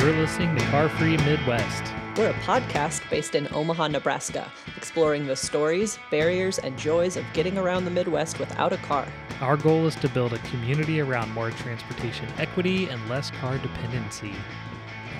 You're 0.00 0.16
listening 0.16 0.56
to 0.56 0.64
Car 0.68 0.88
Free 0.88 1.18
Midwest. 1.18 1.82
We're 2.16 2.30
a 2.30 2.34
podcast 2.40 3.08
based 3.10 3.34
in 3.34 3.46
Omaha, 3.52 3.88
Nebraska, 3.88 4.50
exploring 4.74 5.26
the 5.26 5.36
stories, 5.36 5.98
barriers, 6.10 6.58
and 6.58 6.78
joys 6.78 7.18
of 7.18 7.24
getting 7.34 7.58
around 7.58 7.84
the 7.84 7.90
Midwest 7.90 8.38
without 8.38 8.72
a 8.72 8.78
car. 8.78 9.06
Our 9.42 9.58
goal 9.58 9.86
is 9.86 9.94
to 9.96 10.08
build 10.08 10.32
a 10.32 10.38
community 10.38 11.00
around 11.00 11.32
more 11.32 11.50
transportation 11.50 12.26
equity 12.38 12.88
and 12.88 13.10
less 13.10 13.30
car 13.30 13.58
dependency. 13.58 14.32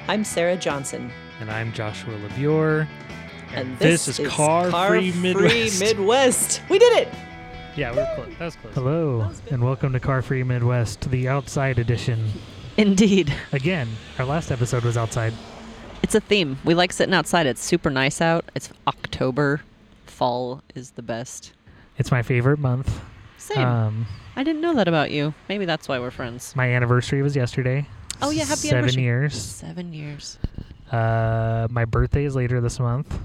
I'm 0.09 0.25
Sarah 0.25 0.57
Johnson, 0.57 1.13
And 1.41 1.51
I'm 1.51 1.75
Joshua 1.75 2.15
LeVior. 2.15 2.89
and 3.53 3.79
this 3.79 4.07
this, 4.07 4.19
is 4.19 4.29
Car 4.29 4.71
Free 4.89 5.13
Midwest. 5.13 5.79
Midwest. 5.79 6.63
We 6.71 6.79
did 6.79 7.07
it! 7.07 7.15
Yeah, 7.77 7.91
we 7.93 7.99
were 7.99 8.09
close. 8.15 8.39
That 8.39 8.45
was 8.47 8.57
close. 8.57 8.75
Hello, 8.75 9.31
and 9.51 9.63
welcome 9.63 9.93
to 9.93 10.01
Car 10.01 10.23
Free 10.23 10.43
Midwest, 10.43 11.11
the 11.11 11.29
outside 11.29 11.79
edition. 11.79 12.31
Indeed. 12.81 13.33
Again, 13.53 13.89
our 14.19 14.25
last 14.25 14.51
episode 14.51 14.85
was 14.85 14.97
outside. 14.97 15.35
It's 16.03 16.15
a 16.15 16.21
theme. 16.21 16.59
We 16.65 16.73
like 16.75 16.93
sitting 16.93 17.15
outside. 17.15 17.47
It's 17.47 17.63
super 17.63 17.91
nice 17.91 18.21
out. 18.23 18.47
It's 18.55 18.71
October. 18.87 19.61
Fall 20.07 20.63
is 20.75 20.93
the 20.93 21.03
best. 21.03 21.53
It's 21.99 22.11
my 22.11 22.23
favorite 22.23 22.59
month. 22.59 23.01
Same. 23.37 23.59
Um, 23.67 24.07
I 24.35 24.43
didn't 24.45 24.63
know 24.63 24.75
that 24.75 24.89
about 24.89 25.11
you. 25.11 25.35
Maybe 25.49 25.67
that's 25.67 25.89
why 25.89 25.99
we're 25.99 26.11
friends. 26.11 26.57
my 26.57 26.71
anniversary 26.73 27.21
was 27.21 27.37
yesterday. 27.37 27.87
Oh, 28.23 28.31
yeah, 28.31 28.45
happy 28.45 28.61
Seven 28.69 28.79
anniversary. 28.79 29.03
years. 29.03 29.35
Seven 29.43 29.93
years. 29.93 30.39
Uh, 30.91 31.69
my 31.71 31.85
birthday 31.85 32.25
is 32.25 32.35
later 32.35 32.61
this 32.61 32.81
month. 32.81 33.19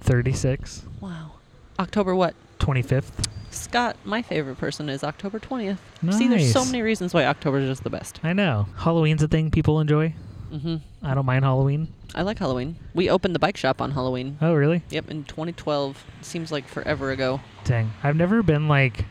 36. 0.00 0.82
Wow. 1.00 1.32
October 1.78 2.14
what? 2.14 2.34
25th. 2.58 3.26
Scott, 3.74 3.96
my 4.04 4.22
favorite 4.22 4.56
person 4.56 4.88
is 4.88 5.02
October 5.02 5.40
20th. 5.40 5.78
See, 6.12 6.28
there's 6.28 6.52
so 6.52 6.64
many 6.64 6.80
reasons 6.80 7.12
why 7.12 7.24
October 7.24 7.58
is 7.58 7.68
just 7.68 7.82
the 7.82 7.90
best. 7.90 8.20
I 8.22 8.32
know. 8.32 8.68
Halloween's 8.76 9.20
a 9.20 9.26
thing 9.26 9.50
people 9.50 9.80
enjoy. 9.80 10.14
hmm 10.48 10.76
I 11.02 11.12
don't 11.12 11.26
mind 11.26 11.44
Halloween. 11.44 11.88
I 12.14 12.22
like 12.22 12.38
Halloween. 12.38 12.76
We 12.94 13.10
opened 13.10 13.34
the 13.34 13.40
bike 13.40 13.56
shop 13.56 13.82
on 13.82 13.90
Halloween. 13.90 14.38
Oh, 14.40 14.54
really? 14.54 14.84
Yep, 14.90 15.10
in 15.10 15.24
2012. 15.24 16.04
Seems 16.22 16.52
like 16.52 16.68
forever 16.68 17.10
ago. 17.10 17.40
Dang. 17.64 17.92
I've 18.04 18.14
never 18.14 18.44
been 18.44 18.68
like 18.68 19.06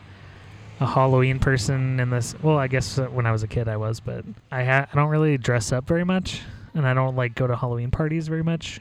a 0.80 0.86
Halloween 0.86 1.40
person 1.40 2.00
in 2.00 2.08
this. 2.08 2.34
Well, 2.42 2.56
I 2.56 2.66
guess 2.68 2.98
uh, 2.98 3.04
when 3.08 3.26
I 3.26 3.32
was 3.32 3.42
a 3.42 3.46
kid 3.46 3.68
I 3.68 3.76
was, 3.76 4.00
but 4.00 4.24
I 4.50 4.64
ha- 4.64 4.86
I 4.90 4.96
don't 4.96 5.10
really 5.10 5.36
dress 5.36 5.72
up 5.72 5.86
very 5.86 6.04
much 6.04 6.40
and 6.72 6.86
I 6.88 6.94
don't 6.94 7.16
like 7.16 7.34
go 7.34 7.46
to 7.46 7.54
Halloween 7.54 7.90
parties 7.90 8.28
very 8.28 8.42
much. 8.42 8.80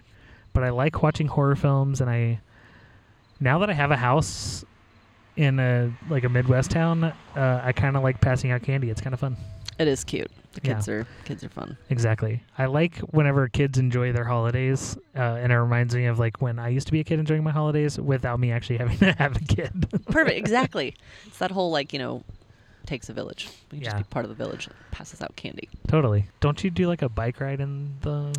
But 0.53 0.63
I 0.63 0.69
like 0.69 1.03
watching 1.03 1.27
horror 1.27 1.57
films 1.57 1.99
and 1.99 2.09
I 2.09 2.39
now 3.41 3.59
that 3.59 3.69
I 3.69 3.73
have 3.73 3.91
a 3.91 3.97
house 3.97 4.63
in 5.35 5.59
a 5.59 5.91
like 6.09 6.23
a 6.23 6.29
Midwest 6.29 6.71
town, 6.71 7.03
uh, 7.03 7.61
I 7.63 7.71
kind 7.71 7.95
of 7.97 8.03
like 8.03 8.21
passing 8.21 8.51
out 8.51 8.61
candy. 8.63 8.89
It's 8.89 9.01
kind 9.01 9.13
of 9.13 9.19
fun. 9.19 9.35
It 9.79 9.87
is 9.87 10.03
cute. 10.03 10.29
The 10.53 10.61
Yeah. 10.63 10.73
kids 10.75 10.87
are 10.89 11.07
kids 11.25 11.43
are 11.43 11.49
fun. 11.49 11.75
Exactly. 11.89 12.43
I 12.59 12.65
like 12.67 12.97
whenever 12.99 13.47
kids 13.47 13.79
enjoy 13.79 14.11
their 14.13 14.25
holidays, 14.25 14.95
uh, 15.15 15.19
and 15.41 15.51
it 15.51 15.57
reminds 15.57 15.95
me 15.95 16.05
of 16.05 16.19
like 16.19 16.41
when 16.41 16.59
I 16.59 16.67
used 16.69 16.85
to 16.87 16.93
be 16.93 16.99
a 16.99 17.03
kid 17.03 17.19
enjoying 17.19 17.43
my 17.43 17.51
holidays 17.51 17.99
without 17.99 18.39
me 18.39 18.51
actually 18.51 18.77
having 18.83 18.97
to 18.99 19.11
have 19.13 19.35
a 19.35 19.39
kid. 19.39 19.87
Perfect. 20.07 20.37
Exactly. 20.43 20.93
it's 21.25 21.39
that 21.39 21.49
whole 21.51 21.71
like 21.71 21.91
you 21.93 21.97
know, 21.99 22.23
takes 22.85 23.09
a 23.09 23.13
village. 23.13 23.49
We 23.71 23.79
Yeah. 23.79 23.85
just 23.85 23.97
be 23.97 24.03
part 24.03 24.25
of 24.25 24.29
the 24.29 24.35
village 24.35 24.67
that 24.67 24.75
passes 24.91 25.21
out 25.21 25.35
candy. 25.35 25.69
Totally. 25.87 26.27
Don't 26.41 26.63
you 26.63 26.69
do 26.69 26.87
like 26.87 27.01
a 27.01 27.09
bike 27.09 27.39
ride 27.41 27.59
in 27.59 27.95
the? 28.01 28.35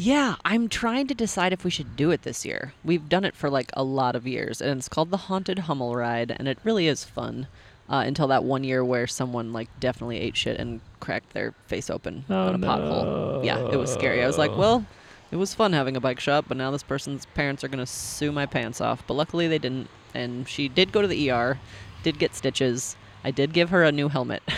Yeah, 0.00 0.36
I'm 0.44 0.68
trying 0.68 1.08
to 1.08 1.14
decide 1.14 1.52
if 1.52 1.64
we 1.64 1.72
should 1.72 1.96
do 1.96 2.12
it 2.12 2.22
this 2.22 2.46
year. 2.46 2.72
We've 2.84 3.08
done 3.08 3.24
it 3.24 3.34
for 3.34 3.50
like 3.50 3.72
a 3.72 3.82
lot 3.82 4.14
of 4.14 4.28
years, 4.28 4.60
and 4.60 4.78
it's 4.78 4.88
called 4.88 5.10
the 5.10 5.16
Haunted 5.16 5.58
Hummel 5.60 5.96
Ride, 5.96 6.30
and 6.38 6.46
it 6.46 6.56
really 6.62 6.86
is 6.86 7.02
fun. 7.02 7.48
Uh, 7.90 8.04
until 8.06 8.28
that 8.28 8.44
one 8.44 8.62
year 8.62 8.84
where 8.84 9.08
someone 9.08 9.52
like 9.52 9.68
definitely 9.80 10.20
ate 10.20 10.36
shit 10.36 10.60
and 10.60 10.80
cracked 11.00 11.32
their 11.32 11.52
face 11.66 11.90
open 11.90 12.24
Oh, 12.30 12.48
on 12.48 12.54
a 12.54 12.58
pothole. 12.58 13.44
Yeah, 13.44 13.58
it 13.72 13.76
was 13.76 13.92
scary. 13.92 14.22
I 14.22 14.26
was 14.28 14.38
like, 14.38 14.56
well, 14.56 14.84
it 15.32 15.36
was 15.36 15.52
fun 15.52 15.72
having 15.72 15.96
a 15.96 16.00
bike 16.00 16.20
shop, 16.20 16.44
but 16.46 16.56
now 16.56 16.70
this 16.70 16.84
person's 16.84 17.26
parents 17.34 17.64
are 17.64 17.68
gonna 17.68 17.86
sue 17.86 18.30
my 18.30 18.46
pants 18.46 18.80
off. 18.80 19.02
But 19.06 19.14
luckily 19.14 19.48
they 19.48 19.58
didn't, 19.58 19.88
and 20.14 20.46
she 20.46 20.68
did 20.68 20.92
go 20.92 21.02
to 21.02 21.08
the 21.08 21.30
ER, 21.30 21.58
did 22.04 22.20
get 22.20 22.36
stitches. 22.36 22.94
I 23.24 23.32
did 23.32 23.52
give 23.52 23.70
her 23.70 23.82
a 23.82 23.90
new 23.90 24.08
helmet. 24.08 24.44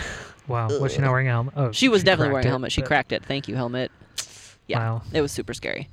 Wow. 0.47 0.67
Was 0.79 0.93
she 0.93 0.99
not 0.99 1.11
wearing 1.11 1.27
a 1.27 1.31
helmet? 1.31 1.53
Oh, 1.55 1.71
she 1.71 1.87
was 1.87 2.03
definitely 2.03 2.33
wearing 2.33 2.45
a 2.45 2.49
it, 2.49 2.51
helmet. 2.51 2.71
She 2.73 2.81
cracked 2.81 3.13
it. 3.13 3.23
Thank 3.23 3.47
you, 3.47 3.55
helmet. 3.55 3.89
Yeah, 4.71 4.79
Wow. 4.79 5.01
it 5.13 5.21
was 5.21 5.31
super 5.31 5.53
scary, 5.53 5.87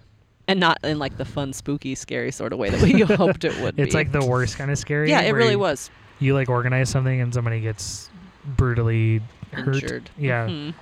and 0.47 0.59
not 0.61 0.79
in 0.83 0.99
like 0.99 1.17
the 1.19 1.25
fun, 1.25 1.53
spooky, 1.53 1.95
scary 1.95 2.31
sort 2.33 2.53
of 2.53 2.59
way 2.59 2.71
that 2.71 2.81
we 2.83 3.01
hoped 3.17 3.45
it 3.45 3.59
would 3.61 3.77
be. 3.77 3.83
It's 3.83 3.93
be. 3.95 3.99
like 3.99 4.13
the 4.13 4.25
worst 4.25 4.57
kind 4.59 4.71
of 4.71 4.79
scary. 4.79 5.11
yeah, 5.11 5.21
it 5.23 5.33
where 5.33 5.41
really 5.41 5.53
you, 5.53 5.59
was 5.59 5.91
You 6.21 6.35
like 6.35 6.49
organize 6.49 6.89
something 6.91 7.21
and 7.21 7.33
somebody 7.35 7.61
gets 7.61 8.09
brutally 8.45 9.21
hurt. 9.53 9.75
injured. 9.75 10.11
Yeah. 10.19 10.47
Mhm. 10.49 10.75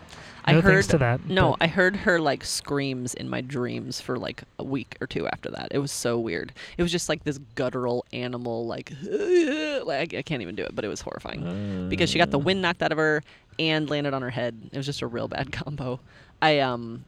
No 0.48 0.58
I 0.58 0.60
heard 0.60 0.74
thanks 0.74 0.86
to 0.88 0.98
that. 0.98 1.26
No, 1.28 1.50
but- 1.58 1.62
I 1.64 1.66
heard 1.66 1.96
her 1.96 2.20
like 2.20 2.44
screams 2.44 3.14
in 3.14 3.28
my 3.28 3.40
dreams 3.40 4.00
for 4.00 4.16
like 4.16 4.44
a 4.60 4.64
week 4.64 4.96
or 5.00 5.08
two 5.08 5.26
after 5.26 5.50
that. 5.50 5.68
It 5.72 5.78
was 5.80 5.90
so 5.90 6.20
weird. 6.20 6.52
It 6.78 6.82
was 6.84 6.92
just 6.92 7.08
like 7.08 7.24
this 7.24 7.38
guttural 7.56 8.04
animal, 8.12 8.64
like, 8.64 8.92
like 9.02 10.14
I 10.14 10.22
can't 10.22 10.42
even 10.42 10.54
do 10.54 10.62
it, 10.62 10.72
but 10.74 10.84
it 10.84 10.88
was 10.88 11.00
horrifying 11.00 11.88
because 11.88 12.10
she 12.10 12.18
got 12.18 12.30
the 12.30 12.38
wind 12.38 12.62
knocked 12.62 12.80
out 12.82 12.92
of 12.92 12.98
her 12.98 13.24
and 13.58 13.90
landed 13.90 14.14
on 14.14 14.22
her 14.22 14.30
head. 14.30 14.54
It 14.70 14.76
was 14.76 14.86
just 14.86 15.02
a 15.02 15.06
real 15.08 15.26
bad 15.26 15.50
combo. 15.64 15.98
I 16.40 16.60
um, 16.60 17.04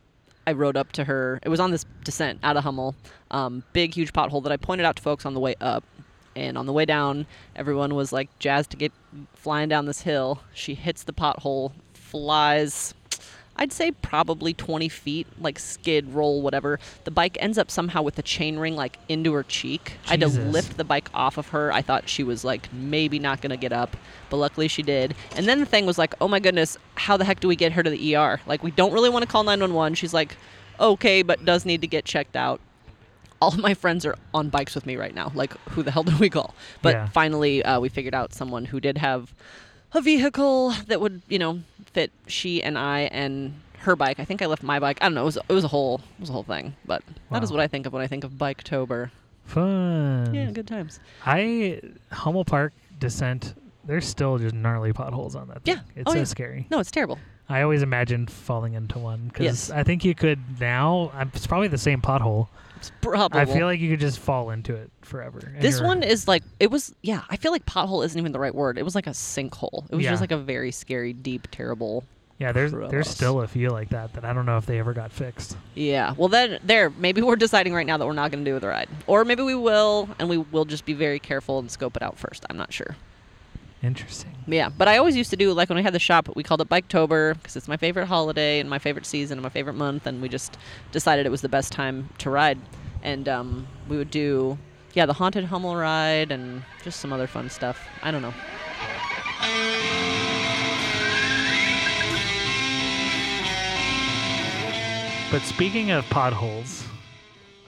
I 0.48 0.52
rode 0.52 0.78
up 0.78 0.92
to 0.92 1.04
her. 1.04 1.38
It 1.42 1.50
was 1.50 1.60
on 1.60 1.72
this 1.72 1.84
descent 2.04 2.38
out 2.42 2.56
of 2.56 2.64
Hummel, 2.64 2.96
um, 3.30 3.64
big 3.74 3.92
huge 3.92 4.14
pothole 4.14 4.42
that 4.44 4.50
I 4.50 4.56
pointed 4.56 4.86
out 4.86 4.96
to 4.96 5.02
folks 5.02 5.26
on 5.26 5.34
the 5.34 5.40
way 5.40 5.54
up. 5.60 5.84
And 6.34 6.56
on 6.56 6.64
the 6.64 6.72
way 6.72 6.86
down, 6.86 7.26
everyone 7.54 7.94
was 7.94 8.14
like 8.14 8.30
jazzed 8.38 8.70
to 8.70 8.78
get 8.78 8.90
flying 9.34 9.68
down 9.68 9.84
this 9.84 10.00
hill. 10.02 10.40
She 10.54 10.72
hits 10.72 11.02
the 11.02 11.12
pothole, 11.12 11.72
flies 11.92 12.94
I'd 13.58 13.72
say 13.72 13.90
probably 13.90 14.54
20 14.54 14.88
feet, 14.88 15.26
like 15.40 15.58
skid, 15.58 16.14
roll, 16.14 16.40
whatever. 16.42 16.78
The 17.04 17.10
bike 17.10 17.36
ends 17.40 17.58
up 17.58 17.70
somehow 17.70 18.02
with 18.02 18.14
the 18.14 18.22
chain 18.22 18.58
ring 18.58 18.76
like 18.76 18.98
into 19.08 19.32
her 19.32 19.42
cheek. 19.42 19.94
I 20.06 20.10
had 20.12 20.20
to 20.20 20.28
lift 20.28 20.76
the 20.76 20.84
bike 20.84 21.08
off 21.12 21.38
of 21.38 21.48
her. 21.48 21.72
I 21.72 21.82
thought 21.82 22.08
she 22.08 22.22
was 22.22 22.44
like 22.44 22.72
maybe 22.72 23.18
not 23.18 23.40
going 23.40 23.50
to 23.50 23.56
get 23.56 23.72
up, 23.72 23.96
but 24.30 24.36
luckily 24.36 24.68
she 24.68 24.82
did. 24.82 25.14
And 25.36 25.46
then 25.46 25.58
the 25.58 25.66
thing 25.66 25.86
was 25.86 25.98
like, 25.98 26.14
oh 26.20 26.28
my 26.28 26.38
goodness, 26.38 26.76
how 26.94 27.16
the 27.16 27.24
heck 27.24 27.40
do 27.40 27.48
we 27.48 27.56
get 27.56 27.72
her 27.72 27.82
to 27.82 27.90
the 27.90 28.14
ER? 28.16 28.40
Like, 28.46 28.62
we 28.62 28.70
don't 28.70 28.92
really 28.92 29.10
want 29.10 29.24
to 29.24 29.28
call 29.30 29.42
911. 29.42 29.94
She's 29.96 30.14
like, 30.14 30.36
okay, 30.78 31.22
but 31.22 31.44
does 31.44 31.64
need 31.66 31.80
to 31.80 31.88
get 31.88 32.04
checked 32.04 32.36
out. 32.36 32.60
All 33.40 33.48
of 33.50 33.58
my 33.58 33.74
friends 33.74 34.04
are 34.06 34.16
on 34.34 34.48
bikes 34.48 34.74
with 34.74 34.86
me 34.86 34.96
right 34.96 35.14
now. 35.14 35.30
Like, 35.34 35.52
who 35.70 35.82
the 35.82 35.90
hell 35.90 36.02
do 36.04 36.16
we 36.18 36.30
call? 36.30 36.54
But 36.82 36.94
Yeah. 36.94 37.08
finally, 37.08 37.64
uh, 37.64 37.80
we 37.80 37.88
figured 37.88 38.14
out 38.14 38.32
someone 38.34 38.64
who 38.66 38.80
did 38.80 38.98
have 38.98 39.32
a 39.92 40.00
vehicle 40.00 40.70
that 40.86 41.00
would, 41.00 41.22
you 41.28 41.38
know, 41.38 41.60
fit 41.92 42.10
she 42.26 42.62
and 42.62 42.78
I 42.78 43.02
and 43.12 43.54
her 43.80 43.96
bike. 43.96 44.18
I 44.20 44.24
think 44.24 44.42
I 44.42 44.46
left 44.46 44.62
my 44.62 44.78
bike. 44.78 44.98
I 45.00 45.06
don't 45.06 45.14
know. 45.14 45.22
It 45.22 45.26
was, 45.26 45.36
it 45.48 45.52
was 45.52 45.64
a 45.64 45.68
whole 45.68 46.00
it 46.18 46.20
was 46.20 46.28
a 46.30 46.32
whole 46.32 46.42
thing. 46.42 46.74
But 46.84 47.02
that 47.30 47.42
is 47.42 47.50
what 47.50 47.60
I 47.60 47.68
think 47.68 47.86
of 47.86 47.92
when 47.92 48.02
I 48.02 48.06
think 48.06 48.24
of 48.24 48.36
Bike 48.38 48.62
Tober. 48.64 49.10
Fun. 49.46 50.34
Yeah, 50.34 50.50
good 50.50 50.66
times. 50.68 51.00
I 51.24 51.80
Hummel 52.12 52.44
Park 52.44 52.72
descent. 52.98 53.54
There's 53.84 54.06
still 54.06 54.36
just 54.36 54.54
gnarly 54.54 54.92
potholes 54.92 55.34
on 55.34 55.48
that. 55.48 55.62
Thing. 55.62 55.76
Yeah. 55.76 55.80
It's 55.96 56.10
Oh, 56.10 56.12
so 56.12 56.18
yeah. 56.18 56.24
scary. 56.24 56.66
No, 56.70 56.78
it's 56.80 56.90
terrible. 56.90 57.18
I 57.48 57.62
always 57.62 57.80
imagined 57.80 58.30
falling 58.30 58.74
into 58.74 58.98
one 58.98 59.28
because 59.28 59.44
Yes. 59.44 59.70
I 59.70 59.82
think 59.84 60.04
you 60.04 60.14
could 60.14 60.60
now. 60.60 61.10
It's 61.34 61.46
probably 61.46 61.68
the 61.68 61.78
same 61.78 62.02
pothole. 62.02 62.48
It's 62.78 62.92
probable. 63.00 63.38
I 63.40 63.44
feel 63.44 63.66
like 63.66 63.80
you 63.80 63.90
could 63.90 64.00
just 64.00 64.18
fall 64.18 64.50
into 64.50 64.74
it 64.74 64.90
forever. 65.02 65.40
this 65.60 65.80
one 65.80 66.02
is 66.02 66.28
like 66.28 66.42
it 66.60 66.70
was. 66.70 66.94
Yeah, 67.02 67.22
I 67.28 67.36
feel 67.36 67.52
like 67.52 67.66
pothole 67.66 68.04
isn't 68.04 68.18
even 68.18 68.32
the 68.32 68.38
right 68.38 68.54
word. 68.54 68.78
It 68.78 68.84
was 68.84 68.94
like 68.94 69.06
a 69.06 69.10
sinkhole. 69.10 69.84
It 69.90 69.96
was 69.96 70.04
Yeah. 70.04 70.10
just 70.10 70.20
like 70.20 70.32
a 70.32 70.38
very 70.38 70.70
scary, 70.70 71.12
deep, 71.12 71.48
terrible. 71.50 72.04
Yeah, 72.38 72.52
there's 72.52 72.70
there's 72.70 72.90
Gross. 72.90 73.08
still 73.10 73.40
a 73.42 73.48
few 73.48 73.70
like 73.70 73.88
that 73.88 74.12
that 74.14 74.24
I 74.24 74.32
don't 74.32 74.46
know 74.46 74.58
if 74.58 74.64
they 74.66 74.78
ever 74.78 74.92
got 74.92 75.10
fixed. 75.10 75.56
Yeah. 75.74 76.14
Well, 76.16 76.28
then 76.28 76.60
there. 76.62 76.88
Maybe 76.90 77.20
we're 77.20 77.34
deciding 77.34 77.74
right 77.74 77.84
now 77.86 77.96
that 77.96 78.06
we're 78.06 78.12
not 78.12 78.30
going 78.30 78.44
to 78.44 78.50
do 78.50 78.58
the 78.60 78.68
ride, 78.68 78.88
or 79.08 79.24
maybe 79.24 79.42
we 79.42 79.56
will, 79.56 80.08
and 80.20 80.28
we 80.28 80.36
will 80.38 80.64
just 80.64 80.84
be 80.84 80.92
very 80.92 81.18
careful 81.18 81.58
and 81.58 81.68
scope 81.68 81.96
it 81.96 82.02
out 82.02 82.16
first. 82.16 82.44
I'm 82.48 82.56
not 82.56 82.72
sure. 82.72 82.94
Interesting. 83.82 84.34
Yeah, 84.46 84.70
but 84.70 84.88
I 84.88 84.96
always 84.98 85.16
used 85.16 85.30
to 85.30 85.36
do 85.36 85.52
like 85.52 85.68
when 85.68 85.76
we 85.76 85.82
had 85.82 85.94
the 85.94 86.00
shop, 86.00 86.28
we 86.34 86.42
called 86.42 86.60
it 86.60 86.68
Biketober 86.68 87.34
because 87.34 87.54
it's 87.54 87.68
my 87.68 87.76
favorite 87.76 88.06
holiday 88.06 88.58
and 88.58 88.68
my 88.68 88.78
favorite 88.78 89.06
season 89.06 89.38
and 89.38 89.42
my 89.42 89.50
favorite 89.50 89.74
month, 89.74 90.06
and 90.06 90.20
we 90.20 90.28
just 90.28 90.56
decided 90.90 91.26
it 91.26 91.30
was 91.30 91.42
the 91.42 91.48
best 91.48 91.70
time 91.70 92.08
to 92.18 92.30
ride, 92.30 92.58
and 93.02 93.28
um, 93.28 93.68
we 93.88 93.96
would 93.96 94.10
do 94.10 94.58
yeah 94.94 95.06
the 95.06 95.12
haunted 95.12 95.44
Hummel 95.44 95.76
ride 95.76 96.32
and 96.32 96.64
just 96.82 96.98
some 96.98 97.12
other 97.12 97.26
fun 97.26 97.50
stuff. 97.50 97.86
I 98.02 98.10
don't 98.10 98.22
know. 98.22 98.34
But 105.30 105.42
speaking 105.42 105.90
of 105.90 106.08
potholes, 106.08 106.87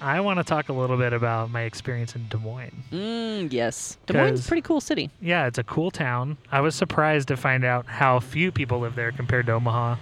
I 0.01 0.21
want 0.21 0.39
to 0.39 0.45
talk 0.45 0.69
a 0.69 0.73
little 0.73 0.97
bit 0.97 1.13
about 1.13 1.51
my 1.51 1.63
experience 1.63 2.15
in 2.15 2.27
Des 2.29 2.39
Moines. 2.39 2.85
Mm, 2.93 3.53
yes, 3.53 3.99
Des 4.07 4.15
Moines 4.15 4.35
is 4.35 4.47
a 4.47 4.49
pretty 4.49 4.63
cool 4.63 4.81
city. 4.81 5.11
Yeah, 5.21 5.47
it's 5.47 5.59
a 5.59 5.65
cool 5.65 5.91
town. 5.91 6.39
I 6.51 6.61
was 6.61 6.75
surprised 6.75 7.29
to 7.29 7.37
find 7.37 7.65
out 7.65 7.87
how 7.87 8.19
few 8.21 8.51
people 8.51 8.81
live 8.81 8.95
there 8.95 9.13
compared 9.13 9.47
to 9.47 9.53
Omaha 9.53 9.97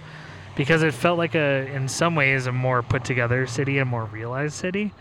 because 0.55 0.83
it 0.83 0.93
felt 0.93 1.17
like 1.17 1.35
a 1.35 1.67
in 1.73 1.87
some 1.87 2.15
ways 2.15 2.47
a 2.47 2.51
more 2.51 2.81
put 2.81 3.03
together 3.03 3.45
city, 3.47 3.77
a 3.77 3.85
more 3.85 4.05
realized 4.05 4.55
city. 4.55 4.93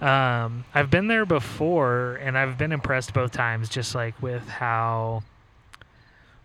Um, 0.00 0.64
I've 0.74 0.90
been 0.90 1.06
there 1.06 1.24
before 1.24 2.16
and 2.16 2.36
I've 2.36 2.58
been 2.58 2.72
impressed 2.72 3.14
both 3.14 3.30
times 3.30 3.68
just 3.68 3.94
like 3.94 4.20
with 4.20 4.48
how 4.48 5.22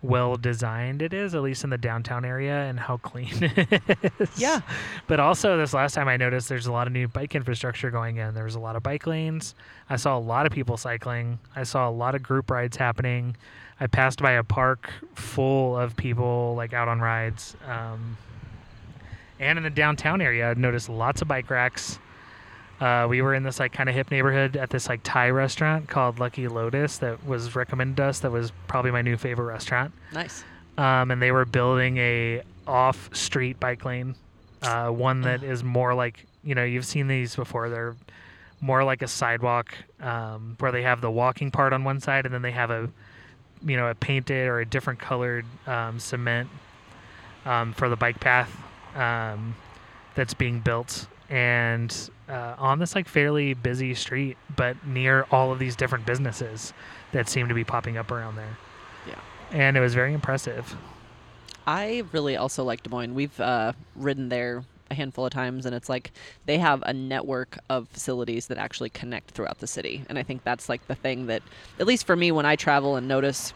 well 0.02 0.36
designed 0.36 1.02
it 1.02 1.14
is, 1.14 1.34
at 1.34 1.42
least 1.42 1.64
in 1.64 1.70
the 1.70 1.78
downtown 1.78 2.24
area, 2.24 2.64
and 2.64 2.80
how 2.80 2.98
clean 2.98 3.30
it 3.42 4.12
is. 4.20 4.30
Yeah. 4.40 4.62
But 5.08 5.20
also, 5.20 5.58
this 5.58 5.74
last 5.74 5.94
time 5.94 6.08
I 6.08 6.18
noticed 6.18 6.50
there's 6.50 6.68
a 6.68 6.72
lot 6.72 6.88
of 6.88 6.94
new 6.94 7.08
bike 7.08 7.36
infrastructure 7.36 7.90
going 7.90 8.18
in. 8.18 8.34
There 8.34 8.44
was 8.44 8.56
a 8.56 8.60
lot 8.60 8.76
of 8.76 8.84
bike 8.84 9.08
lanes. 9.08 9.56
I 9.90 9.96
saw 9.96 10.18
a 10.18 10.20
lot 10.20 10.46
of 10.46 10.52
people 10.52 10.78
cycling. 10.78 11.40
I 11.56 11.64
saw 11.64 11.90
a 11.90 11.92
lot 11.92 12.16
of 12.16 12.24
group 12.24 12.52
rides 12.52 12.78
happening. 12.78 13.36
I 13.80 13.88
passed 13.88 14.22
by 14.22 14.34
a 14.34 14.44
park 14.44 14.92
full 15.16 15.78
of 15.78 15.96
people 15.96 16.56
like 16.56 16.74
out 16.74 16.88
on 16.88 17.00
rides. 17.00 17.56
Um, 17.66 18.18
and 19.40 19.58
in 19.58 19.64
the 19.64 19.70
downtown 19.70 20.20
area, 20.22 20.50
I 20.50 20.54
noticed 20.56 20.90
lots 20.90 21.22
of 21.22 21.28
bike 21.28 21.50
racks. 21.50 22.00
Uh, 22.80 23.08
we 23.10 23.22
were 23.22 23.34
in 23.34 23.44
this 23.44 23.60
like 23.60 23.74
kind 23.74 23.90
of 23.90 23.96
hip 23.96 24.12
neighborhood 24.12 24.56
at 24.56 24.70
this 24.70 24.88
like 24.88 25.02
Thai 25.04 25.30
restaurant 25.32 25.88
called 25.88 26.20
Lucky 26.20 26.48
Lotus 26.48 26.98
that 27.00 27.26
was 27.26 27.56
recommended 27.56 27.98
to 27.98 28.06
us. 28.06 28.20
That 28.20 28.32
was 28.32 28.52
probably 28.68 28.92
my 28.92 29.02
new 29.02 29.18
favorite 29.18 29.46
restaurant. 29.46 29.94
Nice. 30.14 30.44
Um, 30.78 31.10
and 31.10 31.22
they 31.22 31.32
were 31.32 31.46
building 31.46 31.98
a 31.98 32.44
off-street 32.68 33.60
bike 33.60 33.84
lane, 33.84 34.16
uh, 34.62 34.90
one 34.90 35.22
that 35.22 35.42
is 35.42 35.64
more 35.64 35.96
like 35.96 36.26
you 36.44 36.54
know 36.54 36.64
you've 36.64 36.86
seen 36.86 37.08
these 37.08 37.36
before. 37.36 37.70
They're 37.70 37.96
more 38.62 38.84
like 38.84 39.02
a 39.02 39.08
sidewalk 39.08 39.76
um, 40.02 40.56
where 40.60 40.72
they 40.72 40.84
have 40.84 41.02
the 41.02 41.12
walking 41.12 41.52
part 41.52 41.74
on 41.74 41.84
one 41.84 42.00
side 42.00 42.26
and 42.26 42.34
then 42.34 42.42
they 42.42 42.52
have 42.52 42.72
a 42.72 42.90
you 43.66 43.78
know 43.78 43.88
a 43.88 43.96
painted 43.96 44.48
or 44.48 44.60
a 44.60 44.66
different 44.66 45.00
colored 45.00 45.46
um, 45.66 46.00
cement 46.00 46.50
um, 47.46 47.74
for 47.74 47.90
the 47.90 47.96
bike 47.96 48.20
path 48.20 48.52
um, 48.96 49.56
that's 50.16 50.34
being 50.34 50.60
built 50.60 51.08
and 51.30 52.10
uh, 52.30 52.56
on 52.58 52.80
this 52.80 52.96
like 52.96 53.08
fairly 53.08 53.54
busy 53.54 53.94
street 53.94 54.38
but 54.56 54.76
near 54.86 55.26
all 55.32 55.52
of 55.52 55.60
these 55.60 55.76
different 55.76 56.06
businesses 56.06 56.74
that 57.12 57.28
seem 57.30 57.48
to 57.48 57.54
be 57.54 57.64
popping 57.64 57.98
up 57.98 58.12
around 58.12 58.36
there 58.36 58.58
Yeah. 59.08 59.16
and 59.52 59.78
it 59.78 59.80
was 59.80 59.94
very 59.94 60.14
impressive 60.14 60.76
I 61.70 62.04
really 62.14 62.38
also 62.38 62.64
like 62.64 62.84
Des 62.84 62.90
Moines. 62.90 63.14
We've 63.14 63.38
uh, 63.42 63.74
ridden 63.98 64.30
there 64.30 64.64
a 64.90 64.94
handful 64.96 65.26
of 65.26 65.34
times, 65.34 65.66
and 65.66 65.76
it's 65.76 65.90
like 65.90 66.14
they 66.46 66.58
have 66.60 66.82
a 66.86 66.94
network 66.94 67.58
of 67.70 67.90
facilities 67.90 68.48
that 68.48 68.58
actually 68.58 68.90
connect 68.90 69.32
throughout 69.32 69.60
the 69.60 69.68
city. 69.68 70.06
And 70.08 70.18
I 70.18 70.24
think 70.24 70.46
that's 70.46 70.70
like 70.70 70.88
the 70.88 70.96
thing 70.96 71.26
that, 71.28 71.44
at 71.78 71.86
least 71.86 72.08
for 72.08 72.16
me, 72.16 72.32
when 72.32 72.46
I 72.46 72.56
travel 72.56 72.96
and 72.96 73.06
notice 73.06 73.54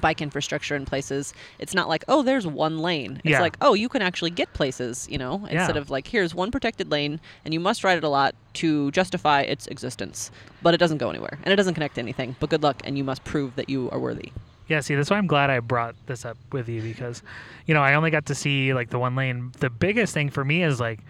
bike 0.00 0.20
infrastructure 0.20 0.74
in 0.76 0.84
places, 0.84 1.32
it's 1.58 1.74
not 1.74 1.88
like, 1.88 2.04
oh, 2.08 2.22
there's 2.22 2.46
one 2.46 2.78
lane. 2.78 3.20
It's 3.24 3.32
Yeah. 3.32 3.40
like, 3.40 3.56
oh, 3.60 3.74
you 3.74 3.88
can 3.88 4.02
actually 4.02 4.30
get 4.30 4.52
places, 4.52 5.06
you 5.10 5.18
know, 5.18 5.46
instead 5.50 5.76
Yeah. 5.76 5.80
of 5.82 5.90
like, 5.90 6.08
here's 6.08 6.34
one 6.34 6.50
protected 6.50 6.90
lane, 6.90 7.20
and 7.44 7.54
you 7.54 7.60
must 7.60 7.84
ride 7.84 7.98
it 7.98 8.04
a 8.04 8.08
lot 8.08 8.34
to 8.54 8.90
justify 8.92 9.42
its 9.42 9.66
existence. 9.68 10.30
But 10.62 10.74
it 10.74 10.78
doesn't 10.78 10.98
go 10.98 11.10
anywhere, 11.10 11.38
and 11.42 11.52
it 11.52 11.56
doesn't 11.56 11.74
connect 11.74 11.94
to 11.96 12.00
anything. 12.00 12.36
But 12.40 12.50
good 12.50 12.62
luck, 12.62 12.80
and 12.84 12.96
you 12.98 13.04
must 13.04 13.24
prove 13.24 13.56
that 13.56 13.68
you 13.68 13.90
are 13.90 13.98
worthy. 13.98 14.32
Yeah, 14.66 14.80
see, 14.80 14.94
that's 14.94 15.10
why 15.10 15.18
I'm 15.18 15.26
glad 15.26 15.50
I 15.50 15.60
brought 15.60 15.94
this 16.06 16.24
up 16.24 16.38
with 16.50 16.68
you 16.70 16.80
because, 16.80 17.22
you 17.66 17.74
know, 17.74 17.82
I 17.82 17.94
only 17.94 18.10
got 18.10 18.26
to 18.26 18.34
see 18.34 18.72
like 18.72 18.88
the 18.90 18.98
one 18.98 19.14
lane. 19.14 19.52
The 19.60 19.68
biggest 19.68 20.14
thing 20.14 20.30
for 20.30 20.42
me 20.44 20.62
is 20.62 20.80
like, 20.80 21.00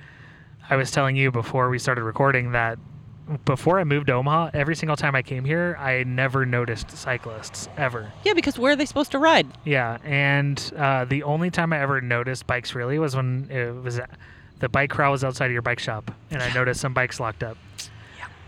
I 0.69 0.77
was 0.77 0.91
telling 0.91 1.15
you 1.15 1.31
before 1.31 1.69
we 1.71 1.79
started 1.79 2.03
recording 2.03 2.53
that 2.53 2.79
before 3.45 3.79
I 3.79 3.85
moved 3.85 4.09
to 4.09 4.13
Omaha, 4.15 4.51
every 4.55 4.77
single 4.77 4.97
time 4.97 5.15
I 5.15 5.23
came 5.23 5.45
here, 5.45 5.77
I 5.79 6.05
never 6.05 6.45
noticed 6.45 6.91
cyclists 6.91 7.69
ever. 7.77 8.13
Yeah, 8.25 8.35
because 8.35 8.59
where 8.59 8.73
are 8.73 8.77
they 8.77 8.87
supposed 8.87 9.13
to 9.13 9.19
ride? 9.19 9.47
Yeah, 9.65 9.99
and 10.05 10.73
uh, 10.77 11.05
the 11.07 11.23
only 11.23 11.51
time 11.51 11.73
I 11.73 11.81
ever 11.81 12.01
noticed 12.01 12.47
bikes 12.47 12.75
really 12.75 12.99
was 12.99 13.17
when 13.17 13.49
it 13.51 13.71
was 13.83 14.01
the 14.61 14.69
bike 14.69 14.91
corral 14.91 15.13
was 15.13 15.25
outside 15.25 15.47
of 15.47 15.53
your 15.53 15.63
bike 15.63 15.79
shop, 15.79 16.11
and 16.31 16.43
I 16.43 16.53
noticed 16.53 16.81
some 16.81 16.95
bikes 16.95 17.19
locked 17.19 17.43
up. 17.43 17.57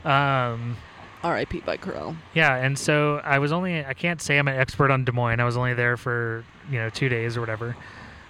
Yeah. 0.04 0.52
Um, 0.52 0.76
R.I.P. 1.24 1.60
Bike 1.60 1.80
Corral. 1.80 2.14
yeah, 2.34 2.54
and 2.56 2.78
so 2.78 3.20
I 3.24 3.38
was 3.38 3.50
only 3.52 3.84
I 3.84 3.94
can't 3.94 4.20
say 4.20 4.38
I'm 4.38 4.46
an 4.46 4.56
expert 4.56 4.90
on 4.90 5.04
Des 5.04 5.12
Moines. 5.12 5.40
I 5.40 5.44
was 5.44 5.56
only 5.56 5.74
there 5.74 5.96
for, 5.96 6.44
you 6.70 6.78
know, 6.78 6.88
2 6.90 7.08
days 7.08 7.36
or 7.36 7.40
whatever. 7.40 7.76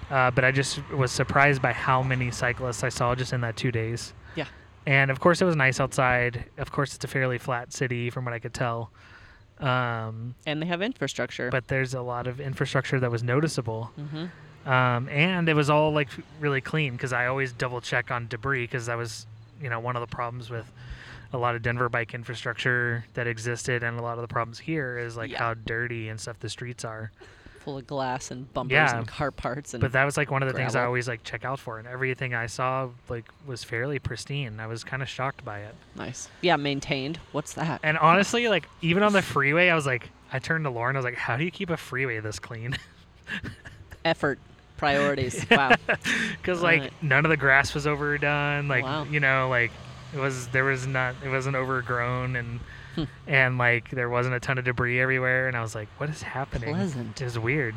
Uh, 0.08 0.31
but 0.31 0.44
I 0.44 0.52
just 0.52 0.81
was 0.90 1.10
surprised 1.10 1.60
by 1.60 1.72
how 1.72 2.02
many 2.02 2.31
cyclists 2.31 2.84
I 2.84 2.88
saw 2.88 3.14
just 3.14 3.32
in 3.32 3.40
that 3.42 3.56
2 3.56 3.70
days. 3.72 4.14
Yeah. 4.37 4.46
And 4.86 5.10
of 5.10 5.18
course 5.20 5.42
it 5.42 5.44
was 5.44 5.56
nice 5.56 5.80
outside. 5.80 6.44
Of 6.58 6.70
course 6.70 6.94
it's 6.94 7.04
a 7.04 7.08
fairly 7.08 7.38
flat 7.38 7.72
city 7.72 8.08
from 8.10 8.24
what 8.24 8.32
I 8.34 8.38
could 8.38 8.54
tell. 8.54 8.90
Um, 9.58 10.34
And 10.46 10.60
they 10.62 10.66
have 10.66 10.82
infrastructure. 10.82 11.50
but 11.50 11.68
there's 11.68 11.94
a 11.94 12.02
lot 12.02 12.26
of 12.26 12.40
infrastructure 12.40 13.00
that 13.00 13.10
was 13.10 13.22
noticeable. 13.22 13.84
hmm 13.96 14.26
Um, 14.70 15.08
and 15.08 15.48
it 15.48 15.54
was 15.54 15.70
all 15.70 15.92
like 15.92 16.08
really 16.40 16.60
clean 16.60 16.92
because 16.92 17.12
I 17.12 17.26
always 17.26 17.52
double 17.52 17.80
check 17.80 18.10
on 18.10 18.26
debris 18.28 18.64
because 18.64 18.86
that 18.86 18.96
was, 18.98 19.26
you 19.62 19.70
know, 19.70 19.78
one 19.80 19.96
of 19.96 20.00
the 20.00 20.14
problems 20.14 20.50
with 20.50 20.70
a 21.32 21.38
lot 21.38 21.54
of 21.54 21.62
Denver 21.62 21.88
bike 21.88 22.14
infrastructure 22.14 23.04
that 23.14 23.26
existed, 23.26 23.82
and 23.82 23.98
a 23.98 24.02
lot 24.02 24.18
of 24.18 24.22
the 24.22 24.28
problems 24.28 24.58
here 24.60 24.98
is 24.98 25.16
like 25.16 25.30
Yeah. 25.30 25.38
how 25.38 25.54
dirty 25.54 26.08
and 26.08 26.20
stuff 26.20 26.38
the 26.40 26.48
streets 26.48 26.84
are. 26.84 27.10
Full 27.66 27.78
of 27.78 27.86
glass 27.88 28.30
and 28.30 28.50
bumpers 28.54 28.72
Yeah. 28.74 28.96
and 28.96 29.08
car 29.08 29.32
parts 29.32 29.74
and 29.74 29.80
But 29.80 29.90
that 29.92 30.04
was 30.04 30.16
like 30.16 30.30
one 30.30 30.40
of 30.40 30.48
the 30.48 30.54
things 30.54 30.76
I 30.76 30.84
always 30.84 31.08
like 31.08 31.24
check 31.24 31.44
out 31.44 31.58
for, 31.58 31.80
and 31.80 31.88
everything 31.88 32.32
I 32.32 32.46
saw 32.46 32.88
like 33.08 33.24
was 33.44 33.64
fairly 33.64 33.98
pristine. 33.98 34.60
I 34.60 34.68
was 34.68 34.84
kind 34.84 35.02
of 35.02 35.08
shocked 35.08 35.44
by 35.44 35.58
it. 35.60 35.74
nice. 35.96 36.28
Yeah, 36.42 36.54
maintained. 36.56 37.18
What's 37.32 37.54
that? 37.54 37.80
And 37.82 37.98
honestly, 37.98 38.46
like 38.48 38.68
even 38.82 39.02
on 39.02 39.12
the 39.12 39.20
freeway, 39.20 39.68
I 39.68 39.74
was 39.74 39.84
like, 39.84 40.08
I 40.32 40.38
turned 40.38 40.64
to 40.64 40.70
Lauren, 40.70 40.94
I 40.94 40.98
was 41.00 41.04
like, 41.04 41.16
how 41.16 41.36
do 41.36 41.42
you 41.44 41.50
keep 41.50 41.70
a 41.70 41.76
freeway 41.76 42.20
this 42.20 42.38
clean? 42.38 42.76
Effort, 44.04 44.38
priorities. 44.76 45.44
wow. 45.50 45.74
because 46.36 46.62
like 46.62 46.80
Right. 46.82 46.92
none 47.02 47.24
of 47.24 47.30
the 47.30 47.36
grass 47.36 47.74
was 47.74 47.86
overdone 47.86 48.68
like 48.68 48.84
Wow. 48.84 49.04
you 49.10 49.18
know 49.18 49.48
like 49.48 49.72
it 50.14 50.20
was 50.20 50.46
there 50.48 50.62
was 50.64 50.86
not 50.86 51.16
it 51.24 51.28
wasn't 51.30 51.56
overgrown 51.56 52.36
and. 52.36 52.60
And 53.26 53.58
like 53.58 53.90
there 53.90 54.08
wasn't 54.08 54.34
a 54.34 54.40
ton 54.40 54.58
of 54.58 54.64
debris 54.64 55.00
everywhere 55.00 55.48
and 55.48 55.56
i 55.56 55.60
was 55.60 55.75
like 55.75 55.88
what 55.98 56.08
is 56.08 56.22
happening 56.22 56.75
Pleasant. 56.75 57.20
it's 57.20 57.37
weird 57.38 57.75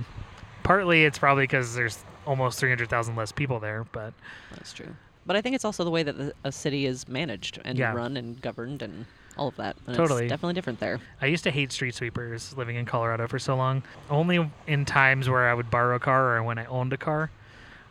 partly 0.63 1.03
it's 1.05 1.17
probably 1.19 1.43
because 1.43 1.75
there's 1.75 2.03
almost 2.25 2.59
300000 2.59 3.15
less 3.15 3.31
people 3.31 3.59
there 3.59 3.85
but 3.91 4.13
That's 4.51 4.73
true. 4.73 4.95
But 5.25 5.35
I 5.35 5.41
think 5.41 5.53
it's 5.55 5.65
also 5.65 5.83
the 5.83 5.91
way 5.91 6.01
that 6.03 6.17
the, 6.17 6.33
a 6.43 6.51
city 6.51 6.85
is 6.87 7.07
managed 7.07 7.59
and 7.63 7.77
Yeah. 7.77 7.93
run 7.93 8.17
and 8.17 8.41
governed 8.41 8.81
and 8.81 9.05
all 9.37 9.47
of 9.49 9.55
that. 9.57 9.75
And 9.85 9.95
Totally. 9.95 10.23
It's 10.23 10.29
definitely 10.31 10.55
different 10.55 10.79
there. 10.79 10.99
i 11.21 11.25
used 11.27 11.43
to 11.43 11.51
hate 11.51 11.71
street 11.71 11.93
sweepers 11.95 12.55
living 12.57 12.75
in 12.77 12.85
colorado 12.85 13.27
for 13.27 13.39
so 13.39 13.55
long 13.55 13.83
only 14.09 14.49
in 14.67 14.85
times 14.85 15.29
where 15.29 15.47
i 15.49 15.53
would 15.53 15.69
borrow 15.69 15.95
a 15.95 15.99
car 15.99 16.35
or 16.37 16.43
when 16.43 16.57
i 16.57 16.65
owned 16.65 16.93
a 16.93 16.97
car 16.97 17.29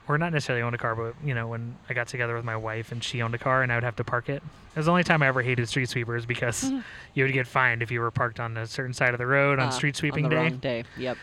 or 0.08 0.18
not 0.18 0.32
necessarily 0.32 0.62
owned 0.62 0.74
a 0.74 0.78
car 0.78 0.94
but 0.94 1.14
you 1.24 1.34
know 1.34 1.46
when 1.46 1.76
i 1.88 1.94
got 1.94 2.08
together 2.08 2.34
with 2.34 2.44
my 2.44 2.56
wife 2.56 2.90
and 2.92 3.04
she 3.04 3.20
owned 3.22 3.34
a 3.34 3.38
car 3.38 3.62
and 3.62 3.70
i 3.70 3.74
would 3.74 3.84
have 3.84 3.96
to 3.96 4.04
park 4.04 4.28
it 4.28 4.42
it 4.42 4.76
was 4.76 4.86
the 4.86 4.90
only 4.90 5.04
time 5.04 5.22
i 5.22 5.26
ever 5.28 5.42
hated 5.42 5.68
street 5.68 5.88
sweepers 5.88 6.24
because 6.26 6.70
you 7.14 7.24
would 7.24 7.32
get 7.32 7.46
fined 7.46 7.82
if 7.82 7.90
you 7.90 8.00
were 8.00 8.10
parked 8.10 8.40
on 8.40 8.56
a 8.56 8.66
certain 8.66 8.92
side 8.94 9.12
of 9.14 9.18
the 9.18 9.26
road 9.26 9.58
on 9.58 9.66
Ah, 9.68 9.70
street 9.70 9.96
sweeping 9.96 10.24
on 10.24 10.30
the 10.30 10.36
day. 10.36 10.42
wrong 10.42 10.56
day. 10.58 10.84
Yep. 10.96 11.16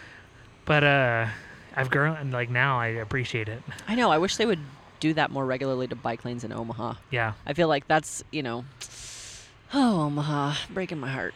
But 0.65 0.83
uh, 0.83 1.27
I've 1.75 1.89
grown 1.89 2.15
and 2.17 2.31
like 2.33 2.49
now 2.49 2.79
I 2.79 2.87
appreciate 2.87 3.47
it. 3.49 3.61
I 3.87 3.95
know. 3.95 4.09
I 4.11 4.17
wish 4.17 4.37
they 4.37 4.45
would 4.45 4.59
do 4.99 5.13
that 5.13 5.29
more 5.29 5.45
regularly 5.45 5.87
to 5.87 5.95
bike 5.95 6.23
lanes 6.25 6.43
in 6.43 6.51
Omaha. 6.51 6.95
Yeah, 7.11 7.33
I 7.45 7.53
feel 7.53 7.67
like 7.67 7.87
that's, 7.87 8.23
you 8.31 8.41
know, 8.43 8.65
oh, 9.73 10.01
Omaha, 10.03 10.55
breaking 10.73 10.99
my 10.99 11.09
heart. 11.09 11.33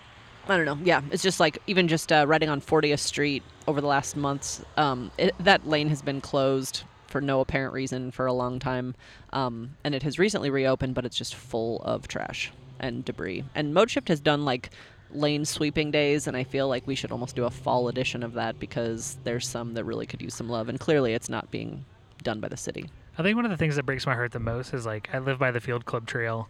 I 0.47 0.57
don't 0.57 0.65
know. 0.65 0.79
Yeah, 0.83 1.01
it's 1.11 1.21
just 1.21 1.39
like 1.39 1.59
even 1.67 1.87
just 1.87 2.11
uh, 2.11 2.25
riding 2.27 2.49
on 2.49 2.59
40th 2.61 2.99
Street 2.99 3.43
over 3.67 3.81
the 3.81 3.87
last 3.87 4.15
months, 4.15 4.63
um, 4.77 5.11
it, 5.17 5.35
that 5.39 5.67
lane 5.67 5.89
has 5.89 6.01
been 6.01 6.21
closed 6.21 6.83
for 7.09 7.21
no 7.21 7.39
apparent 7.41 7.73
reason 7.73 8.11
for 8.11 8.25
a 8.25 8.33
long 8.33 8.59
time. 8.59 8.95
Um, 9.33 9.71
and 9.83 9.93
it 9.95 10.03
has 10.03 10.17
recently 10.19 10.49
reopened, 10.49 10.95
but 10.95 11.05
it's 11.05 11.17
just 11.17 11.35
full 11.35 11.81
of 11.81 12.07
trash 12.07 12.51
and 12.79 13.03
debris. 13.03 13.43
And 13.55 13.73
Mode 13.73 13.89
Shift 13.91 14.07
has 14.09 14.19
done 14.19 14.45
like 14.45 14.69
lane 15.11 15.43
sweeping 15.45 15.89
days, 15.91 16.27
and 16.27 16.37
I 16.37 16.43
feel 16.43 16.67
like 16.67 16.85
we 16.85 16.95
should 16.95 17.11
almost 17.11 17.35
do 17.35 17.45
a 17.45 17.49
fall 17.49 17.87
edition 17.89 18.21
of 18.23 18.33
that 18.33 18.59
because 18.59 19.17
there's 19.23 19.47
some 19.47 19.73
that 19.73 19.83
really 19.83 20.05
could 20.05 20.21
use 20.21 20.35
some 20.35 20.47
love. 20.49 20.69
And 20.69 20.79
clearly 20.79 21.13
it's 21.13 21.29
not 21.29 21.49
being 21.51 21.83
done 22.23 22.39
by 22.39 22.47
the 22.47 22.57
city. 22.57 22.89
I 23.17 23.23
think 23.23 23.35
one 23.35 23.43
of 23.45 23.51
the 23.51 23.57
things 23.57 23.75
that 23.75 23.83
breaks 23.85 24.05
my 24.05 24.13
heart 24.13 24.31
the 24.31 24.39
most 24.39 24.73
is 24.73 24.85
like 24.85 25.09
I 25.13 25.19
live 25.19 25.39
by 25.39 25.51
the 25.51 25.59
Field 25.59 25.85
Club 25.85 26.05
Trail, 26.07 26.47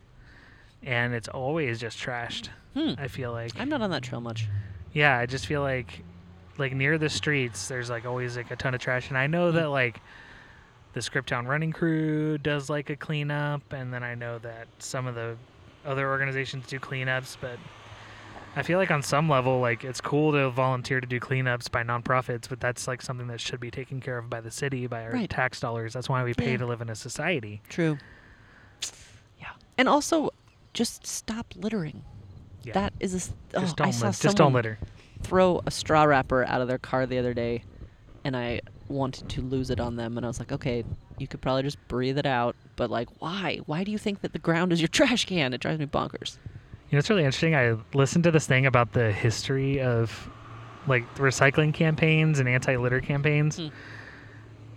and 0.83 1.13
it's 1.13 1.27
always 1.27 1.79
just 1.79 1.97
trashed. 1.97 2.49
Hmm. 2.75 2.93
I 2.97 3.07
feel 3.07 3.31
like 3.31 3.51
I'm 3.59 3.69
not 3.69 3.81
on 3.81 3.89
that 3.91 4.03
trail 4.03 4.21
much. 4.21 4.47
yeah, 4.93 5.17
I 5.17 5.25
just 5.25 5.45
feel 5.47 5.61
like 5.61 6.03
like 6.57 6.73
near 6.73 6.97
the 6.97 7.09
streets 7.09 7.69
there's 7.69 7.89
like 7.89 8.05
always 8.05 8.35
like 8.37 8.51
a 8.51 8.55
ton 8.55 8.73
of 8.75 8.81
trash, 8.81 9.09
and 9.09 9.17
I 9.17 9.27
know 9.27 9.49
Hmm. 9.49 9.55
that 9.57 9.69
like 9.69 9.99
the 10.93 10.99
Scriptown 10.99 11.45
Running 11.47 11.71
Crew 11.71 12.37
does 12.37 12.69
like 12.69 12.89
a 12.89 12.95
cleanup, 12.95 13.73
and 13.73 13.93
then 13.93 14.03
I 14.03 14.15
know 14.15 14.39
that 14.39 14.67
some 14.79 15.05
of 15.07 15.15
the 15.15 15.35
other 15.85 16.09
organizations 16.09 16.65
do 16.67 16.79
cleanups, 16.79 17.37
but 17.39 17.57
I 18.55 18.63
feel 18.63 18.79
like 18.79 18.89
on 18.91 19.03
some 19.03 19.29
level, 19.29 19.59
like 19.59 19.83
it's 19.83 20.01
cool 20.01 20.31
to 20.33 20.49
volunteer 20.49 20.99
to 20.99 21.07
do 21.07 21.19
cleanups 21.19 21.71
by 21.71 21.83
nonprofits, 21.83 22.49
but 22.49 22.59
that's 22.59 22.87
like 22.87 23.01
something 23.01 23.27
that 23.27 23.39
should 23.39 23.59
be 23.59 23.69
taken 23.71 24.01
care 24.01 24.17
of 24.17 24.29
by 24.29 24.41
the 24.41 24.51
city, 24.51 24.87
by 24.87 25.03
our 25.03 25.11
Right. 25.11 25.29
tax 25.29 25.59
dollars. 25.59 25.93
That's 25.93 26.09
why 26.09 26.23
we 26.23 26.33
pay 26.33 26.51
Yeah. 26.51 26.57
to 26.57 26.65
live 26.65 26.81
in 26.81 26.89
a 26.89 26.95
society. 26.95 27.61
True. 27.69 27.97
Yeah. 29.39 29.49
And 29.77 29.87
also, 29.87 30.31
just 30.73 31.05
stop 31.05 31.47
littering. 31.55 32.03
Yeah. 32.63 32.73
That 32.73 32.93
is 32.99 33.13
a. 33.53 33.57
Oh, 33.57 33.61
just 33.61 33.77
don't 33.77 33.93
saw 33.93 34.07
lit- 34.07 34.19
just 34.19 34.37
don't 34.37 34.53
litter. 34.53 34.77
throw 35.23 35.61
a 35.65 35.71
straw 35.71 36.03
wrapper 36.03 36.43
out 36.45 36.61
of 36.61 36.67
their 36.67 36.77
car 36.77 37.05
the 37.05 37.17
other 37.17 37.33
day, 37.33 37.63
and 38.23 38.35
I 38.35 38.61
wanted 38.89 39.29
to 39.29 39.41
lose 39.41 39.69
it 39.69 39.79
on 39.79 39.95
them, 39.95 40.17
and 40.17 40.25
I 40.25 40.29
was 40.29 40.39
like, 40.39 40.51
okay, 40.51 40.83
you 41.17 41.27
could 41.27 41.41
probably 41.41 41.63
just 41.63 41.77
breathe 41.87 42.17
it 42.17 42.25
out, 42.25 42.55
but 42.75 42.89
like, 42.89 43.07
why? 43.21 43.59
Why 43.65 43.83
do 43.83 43.91
you 43.91 43.97
think 43.97 44.21
that 44.21 44.33
the 44.33 44.39
ground 44.39 44.73
is 44.73 44.81
your 44.81 44.87
trash 44.89 45.25
can? 45.25 45.53
It 45.53 45.61
drives 45.61 45.79
me 45.79 45.85
bonkers. 45.85 46.37
You 46.89 46.95
know, 46.95 46.99
it's 46.99 47.09
really 47.09 47.23
interesting. 47.23 47.55
I 47.55 47.75
listened 47.93 48.23
to 48.23 48.31
this 48.31 48.47
thing 48.47 48.65
about 48.65 48.93
the 48.93 49.11
history 49.11 49.79
of 49.79 50.29
like 50.87 51.03
recycling 51.15 51.73
campaigns 51.73 52.39
and 52.39 52.49
anti-litter 52.49 52.99
campaigns. 52.99 53.57
Hmm. 53.57 53.67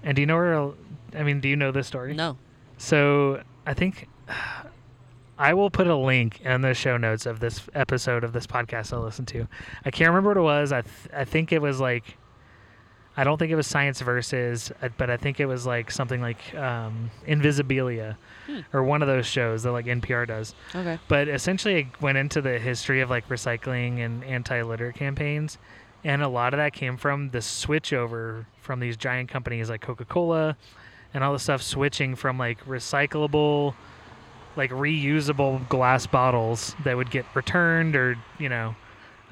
And 0.02 0.16
do 0.16 0.22
you 0.22 0.26
know 0.26 0.36
where? 0.36 0.72
I 1.18 1.22
mean, 1.22 1.40
do 1.40 1.48
you 1.48 1.56
know 1.56 1.72
this 1.72 1.86
story? 1.86 2.14
No. 2.14 2.36
So 2.76 3.42
I 3.66 3.74
think 3.74 4.08
I 5.38 5.54
will 5.54 5.70
put 5.70 5.86
a 5.86 5.96
link 5.96 6.40
in 6.42 6.60
the 6.60 6.74
show 6.74 6.96
notes 6.96 7.26
of 7.26 7.40
this 7.40 7.62
episode 7.74 8.24
of 8.24 8.32
this 8.32 8.46
podcast 8.46 8.92
I 8.92 8.98
listened 8.98 9.28
to. 9.28 9.48
I 9.84 9.90
can't 9.90 10.10
remember 10.10 10.30
what 10.30 10.36
it 10.36 10.40
was. 10.40 10.72
I 10.72 10.82
th- 10.82 11.08
I 11.14 11.24
think 11.24 11.52
it 11.52 11.62
was 11.62 11.80
like 11.80 12.16
I 13.16 13.24
don't 13.24 13.36
think 13.38 13.52
it 13.52 13.56
was 13.56 13.66
Science 13.66 14.00
Versus, 14.00 14.72
uh, 14.82 14.88
but 14.96 15.10
I 15.10 15.16
think 15.18 15.38
it 15.38 15.46
was 15.46 15.66
like 15.66 15.90
something 15.90 16.20
like 16.22 16.54
um, 16.54 17.10
Invisibilia 17.26 18.16
Hmm. 18.46 18.60
or 18.72 18.82
one 18.82 19.02
of 19.02 19.08
those 19.08 19.26
shows 19.26 19.62
that 19.62 19.70
like 19.72 19.86
NPR 19.86 20.26
does. 20.26 20.54
Okay. 20.74 20.98
But 21.08 21.28
essentially, 21.28 21.80
it 21.80 22.00
went 22.02 22.18
into 22.18 22.40
the 22.40 22.58
history 22.58 23.00
of 23.00 23.08
like 23.10 23.28
recycling 23.28 23.98
and 24.04 24.24
anti-litter 24.24 24.90
campaigns, 24.92 25.58
and 26.02 26.22
a 26.22 26.28
lot 26.28 26.52
of 26.54 26.58
that 26.58 26.72
came 26.72 26.96
from 26.96 27.30
the 27.30 27.40
switch 27.42 27.92
over 27.92 28.46
from 28.60 28.80
these 28.80 28.96
giant 28.96 29.28
companies 29.28 29.70
like 29.70 29.80
Coca-Cola 29.80 30.56
and 31.14 31.22
all 31.22 31.32
the 31.32 31.38
stuff 31.38 31.62
switching 31.62 32.16
from 32.16 32.36
like 32.38 32.64
recyclable, 32.66 33.74
like 34.56 34.70
reusable 34.70 35.68
glass 35.68 36.06
bottles 36.06 36.74
that 36.84 36.96
would 36.96 37.10
get 37.10 37.24
returned 37.34 37.94
or 37.94 38.16
you 38.38 38.48
know 38.48 38.74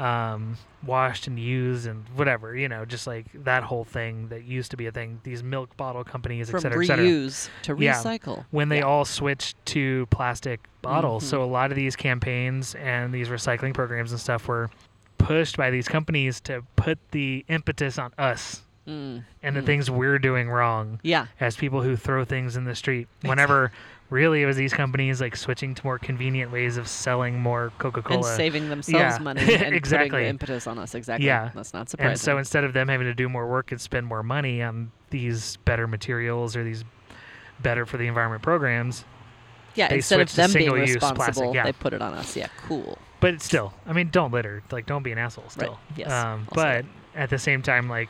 um, 0.01 0.57
washed 0.87 1.27
and 1.27 1.39
used 1.39 1.87
and 1.87 2.05
whatever 2.17 2.57
you 2.57 2.69
know 2.69 2.85
just 2.87 3.07
like 3.07 3.27
that 3.45 3.63
whole 3.63 3.85
thing 3.85 4.29
that 4.29 4.45
used 4.45 4.71
to 4.71 4.77
be 4.77 4.87
a 4.87 4.93
thing. 4.93 5.21
These 5.25 5.43
milk 5.43 5.77
bottle 5.77 6.03
companies, 6.05 6.49
et 6.49 6.53
From 6.53 6.61
cetera, 6.61 6.83
et 6.85 6.87
cetera 6.87 7.05
reuse 7.05 7.49
to 7.63 7.77
Yeah. 7.79 7.95
recycle. 7.95 8.45
when 8.51 8.69
they 8.71 8.79
Yeah. 8.79 8.85
all 8.87 9.05
switched 9.05 9.57
to 9.67 10.07
plastic 10.11 10.61
bottles. 10.83 11.25
Mhm. 11.25 11.29
So 11.29 11.43
a 11.43 11.45
lot 11.45 11.71
of 11.71 11.77
these 11.77 11.97
campaigns 11.97 12.75
and 12.77 13.13
these 13.13 13.29
recycling 13.29 13.75
programs 13.75 14.11
and 14.13 14.21
stuff 14.21 14.49
were 14.49 14.71
pushed 15.19 15.57
by 15.59 15.71
these 15.71 15.87
companies 15.87 16.41
to 16.41 16.63
put 16.77 16.99
the 17.11 17.45
impetus 17.49 17.99
on 17.99 18.13
us 18.17 18.63
Mm. 18.89 19.25
and 19.43 19.55
the 19.57 19.61
Mm. 19.61 19.67
things 19.67 19.91
we're 19.91 20.19
doing 20.19 20.49
wrong 20.49 20.99
Yeah. 21.03 21.27
as 21.39 21.57
people 21.57 21.83
who 21.83 21.97
throw 21.97 22.25
things 22.25 22.57
in 22.57 22.65
the 22.65 22.75
street. 22.75 23.09
Whenever 23.23 23.71
really 24.09 24.43
it 24.43 24.47
was 24.47 24.57
these 24.57 24.73
companies 24.73 25.21
like 25.21 25.37
switching 25.37 25.75
to 25.75 25.85
more 25.85 25.99
convenient 25.99 26.51
ways 26.51 26.77
of 26.77 26.89
selling 26.89 27.39
more 27.39 27.73
Coca-Cola. 27.79 28.27
And 28.27 28.37
saving 28.37 28.69
themselves 28.69 28.99
Yeah. 28.99 29.19
money 29.23 29.41
and 29.43 29.49
putting 29.51 29.75
Exactly. 29.75 30.23
the 30.23 30.29
impetus 30.29 30.67
on 30.67 30.79
us. 30.79 30.95
Exactly. 30.95 31.27
Yeah. 31.27 31.51
That's 31.55 31.73
not 31.73 31.89
surprising. 31.91 32.11
and 32.13 32.21
so 32.21 32.39
instead 32.39 32.65
of 32.65 32.73
them 32.73 32.89
having 32.89 33.07
to 33.07 33.15
do 33.15 33.29
more 33.29 33.47
work 33.47 33.71
and 33.71 33.81
spend 33.81 34.07
more 34.07 34.23
money 34.23 34.63
on 34.63 34.91
these 35.11 35.57
better 35.59 35.87
materials 35.87 36.57
or 36.57 36.65
these 36.65 36.83
better 37.61 37.85
for 37.87 37.99
the 37.99 38.07
environment 38.09 38.43
programs, 38.43 39.05
yeah, 39.77 39.89
they 39.89 39.97
instead 39.97 40.21
of 40.21 40.35
them 40.35 40.53
being 40.53 40.73
responsible, 40.73 41.55
yeah. 41.55 41.65
they 41.65 41.73
put 41.73 41.93
it 41.93 42.03
on 42.03 42.15
us. 42.15 42.35
Yeah. 42.37 42.49
Cool. 42.67 42.99
but 43.21 43.35
it's 43.35 43.45
still 43.45 43.75
i 43.87 43.93
mean 43.93 44.09
don't 44.11 44.33
litter 44.33 44.63
like 44.73 44.87
don't 44.87 45.03
be 45.03 45.13
an 45.13 45.19
asshole 45.19 45.45
Right. 45.45 45.53
still 45.53 45.79
Yes, 45.95 46.11
um, 46.11 46.49
but 46.55 46.87
at 47.15 47.29
the 47.29 47.39
same 47.39 47.61
time 47.61 47.87
like 47.89 48.09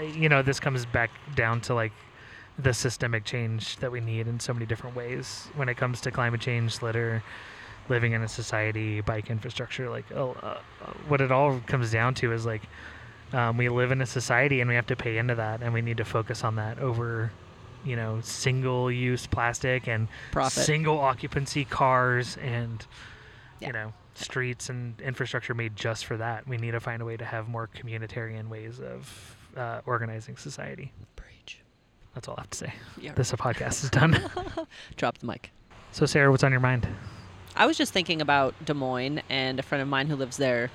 you 0.00 0.28
know 0.28 0.42
this 0.42 0.60
comes 0.60 0.86
back 0.86 1.10
down 1.34 1.60
to 1.62 1.74
like 1.74 1.92
the 2.58 2.74
systemic 2.74 3.24
change 3.24 3.76
that 3.76 3.92
we 3.92 4.00
need 4.00 4.26
in 4.26 4.40
so 4.40 4.52
many 4.52 4.66
different 4.66 4.96
ways 4.96 5.48
when 5.54 5.68
it 5.68 5.76
comes 5.76 6.00
to 6.00 6.10
climate 6.10 6.40
change 6.40 6.82
litter 6.82 7.22
living 7.88 8.12
in 8.12 8.22
a 8.22 8.28
society 8.28 9.00
bike 9.00 9.30
infrastructure 9.30 9.88
like 9.88 10.04
uh, 10.14 10.26
what 11.06 11.20
it 11.20 11.30
all 11.30 11.60
comes 11.66 11.90
down 11.92 12.14
to 12.14 12.32
is 12.32 12.44
like 12.44 12.62
um, 13.32 13.56
we 13.56 13.68
live 13.68 13.92
in 13.92 14.00
a 14.00 14.06
society 14.06 14.60
and 14.60 14.68
we 14.68 14.74
have 14.74 14.86
to 14.86 14.96
pay 14.96 15.18
into 15.18 15.34
that 15.34 15.62
and 15.62 15.72
we 15.72 15.82
need 15.82 15.96
to 15.98 16.04
focus 16.04 16.44
on 16.44 16.56
that 16.56 16.78
over 16.78 17.30
you 17.84 17.94
know 17.94 18.20
single 18.22 18.90
use 18.90 19.26
plastic 19.26 19.86
and 19.86 20.08
Profit. 20.32 20.64
single 20.64 20.98
occupancy 20.98 21.64
cars 21.64 22.36
and 22.38 22.84
Yeah. 23.60 23.68
you 23.68 23.72
know 23.72 23.92
streets 24.14 24.68
and 24.68 25.00
infrastructure 25.00 25.54
made 25.54 25.76
just 25.76 26.04
for 26.04 26.16
that 26.16 26.48
we 26.48 26.56
need 26.56 26.72
to 26.72 26.80
find 26.80 27.00
a 27.00 27.04
way 27.04 27.16
to 27.16 27.24
have 27.24 27.48
more 27.48 27.68
communitarian 27.68 28.48
ways 28.48 28.80
of 28.80 29.36
uh, 29.58 29.80
organizing 29.86 30.36
society 30.36 30.92
Preach. 31.16 31.60
that's 32.14 32.28
all 32.28 32.34
i 32.38 32.40
have 32.42 32.50
to 32.50 32.58
say 32.58 32.72
Yeah. 33.00 33.12
this 33.14 33.32
podcast 33.32 33.84
is 33.84 33.90
done 33.90 34.16
Drop 34.96 35.18
the 35.18 35.26
mic. 35.26 35.50
so 35.92 36.06
sarah 36.06 36.30
what's 36.30 36.44
on 36.44 36.50
your 36.52 36.60
mind 36.60 36.86
I 37.56 37.66
was 37.66 37.76
just 37.76 37.92
thinking 37.92 38.20
about 38.22 38.54
Des 38.64 38.74
Moines 38.74 39.20
and 39.28 39.58
a 39.58 39.62
friend 39.64 39.82
of 39.82 39.88
mine 39.88 40.06
who 40.06 40.14
lives 40.14 40.36
there, 40.36 40.70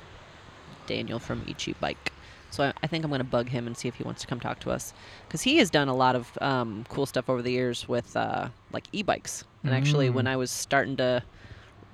Daniel 0.85 1.17
from 1.17 1.45
Ichi 1.47 1.75
Bike. 1.79 2.11
So 2.51 2.65
I, 2.65 2.73
I 2.83 2.87
think 2.87 3.05
I'm 3.05 3.09
going 3.11 3.19
to 3.19 3.23
bug 3.23 3.47
him 3.47 3.67
and 3.67 3.77
see 3.77 3.87
if 3.87 3.95
he 3.95 4.03
wants 4.03 4.19
to 4.21 4.27
come 4.27 4.41
talk 4.41 4.59
to 4.61 4.71
us 4.71 4.93
because 5.25 5.41
he 5.43 5.57
has 5.59 5.69
done 5.69 5.87
a 5.87 5.95
lot 5.95 6.17
of 6.17 6.37
um, 6.41 6.83
cool 6.89 7.05
stuff 7.05 7.29
over 7.29 7.41
the 7.41 7.51
years 7.53 7.87
with 7.87 8.17
uh, 8.17 8.49
like 8.73 8.83
e-bikes. 8.91 9.45
And 9.63 9.73
actually, 9.73 10.09
when 10.09 10.25
Mm. 10.25 10.29
I 10.31 10.35
was 10.35 10.51
starting 10.51 10.97
to 10.97 11.23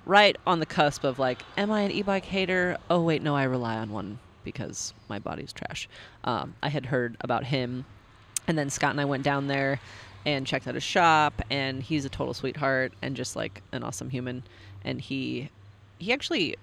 right 0.08 0.36
on 0.48 0.60
the 0.60 0.66
cusp 0.66 1.04
of 1.04 1.20
like, 1.20 1.44
am 1.56 1.70
I 1.70 1.82
an 1.82 1.92
e-bike 1.92 2.26
hater? 2.26 2.78
Oh 2.90 3.02
wait, 3.04 3.22
no, 3.22 3.36
I 3.36 3.44
rely 3.44 3.78
on 3.78 3.92
one 3.92 4.18
because 4.50 4.94
my 5.08 5.20
body's 5.20 5.54
trash. 5.54 5.88
Um, 6.24 6.56
I 6.62 6.70
had 6.70 6.88
heard 6.88 7.18
about 7.22 7.46
him, 7.46 7.86
and 8.48 8.58
then 8.58 8.70
Scott 8.70 8.92
and 8.92 9.02
I 9.02 9.06
went 9.06 9.24
down 9.24 9.48
there 9.48 9.80
and 10.26 10.46
checked 10.46 10.68
out 10.68 10.76
his 10.76 10.84
shop, 10.84 11.42
and 11.50 11.82
he's 11.82 12.06
a 12.06 12.10
total 12.10 12.34
sweetheart 12.34 12.94
and 13.02 13.16
just 13.16 13.36
like 13.36 13.62
an 13.72 13.84
awesome 13.84 14.10
human. 14.10 14.44
And 14.84 15.00
he 15.02 15.50
he 15.98 16.14
actually 16.14 16.56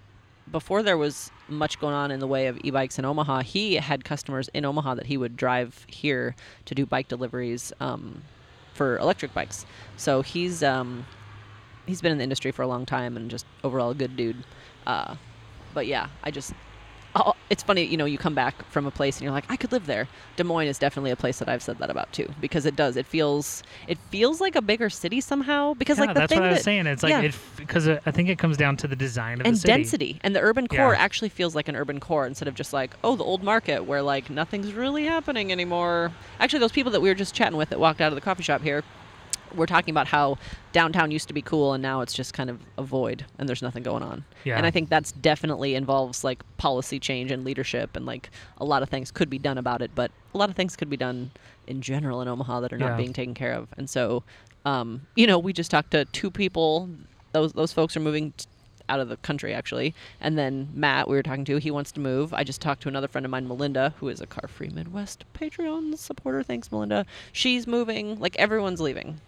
before 0.51 0.83
there 0.83 0.97
was 0.97 1.31
much 1.49 1.79
going 1.81 1.95
on 1.95 2.11
in 2.11 2.21
the 2.21 2.27
way 2.27 2.47
of 2.47 2.59
e-bikes 2.63 2.99
in 2.99 3.05
Omaha, 3.05 3.43
he 3.43 3.75
had 3.75 4.05
customers 4.05 4.49
in 4.55 4.65
Omaha 4.65 4.95
that 4.95 5.07
he 5.07 5.17
would 5.17 5.37
drive 5.37 5.85
here 5.89 6.37
to 6.67 6.75
do 6.75 6.87
bike 6.87 7.09
deliveries 7.09 7.73
um, 7.81 8.23
for 8.75 8.97
electric 8.99 9.35
bikes. 9.35 9.67
So 9.97 10.23
he's 10.23 10.63
um, 10.63 11.05
he's 11.87 12.01
been 12.01 12.13
in 12.13 12.19
the 12.19 12.25
industry 12.25 12.53
for 12.53 12.63
a 12.63 12.67
long 12.67 12.87
time 12.87 13.17
and 13.17 13.31
just 13.31 13.47
overall 13.65 13.91
a 13.91 13.95
good 13.95 14.17
dude. 14.17 14.45
Uh, 14.87 15.17
but 15.75 15.87
yeah, 15.87 16.09
I 16.23 16.31
just 16.31 16.53
it's 17.51 17.63
funny, 17.63 17.85
you 17.85 17.97
know, 17.97 18.05
you 18.05 18.19
come 18.19 18.35
back 18.35 18.69
from 18.71 18.87
a 18.87 18.91
place 18.91 19.17
and 19.17 19.23
you're 19.23 19.33
like, 19.33 19.45
I 19.49 19.57
could 19.57 19.73
live 19.73 19.87
there. 19.87 20.09
Des 20.37 20.45
Moines 20.45 20.67
is 20.69 20.79
definitely 20.79 21.11
a 21.11 21.17
place 21.17 21.39
that 21.39 21.49
I've 21.49 21.63
said 21.63 21.79
that 21.79 21.91
about 21.91 22.13
too, 22.13 22.29
because 22.41 22.67
it 22.67 22.77
does. 22.77 22.97
It 22.97 23.07
feels 23.07 23.63
it 23.89 23.99
feels 24.11 24.41
like 24.41 24.57
a 24.57 24.63
bigger 24.63 24.91
city 24.91 25.21
somehow. 25.21 25.75
Because 25.75 25.99
yeah, 25.99 26.05
like 26.07 26.15
the 26.15 26.21
that's 26.21 26.31
thing 26.31 26.41
what 26.41 26.47
i 26.47 26.51
was 26.51 26.59
that, 26.59 26.65
saying 26.65 26.87
it's 26.87 27.03
like 27.03 27.11
yeah. 27.11 27.23
it 27.23 27.35
because 27.57 27.89
i 27.89 28.11
think 28.11 28.29
it 28.29 28.39
comes 28.39 28.57
down 28.57 28.77
to 28.77 28.89
the 28.89 28.97
design 28.97 29.41
of 29.41 29.47
and 29.47 29.57
the 29.57 29.61
city 29.61 29.73
density 29.73 30.21
and 30.23 30.35
the 30.35 30.41
urban 30.41 30.67
core 30.67 30.93
Yeah. 30.93 30.99
actually 30.99 31.29
feels 31.29 31.55
like 31.55 31.69
an 31.69 31.77
urban 31.77 32.01
core 32.01 32.27
instead 32.27 32.49
of 32.49 32.55
just 32.55 32.73
like 32.73 32.95
oh 33.05 33.17
the 33.17 33.25
old 33.25 33.43
market 33.43 33.85
where 33.85 34.03
like 34.03 34.31
nothing's 34.31 34.73
really 34.73 35.05
happening 35.05 35.53
anymore 35.53 36.13
actually 36.41 36.59
those 36.59 36.73
people 36.73 36.91
that 36.93 37.01
we 37.01 37.09
were 37.09 37.15
just 37.15 37.35
chatting 37.35 37.57
with 37.57 37.69
that 37.71 37.81
walked 37.81 38.01
out 38.01 38.09
of 38.13 38.15
the 38.15 38.21
coffee 38.21 38.43
shop 38.43 38.63
here 38.63 38.83
were 39.55 39.67
talking 39.67 39.93
about 39.93 40.07
how 40.09 40.39
downtown 40.73 41.11
used 41.11 41.29
to 41.29 41.35
be 41.35 41.43
cool 41.43 41.73
and 41.73 41.83
now 41.83 42.01
it's 42.01 42.13
just 42.15 42.35
kind 42.35 42.51
of 42.51 42.61
a 42.79 42.83
void 42.83 43.25
and 43.39 43.49
there's 43.49 43.63
nothing 43.63 43.83
going 43.83 44.03
on. 44.03 44.25
Yeah. 44.45 44.57
And 44.57 44.67
i 44.67 44.71
think 44.71 44.89
that's 44.89 45.13
definitely 45.13 45.75
involves 45.75 46.25
like 46.25 46.43
policy 46.59 46.99
change 46.99 47.31
and 47.31 47.45
leadership 47.45 47.97
and 47.97 48.05
like 48.07 48.31
a 48.59 48.65
lot 48.65 48.83
of 48.83 48.89
things 48.89 49.11
could 49.11 49.31
be 49.31 49.39
done 49.39 49.59
about 49.59 49.83
it 49.83 49.91
but 49.95 50.11
a 50.35 50.39
lot 50.39 50.49
of 50.51 50.57
things 50.57 50.77
could 50.77 50.91
be 50.91 50.97
done 50.97 51.31
in 51.67 51.81
general 51.81 52.21
in 52.23 52.29
omaha 52.29 52.61
that 52.61 52.73
are 52.73 52.79
not 52.79 52.91
Yeah. 52.93 52.97
being 52.97 53.13
taken 53.13 53.35
care 53.35 53.53
of. 53.53 53.69
And 53.77 53.89
so 53.89 54.23
um, 54.65 55.03
you 55.15 55.27
know 55.27 55.39
we 55.39 55.53
just 55.53 55.71
talked 55.71 55.93
to 55.93 56.05
two 56.07 56.31
people. 56.31 56.89
Those 57.33 57.53
those 57.53 57.73
folks 57.73 57.97
are 57.97 58.01
moving 58.01 58.33
t- 58.37 58.47
out 58.89 59.01
of 59.01 59.09
the 59.09 59.17
country 59.19 59.53
actually. 59.53 59.95
And 60.21 60.39
then 60.39 60.69
matt 60.75 61.09
we 61.09 61.17
were 61.17 61.23
talking 61.23 61.45
to 61.47 61.57
he 61.59 61.71
wants 61.71 61.91
to 61.93 62.01
move. 62.01 62.33
I 62.35 62.45
just 62.45 62.61
talked 62.61 62.83
to 62.83 62.89
another 62.89 63.09
friend 63.09 63.25
of 63.25 63.31
mine 63.31 63.49
melinda 63.49 63.95
who 63.99 64.09
is 64.09 64.21
a 64.21 64.27
car 64.27 64.49
free 64.49 64.69
midwest 64.69 65.25
patreon 65.35 65.97
supporter. 65.99 66.43
Thanks 66.43 66.71
melinda. 66.71 67.05
She's 67.33 67.67
moving. 67.67 68.19
Like 68.21 68.37
everyone's 68.39 68.81
leaving 68.81 69.21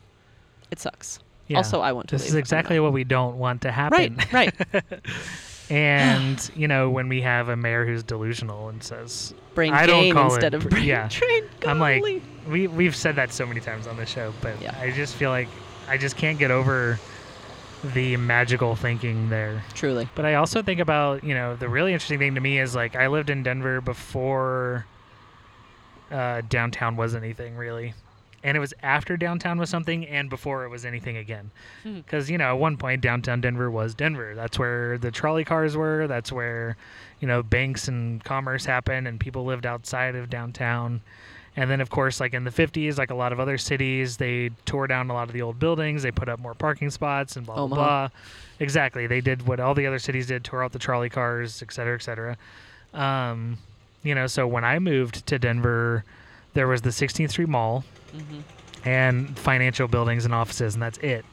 it 0.71 0.79
sucks 0.81 1.19
Yeah. 1.49 1.59
also 1.59 1.81
i 1.81 1.93
want 1.93 2.09
to 2.09 2.17
this 2.17 2.27
is 2.29 2.35
exactly 2.35 2.79
what 2.81 2.93
we 2.93 3.05
don't 3.05 3.39
want 3.39 3.63
to 3.63 3.73
happen 3.73 4.17
right 4.33 4.53
right 4.73 4.93
and 5.71 6.51
you 6.57 6.67
know 6.69 6.89
when 6.91 7.09
we 7.09 7.21
have 7.23 7.49
a 7.49 7.57
mayor 7.57 7.85
who's 7.85 8.03
delusional 8.03 8.69
and 8.69 8.83
says 8.83 9.35
brain 9.55 9.73
I 9.73 9.87
don't 9.87 10.13
call 10.13 10.27
instead 10.33 10.55
it 10.55 10.57
of 10.59 10.63
br- 10.63 10.69
brain 10.71 10.85
yeah. 10.85 11.09
drain. 11.11 11.45
I'm 11.67 11.79
like- 11.79 12.03
we 12.49 12.67
we've 12.69 12.97
said 12.97 13.17
that 13.17 13.33
so 13.33 13.45
many 13.45 13.61
times 13.61 13.87
on 13.87 13.97
the 13.99 14.07
show, 14.07 14.33
but 14.41 14.61
Yeah. 14.63 14.75
I 14.81 14.91
just 14.93 15.17
feel 15.17 15.29
like 15.31 15.49
I 15.89 15.99
just 15.99 16.17
can't 16.17 16.39
get 16.39 16.51
over 16.51 16.99
the 17.93 18.17
magical 18.17 18.75
thinking 18.75 19.29
there. 19.29 19.63
truly. 19.75 20.09
But 20.15 20.25
I 20.25 20.35
also 20.35 20.63
think 20.63 20.81
about, 20.81 21.23
you 21.25 21.35
know, 21.35 21.57
the 21.57 21.69
really 21.69 21.93
interesting 21.93 22.19
thing 22.19 22.35
to 22.37 22.41
me 22.41 22.59
is 22.59 22.75
like 22.75 22.97
I 22.97 23.09
lived 23.09 23.29
in 23.31 23.43
Denver 23.43 23.81
before 23.83 24.87
uh, 26.11 26.41
downtown 26.49 26.97
was 26.97 27.15
anything 27.15 27.57
really. 27.57 27.93
And 28.45 28.57
it 28.57 28.61
was 28.61 28.73
after 28.83 29.17
downtown 29.17 29.59
was 29.59 29.69
something 29.69 30.07
and 30.07 30.31
before 30.31 30.65
it 30.65 30.69
was 30.69 30.85
anything 30.85 31.17
again. 31.17 31.51
Hmm. 31.83 31.97
Because, 31.97 32.31
you 32.31 32.39
know, 32.39 32.51
at 32.55 32.59
one 32.59 32.77
point 32.77 33.01
downtown 33.01 33.41
Denver 33.41 33.71
was 33.71 33.95
Denver. 33.95 34.35
That's 34.35 34.59
where 34.59 34.97
the 34.97 35.11
trolley 35.11 35.45
cars 35.45 35.77
were. 35.77 36.07
That's 36.07 36.31
where, 36.31 36.77
you 37.21 37.27
know, 37.27 37.43
banks 37.43 37.89
and 37.89 38.23
commerce 38.23 38.65
happened 38.65 39.09
and 39.09 39.19
people 39.19 39.45
lived 39.45 39.67
outside 39.67 40.15
of 40.15 40.31
downtown. 40.31 41.01
And 41.57 41.69
then, 41.69 41.81
of 41.81 41.91
course, 41.91 42.21
like 42.21 42.35
in 42.35 42.45
the 42.45 42.53
50s, 42.53 42.99
like 42.99 43.11
a 43.11 43.17
lot 43.17 43.33
of 43.33 43.41
other 43.41 43.59
cities, 43.59 44.19
they 44.19 44.51
tore 44.65 44.87
down 44.87 45.11
a 45.11 45.15
lot 45.15 45.27
of 45.27 45.33
the 45.33 45.43
old 45.43 45.59
buildings. 45.59 46.05
They 46.05 46.13
put 46.13 46.29
up 46.29 46.39
more 46.39 46.55
parking 46.55 46.91
spots 46.91 47.35
and 47.35 47.45
blah, 47.45 47.57
blah, 47.57 47.65
Omaha. 47.65 47.83
blah. 47.83 48.09
Exactly. 48.61 49.09
They 49.09 49.21
did 49.21 49.49
what 49.49 49.59
all 49.59 49.75
the 49.75 49.87
other 49.87 49.99
cities 49.99 50.29
did, 50.29 50.45
tore 50.45 50.63
out 50.63 50.71
the 50.71 50.79
trolley 50.79 51.09
cars, 51.09 51.61
et 51.61 51.73
cetera, 51.73 51.97
et 51.97 52.03
cetera. 52.03 52.37
Um, 52.95 53.59
you 54.05 54.15
know, 54.15 54.29
so 54.29 54.47
when 54.47 54.65
I 54.65 54.79
moved 54.79 55.27
to 55.27 55.39
Denver, 55.41 56.05
there 56.55 56.69
was 56.69 56.83
the 56.83 56.91
16th 56.91 57.31
Street 57.31 57.49
Mall 57.49 57.83
hmm 58.13 58.41
and 58.85 59.37
financial 59.39 59.89
buildings 59.89 60.25
and 60.25 60.33
offices, 60.33 60.75
and 60.75 60.83
that's 60.83 60.99
it. 60.99 61.25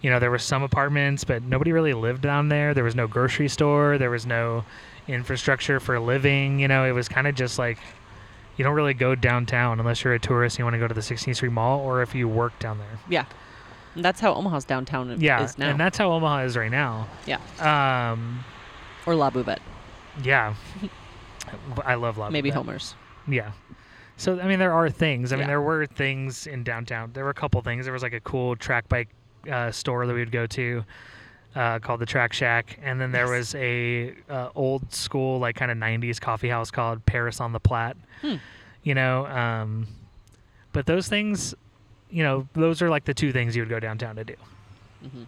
You 0.00 0.10
know, 0.10 0.18
there 0.18 0.30
were 0.30 0.38
some 0.38 0.62
apartments, 0.62 1.22
but 1.22 1.42
nobody 1.42 1.72
really 1.72 1.92
lived 1.92 2.22
down 2.22 2.48
there. 2.48 2.72
There 2.72 2.84
was 2.84 2.94
no 2.94 3.06
grocery 3.06 3.48
store. 3.48 3.98
There 3.98 4.10
was 4.10 4.24
no, 4.24 4.64
infrastructure 5.06 5.78
for 5.80 6.00
living. 6.00 6.58
You 6.58 6.68
know, 6.68 6.84
it 6.84 6.92
was 6.92 7.08
kind 7.08 7.26
of 7.26 7.34
just 7.34 7.58
like 7.58 7.78
you 8.56 8.64
don't 8.64 8.74
really 8.74 8.94
go 8.94 9.14
downtown 9.14 9.78
unless 9.80 10.04
you're 10.04 10.14
a 10.14 10.18
tourist 10.18 10.54
and 10.56 10.60
you 10.60 10.64
want 10.64 10.74
to 10.74 10.78
go 10.78 10.88
to 10.88 10.94
the 10.94 11.00
16th 11.00 11.36
Street 11.36 11.52
Mall 11.52 11.80
or 11.80 12.02
if 12.02 12.14
you 12.14 12.28
work 12.28 12.58
down 12.58 12.78
there. 12.78 12.98
Yeah. 13.08 13.24
And 13.94 14.04
that's 14.04 14.20
how 14.20 14.34
Omaha's 14.34 14.64
downtown 14.64 15.20
Yeah, 15.20 15.44
is 15.44 15.58
now. 15.58 15.68
and 15.70 15.78
that's 15.78 15.98
how 15.98 16.10
Omaha 16.12 16.44
is 16.44 16.56
right 16.56 16.70
now. 16.70 17.06
yeah. 17.26 17.38
Um, 17.60 18.44
Or 19.06 19.14
La 19.14 19.30
Buvette. 19.30 19.58
yeah, 20.22 20.54
I 21.84 21.94
love 21.94 22.16
Love. 22.18 22.32
Maybe 22.32 22.50
Homer's. 22.50 22.94
Yeah. 23.28 23.52
So 24.16 24.38
I 24.40 24.46
mean, 24.46 24.58
there 24.58 24.72
are 24.72 24.88
things. 24.90 25.32
I 25.32 25.36
mean, 25.36 25.42
Yeah. 25.42 25.46
there 25.48 25.60
were 25.62 25.86
things 25.86 26.46
in 26.46 26.62
downtown. 26.64 27.10
There 27.12 27.24
were 27.24 27.30
a 27.30 27.34
couple 27.34 27.60
things. 27.62 27.84
There 27.86 27.92
was 27.92 28.02
like 28.02 28.12
a 28.12 28.20
cool 28.20 28.54
track 28.56 28.88
bike 28.88 29.08
uh, 29.50 29.70
store 29.70 30.06
that 30.06 30.12
we 30.14 30.20
would 30.20 30.30
go 30.32 30.46
to 30.46 30.84
uh, 31.54 31.78
called 31.78 32.00
the 32.00 32.06
Track 32.06 32.32
Shack, 32.32 32.78
and 32.82 33.00
then 33.00 33.12
there 33.12 33.26
Yes. 33.26 33.38
was 33.38 33.54
a 33.56 34.14
uh, 34.28 34.48
old 34.54 34.92
school 34.92 35.38
like 35.38 35.54
kind 35.56 35.70
of 35.70 35.78
'90s 35.78 36.20
coffee 36.20 36.48
house 36.48 36.70
called 36.70 37.04
Paris 37.06 37.40
on 37.40 37.52
the 37.52 37.60
Platte. 37.60 37.96
Hmm. 38.22 38.36
You 38.82 38.94
know, 38.94 39.26
um, 39.26 39.86
but 40.72 40.86
those 40.86 41.08
things, 41.08 41.54
you 42.10 42.22
know, 42.22 42.46
those 42.54 42.82
are 42.82 42.90
like 42.90 43.04
the 43.04 43.14
two 43.14 43.32
things 43.32 43.54
you 43.56 43.62
would 43.62 43.68
go 43.70 43.78
downtown 43.80 44.16
to 44.16 44.24
do. 44.24 44.34
hmm 45.02 45.22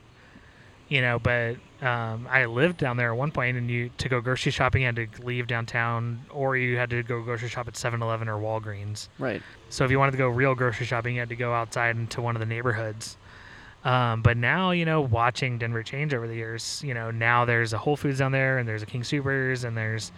You 0.88 1.00
know, 1.00 1.18
but 1.18 1.56
um, 1.82 2.26
I 2.30 2.46
lived 2.46 2.78
down 2.78 2.96
there 2.96 3.12
at 3.12 3.16
one 3.18 3.30
point, 3.30 3.56
and 3.56 3.70
you 3.70 3.90
to 3.98 4.08
go 4.08 4.20
grocery 4.20 4.50
shopping, 4.52 4.82
you 4.82 4.86
had 4.86 4.96
to 4.96 5.08
leave 5.24 5.46
downtown, 5.46 6.22
or 6.30 6.56
you 6.56 6.76
had 6.78 6.88
to 6.90 7.02
go 7.02 7.20
grocery 7.22 7.48
shop 7.48 7.68
at 7.68 7.74
7-Eleven 7.74 8.28
or 8.28 8.40
Walgreens. 8.40 9.08
Right. 9.18 9.42
So 9.68 9.84
if 9.84 9.90
you 9.90 9.98
wanted 9.98 10.12
to 10.12 10.18
go 10.18 10.28
real 10.28 10.54
grocery 10.54 10.86
shopping, 10.86 11.14
you 11.14 11.20
had 11.20 11.28
to 11.28 11.36
go 11.36 11.52
outside 11.52 11.96
into 11.96 12.22
one 12.22 12.34
of 12.34 12.40
the 12.40 12.46
neighborhoods. 12.46 13.16
Um, 13.84 14.22
but 14.22 14.36
now, 14.36 14.70
you 14.70 14.84
know, 14.84 15.00
watching 15.02 15.58
Denver 15.58 15.82
change 15.82 16.14
over 16.14 16.26
the 16.26 16.34
years, 16.34 16.82
you 16.84 16.94
know, 16.94 17.10
now 17.10 17.44
there's 17.44 17.72
a 17.72 17.78
Whole 17.78 17.96
Foods 17.96 18.18
down 18.18 18.32
there, 18.32 18.58
and 18.58 18.66
there's 18.68 18.82
a 18.82 18.86
King 18.86 19.02
Soopers, 19.02 19.64
and 19.64 19.76
there's 19.76 20.12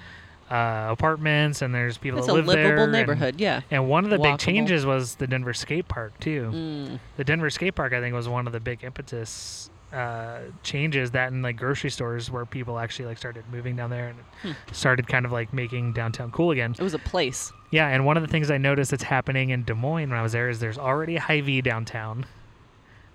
uh, 0.50 0.86
apartments, 0.90 1.60
and 1.60 1.74
there's 1.74 1.98
people 1.98 2.20
It's 2.20 2.28
that 2.28 2.34
live 2.34 2.46
there. 2.46 2.54
It's 2.54 2.60
a 2.60 2.68
livable 2.68 2.82
and- 2.84 2.92
neighborhood. 2.92 3.34
yeah. 3.40 3.60
And, 3.70 3.88
one 3.88 4.04
of 4.04 4.10
the 4.10 4.18
big 4.18 4.38
changes 4.38 4.86
was 4.86 5.16
the 5.16 5.26
Denver 5.26 5.52
skate 5.52 5.88
park 5.88 6.18
too. 6.20 6.50
Mm. 6.54 7.00
The 7.16 7.24
Denver 7.24 7.50
skate 7.50 7.74
park, 7.74 7.92
I 7.92 8.00
think, 8.00 8.14
was 8.14 8.28
one 8.28 8.46
of 8.46 8.52
the 8.52 8.60
big 8.60 8.84
impetus 8.84 9.68
uh, 9.92 10.40
changes 10.62 11.12
that 11.12 11.32
in 11.32 11.40
like 11.42 11.56
grocery 11.56 11.90
stores 11.90 12.30
where 12.30 12.44
people 12.44 12.78
actually 12.78 13.06
like 13.06 13.16
started 13.18 13.44
moving 13.50 13.74
down 13.76 13.88
there 13.90 14.08
and 14.08 14.18
Hmm. 14.42 14.72
started 14.72 15.08
kind 15.08 15.24
of 15.24 15.32
like 15.32 15.52
making 15.52 15.92
downtown 15.94 16.30
cool 16.30 16.50
again. 16.50 16.74
It 16.78 16.82
was 16.82 16.94
a 16.94 16.98
place. 16.98 17.52
Yeah, 17.70 17.88
and 17.88 18.04
one 18.06 18.16
of 18.16 18.22
the 18.22 18.28
things 18.28 18.50
I 18.50 18.58
noticed 18.58 18.90
that's 18.90 19.02
happening 19.02 19.50
in 19.50 19.64
Des 19.64 19.74
Moines 19.74 20.10
when 20.10 20.18
I 20.18 20.22
was 20.22 20.32
there 20.32 20.48
is 20.48 20.60
there's 20.60 20.78
already 20.78 21.16
a 21.16 21.20
Hy-Vee 21.20 21.62
downtown. 21.62 22.26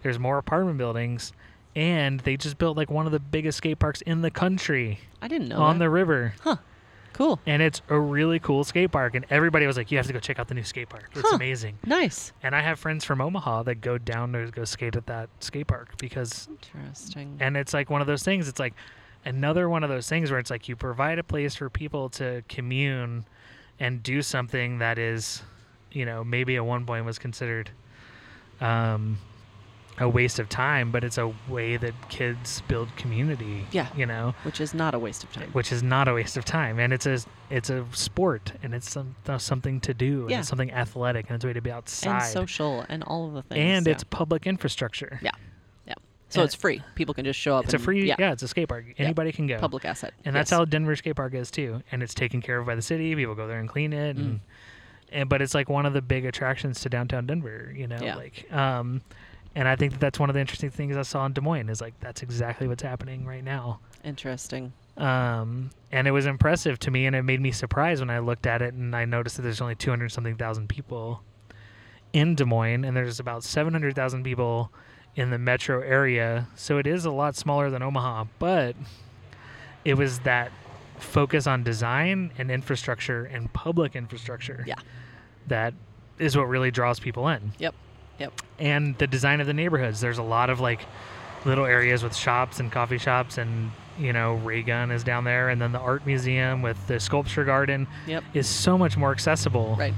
There's 0.02 0.20
more 0.20 0.38
apartment 0.38 0.78
buildings, 0.78 1.32
and 1.76 2.20
they 2.22 2.36
just 2.38 2.58
built 2.58 2.76
like 2.76 2.92
one 2.92 3.06
of 3.06 3.12
the 3.12 3.20
biggest 3.20 3.60
skate 3.60 3.80
parks 3.80 4.02
in 4.02 4.22
the 4.22 4.32
country 4.32 5.00
I 5.22 5.28
didn't 5.28 5.48
know 5.50 5.58
on 5.62 5.78
that. 5.78 5.86
the 5.86 5.90
river. 5.90 6.34
Cool. 7.14 7.40
And 7.46 7.62
it's 7.62 7.82
a 7.90 8.00
really 8.00 8.40
cool 8.40 8.64
skate 8.64 8.92
park, 8.92 9.16
and 9.16 9.26
everybody 9.30 9.66
was 9.68 9.78
like, 9.78 9.92
"You 9.92 9.98
have 9.98 10.08
to 10.08 10.14
go 10.14 10.20
check 10.20 10.40
out 10.40 10.48
the 10.48 10.54
new 10.56 10.64
skate 10.64 10.90
park. 10.90 11.10
It's 11.16 11.22
Huh. 11.30 11.36
amazing." 11.36 11.78
Nice. 11.86 12.34
And 12.42 12.56
I 12.56 12.62
have 12.62 12.80
friends 12.80 13.06
from 13.06 13.22
Omaha 13.22 13.64
that 13.64 13.76
go 13.82 13.98
down 13.98 14.34
to 14.34 14.50
go 14.52 14.66
skate 14.66 14.96
at 14.96 15.06
that 15.08 15.30
skate 15.40 15.68
park 15.68 15.98
because, 15.98 16.48
Interesting. 16.50 17.38
and 17.40 17.56
it's 17.56 17.74
like 17.74 17.90
one 17.90 18.02
of 18.02 18.08
those 18.08 18.24
things. 18.24 18.48
It's 18.48 18.60
like 18.60 18.74
another 19.26 19.70
one 19.70 19.84
of 19.84 19.90
those 19.90 20.10
things 20.10 20.32
where 20.32 20.40
it's 20.40 20.50
like 20.50 20.68
you 20.68 20.76
provide 20.76 21.20
a 21.20 21.24
place 21.24 21.56
for 21.56 21.70
people 21.70 22.10
to 22.10 22.44
commune 22.50 23.26
and 23.80 24.04
do 24.04 24.22
something 24.22 24.80
that 24.80 24.98
is, 24.98 25.44
you 25.92 26.06
know, 26.06 26.24
maybe 26.24 26.56
at 26.56 26.66
one 26.66 26.86
point 26.86 27.06
was 27.06 27.18
considered 27.20 27.70
um, 28.62 29.18
a 30.00 30.10
waste 30.10 30.40
of 30.40 30.50
time, 30.50 30.92
but 30.92 31.04
it's 31.04 31.18
a 31.20 31.32
way 31.48 31.78
that 31.78 31.94
kids 32.10 32.62
build 32.68 32.96
community. 32.96 33.68
Yeah. 33.72 33.88
You 33.96 34.06
know, 34.08 34.34
Which 34.44 34.60
is 34.60 34.74
not 34.74 34.96
a 34.96 35.00
waste 35.00 35.24
of 35.24 35.32
time. 35.32 35.50
which 35.52 35.72
is 35.72 35.84
not 35.84 36.08
a 36.08 36.14
waste 36.14 36.36
of 36.36 36.46
time, 36.46 36.80
and 36.80 36.92
it's 36.92 37.06
a 37.06 37.20
it's 37.52 37.70
a 37.70 37.86
sport, 37.92 38.54
and 38.64 38.74
it's 38.74 38.90
some, 38.90 39.16
uh, 39.28 39.38
something 39.38 39.80
to 39.82 39.94
do, 39.94 40.22
and 40.22 40.32
Yeah. 40.32 40.40
it's 40.40 40.48
something 40.48 40.72
athletic, 40.72 41.28
and 41.30 41.36
it's 41.36 41.44
a 41.44 41.48
way 41.48 41.54
to 41.54 41.62
be 41.62 41.72
outside, 41.72 42.24
and 42.24 42.32
social 42.32 42.84
and 42.90 43.04
all 43.04 43.28
of 43.28 43.34
the 43.34 43.42
things. 43.44 43.60
and 43.60 43.86
yeah. 43.86 43.92
it's 43.94 44.04
public 44.04 44.48
infrastructure. 44.48 45.20
Yeah. 45.22 45.30
Yeah. 45.86 45.94
So 46.30 46.42
and 46.42 46.48
it's 46.48 46.56
free. 46.56 46.82
People 46.96 47.14
can 47.14 47.26
just 47.26 47.40
show 47.40 47.56
up. 47.56 47.66
It's 47.66 47.76
a 47.76 47.80
free, 47.80 48.08
yeah. 48.08 48.16
yeah, 48.18 48.32
it's 48.32 48.42
a 48.42 48.48
skate 48.48 48.70
park. 48.70 48.86
Anybody 48.98 49.32
can 49.32 49.46
go. 49.46 49.60
public 49.60 49.86
asset. 49.86 50.16
and 50.26 50.36
that's 50.36 50.50
Yes. 50.50 50.58
how 50.58 50.66
Denver 50.66 50.96
skate 50.96 51.16
park 51.16 51.36
is 51.36 51.52
too. 51.52 51.84
And 51.92 52.02
it's 52.02 52.16
taken 52.16 52.42
care 52.42 52.58
of 52.58 52.66
by 52.66 52.74
the 52.74 52.82
city. 52.82 53.14
People 53.14 53.36
go 53.36 53.46
there 53.48 53.60
and 53.60 53.70
clean 53.70 53.94
it, 53.94 54.16
and, 54.18 54.36
Mm. 54.36 54.40
and 55.12 55.30
but 55.30 55.44
it's 55.44 55.54
like 55.54 55.70
one 55.70 55.86
of 55.86 55.94
the 55.94 56.02
big 56.02 56.26
attractions 56.26 56.80
to 56.82 56.90
downtown 56.90 57.28
Denver. 57.28 57.72
You 57.76 57.86
know, 57.86 58.00
Yeah. 58.02 58.16
like 58.16 58.52
um, 58.52 59.02
and 59.56 59.68
I 59.68 59.76
think 59.76 59.94
that 59.94 60.00
that's 60.00 60.20
one 60.20 60.30
of 60.30 60.34
the 60.34 60.40
interesting 60.40 60.70
things 60.70 60.98
I 60.98 61.04
saw 61.04 61.26
in 61.26 61.34
Des 61.34 61.42
Moines 61.42 61.70
is 61.70 61.82
like 61.82 62.00
that's 62.00 62.24
exactly 62.24 62.68
what's 62.68 62.84
happening 62.84 63.26
right 63.26 63.44
now. 63.44 63.80
Interesting. 64.04 64.74
Um, 64.98 65.72
and 65.92 66.08
it 66.08 66.12
was 66.12 66.26
impressive 66.26 66.80
to 66.80 66.92
me, 66.92 67.06
and 67.06 67.16
it 67.16 67.24
made 67.24 67.42
me 67.42 67.52
surprised 67.52 68.02
when 68.02 68.10
I 68.10 68.20
looked 68.20 68.46
at 68.46 68.62
it 68.62 68.74
and 68.74 68.96
I 68.96 69.06
noticed 69.06 69.38
that 69.38 69.42
there's 69.44 69.62
only 69.62 69.76
200 69.76 70.12
something 70.12 70.36
thousand 70.36 70.70
people 70.70 71.22
in 72.14 72.36
Des 72.36 72.46
Moines, 72.46 72.86
and 72.86 72.96
there's 72.96 73.20
about 73.20 73.44
700,000 73.44 74.24
people 74.24 74.72
in 75.16 75.30
the 75.30 75.38
metro 75.38 75.82
area. 75.82 76.48
So 76.56 76.78
it 76.78 76.88
is 76.88 77.06
a 77.06 77.12
lot 77.12 77.36
smaller 77.36 77.70
than 77.70 77.82
Omaha, 77.82 78.26
but 78.40 78.76
it 79.84 79.96
was 79.96 80.20
that 80.20 80.52
focus 81.00 81.48
on 81.48 81.64
design 81.64 82.32
and 82.38 82.50
infrastructure 82.50 83.26
and 83.26 83.52
public 83.54 83.96
infrastructure. 83.96 84.64
Yeah. 84.68 84.76
That 85.48 85.74
is 86.20 86.38
what 86.38 86.48
really 86.48 86.72
draws 86.72 87.00
people 87.00 87.28
in. 87.28 87.54
Yep. 87.58 87.76
Yep. 88.20 88.34
And 88.60 88.98
the 88.98 89.08
design 89.08 89.42
of 89.42 89.48
the 89.48 89.54
neighborhoods. 89.54 90.00
There's 90.02 90.18
a 90.20 90.24
lot 90.24 90.50
of 90.50 90.60
like 90.60 90.86
little 91.46 91.66
areas 91.66 92.04
with 92.04 92.16
shops 92.16 92.60
and 92.60 92.72
coffee 92.72 92.98
shops 92.98 93.38
and 93.38 93.72
you 94.00 94.12
know, 94.12 94.36
Raygun 94.36 94.90
is 94.90 95.04
down 95.04 95.24
there 95.24 95.50
and 95.50 95.62
then 95.62 95.72
the 95.72 95.80
art 95.80 96.06
museum 96.06 96.62
with 96.64 96.88
the 96.88 97.00
sculpture 97.00 97.44
garden 97.44 97.86
Yep. 98.08 98.24
is 98.34 98.48
so 98.48 98.76
much 98.78 98.98
more 98.98 99.12
accessible. 99.12 99.76
Right. 99.78 99.94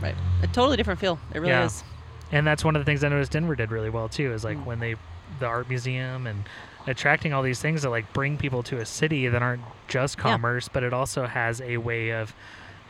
Right. 0.00 0.14
A 0.42 0.46
totally 0.46 0.76
different 0.76 1.00
feel. 1.00 1.18
It 1.34 1.38
really 1.40 1.50
Yeah. 1.50 1.64
is. 1.64 1.82
And 2.30 2.46
that's 2.46 2.64
one 2.64 2.76
of 2.76 2.80
the 2.80 2.84
things 2.84 3.02
I 3.02 3.08
noticed 3.08 3.32
Denver 3.32 3.56
did 3.56 3.70
really 3.72 3.90
well 3.90 4.08
too. 4.08 4.32
Is 4.32 4.44
like 4.44 4.58
Mm. 4.58 4.64
when 4.64 4.78
they, 4.80 4.94
the 5.40 5.46
art 5.46 5.68
museum 5.68 6.26
and 6.28 6.44
attracting 6.86 7.32
all 7.32 7.42
these 7.42 7.60
things 7.60 7.82
that 7.82 7.90
like 7.90 8.12
bring 8.12 8.36
people 8.36 8.62
to 8.64 8.78
a 8.78 8.86
city 8.86 9.26
that 9.28 9.42
aren't 9.42 9.62
just 9.88 10.18
Yeah. 10.18 10.22
commerce, 10.22 10.68
but 10.68 10.82
it 10.84 10.92
also 10.92 11.26
has 11.26 11.60
a 11.62 11.78
way 11.78 12.10
of 12.10 12.32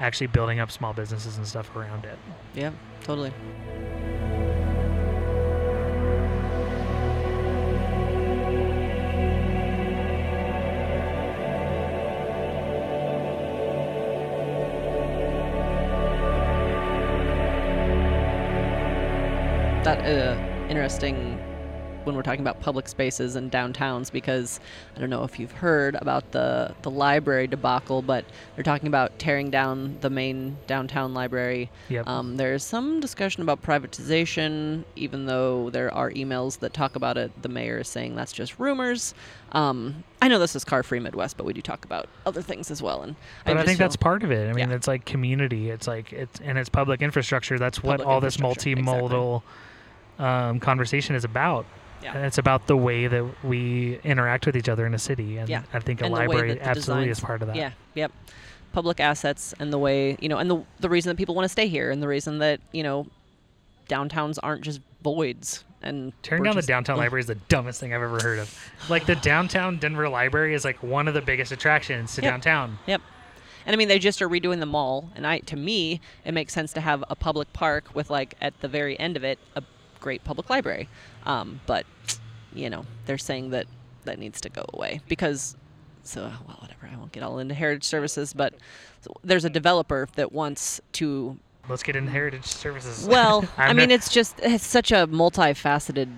actually 0.01 0.27
building 0.27 0.61
up 0.61 0.71
small 0.71 0.92
businesses 0.92 1.38
and 1.38 1.47
stuff 1.47 1.75
around 1.75 2.05
it. 2.05 2.19
Yeah. 2.55 2.73
Totally. 3.05 3.33
Interesting 20.87 21.37
when 22.05 22.14
we're 22.14 22.22
talking 22.22 22.42
about 22.42 22.61
public 22.61 22.87
spaces 22.87 23.35
and 23.35 23.51
downtowns 23.51 24.12
because 24.12 24.61
I 24.94 25.01
don't 25.01 25.11
know 25.11 25.25
if 25.25 25.40
you've 25.40 25.51
heard 25.51 25.96
about 25.96 26.31
the 26.31 26.72
the 26.83 26.90
library 26.92 27.49
debacle, 27.49 28.03
but 28.03 28.25
they're 28.55 28.62
talking 28.62 28.87
about 28.87 29.18
tearing 29.18 29.51
down 29.51 29.96
the 30.01 30.11
main 30.11 30.57
downtown 30.68 31.12
library. 31.12 31.72
Yep. 31.88 32.07
Um, 32.07 32.37
there's 32.37 32.62
some 32.62 33.01
discussion 33.01 33.42
about 33.42 33.62
privatization, 33.64 34.85
even 34.94 35.27
though 35.27 35.70
there 35.70 35.92
are 35.92 36.12
emails 36.12 36.61
that 36.61 36.72
talk 36.72 36.94
about 36.94 37.18
it. 37.18 37.33
The 37.42 37.49
mayor 37.49 37.79
is 37.81 37.88
saying 37.88 38.14
that's 38.14 38.33
just 38.33 38.61
rumors. 38.61 39.12
Um, 39.51 40.05
I 40.22 40.29
know 40.29 40.38
this 40.38 40.55
is 40.55 40.62
Car 40.62 40.85
Free 40.85 41.01
Midwest, 41.01 41.37
but 41.37 41.46
we 41.46 41.53
do 41.53 41.61
talk 41.62 41.85
about 41.85 42.09
other 42.25 42.42
things 42.42 42.70
as 42.70 42.81
well. 42.81 43.03
And 43.03 43.16
But 43.44 43.55
I, 43.55 43.55
just 43.57 43.66
think 43.66 43.79
that's 43.81 43.96
part 43.96 44.22
of 44.22 44.31
it. 44.31 44.49
I 44.49 44.53
mean, 44.53 44.70
Yeah. 44.70 44.77
it's 44.77 44.87
like 44.87 45.05
community. 45.05 45.70
It's 45.70 45.88
like 45.88 46.12
it's 46.12 46.38
and 46.38 46.57
it's 46.57 46.68
public 46.68 47.03
infrastructure. 47.03 47.59
That's 47.59 47.83
what 47.83 47.99
Public 47.99 48.07
all 48.09 48.20
this 48.20 48.37
multimodal. 48.37 49.38
exactly. 49.42 49.42
Um, 50.18 50.61
conversation 50.61 51.14
is 51.14 51.24
about. 51.24 51.66
Yeah. 52.02 52.26
It's 52.26 52.38
about 52.38 52.66
the 52.66 52.76
way 52.76 53.07
that 53.09 53.24
we 53.44 53.98
interact 54.05 54.46
with 54.46 54.57
each 54.57 54.68
other 54.68 54.87
in 54.87 54.94
a 54.94 54.98
city. 54.98 55.38
And 55.38 55.48
Yeah. 55.48 55.62
I 55.72 55.81
think 55.81 56.00
a 56.02 56.05
And 56.05 56.14
library 56.14 56.61
absolutely 56.61 57.09
is 57.09 57.18
part 57.20 57.40
of 57.42 57.48
that. 57.48 57.57
Yeah, 57.57 57.70
yep. 57.94 58.12
Public 58.72 59.00
assets 59.00 59.55
and 59.59 59.72
the 59.72 59.79
way 59.79 60.16
you 60.20 60.29
know, 60.29 60.37
and 60.38 60.50
the 60.50 60.62
the 60.81 60.88
reason 60.90 61.09
that 61.11 61.16
people 61.16 61.35
want 61.35 61.44
to 61.46 61.48
stay 61.48 61.66
here, 61.68 61.90
and 61.90 62.02
the 62.02 62.09
reason 62.09 62.38
that 62.40 62.61
you 62.72 62.83
know, 62.83 63.07
downtowns 63.88 64.38
aren't 64.42 64.62
just 64.62 64.81
voids. 65.02 65.64
And 65.83 66.12
Tearing 66.22 66.42
down 66.44 66.57
the 66.57 66.62
downtown 66.62 66.94
ugh. 66.96 67.00
library 67.05 67.20
is 67.20 67.26
the 67.26 67.35
dumbest 67.37 67.81
thing 67.81 67.94
I've 67.94 68.02
ever 68.02 68.18
heard 68.20 68.38
of. 68.40 68.59
Like 68.88 69.07
the 69.07 69.14
downtown 69.16 69.79
Denver 69.79 70.09
library 70.09 70.55
is 70.55 70.64
like 70.64 70.83
one 70.83 71.07
of 71.09 71.14
the 71.14 71.22
biggest 71.22 71.52
attractions 71.52 72.14
to 72.16 72.22
Yep. 72.22 72.31
downtown. 72.33 72.79
Yep. 72.87 73.02
And 73.66 73.74
I 73.74 73.76
mean, 73.76 73.88
they 73.88 73.98
just 73.98 74.22
are 74.22 74.29
redoing 74.29 74.61
the 74.61 74.66
mall, 74.66 75.11
and 75.16 75.26
I, 75.26 75.40
to 75.40 75.57
me, 75.57 76.00
it 76.24 76.33
makes 76.33 76.52
sense 76.52 76.72
to 76.74 76.81
have 76.81 77.02
a 77.11 77.16
public 77.16 77.52
park 77.52 77.94
with 77.94 78.11
like 78.11 78.35
at 78.40 78.61
the 78.61 78.68
very 78.68 78.98
end 78.98 79.16
of 79.16 79.24
it 79.24 79.38
a 79.57 79.62
great 80.01 80.25
public 80.25 80.51
library. 80.51 80.89
Um, 81.25 81.61
but 81.67 81.87
you 82.55 82.71
know, 82.71 82.85
they're 83.07 83.19
saying 83.19 83.51
that 83.51 83.67
that 84.05 84.19
needs 84.19 84.41
to 84.43 84.49
go 84.49 84.65
away 84.73 85.01
because. 85.09 85.57
So 86.03 86.31
well, 86.47 86.59
whatever. 86.61 86.89
I 86.93 86.97
won't 86.97 87.11
get 87.11 87.25
all 87.25 87.41
into 87.41 87.53
heritage 87.55 87.83
services, 87.83 88.33
but 88.33 88.55
there's 89.25 89.45
a 89.45 89.51
developer 89.51 90.09
that 90.15 90.31
wants 90.31 90.81
to 90.93 91.37
Let's 91.69 91.83
get 91.83 91.97
into 91.97 92.13
heritage 92.13 92.45
services. 92.45 93.07
well, 93.11 93.45
I 93.57 93.73
mean, 93.73 93.91
it's 93.91 94.09
just 94.13 94.39
it's 94.41 94.65
such 94.65 94.93
a 94.93 95.09
multifaceted 95.09 96.09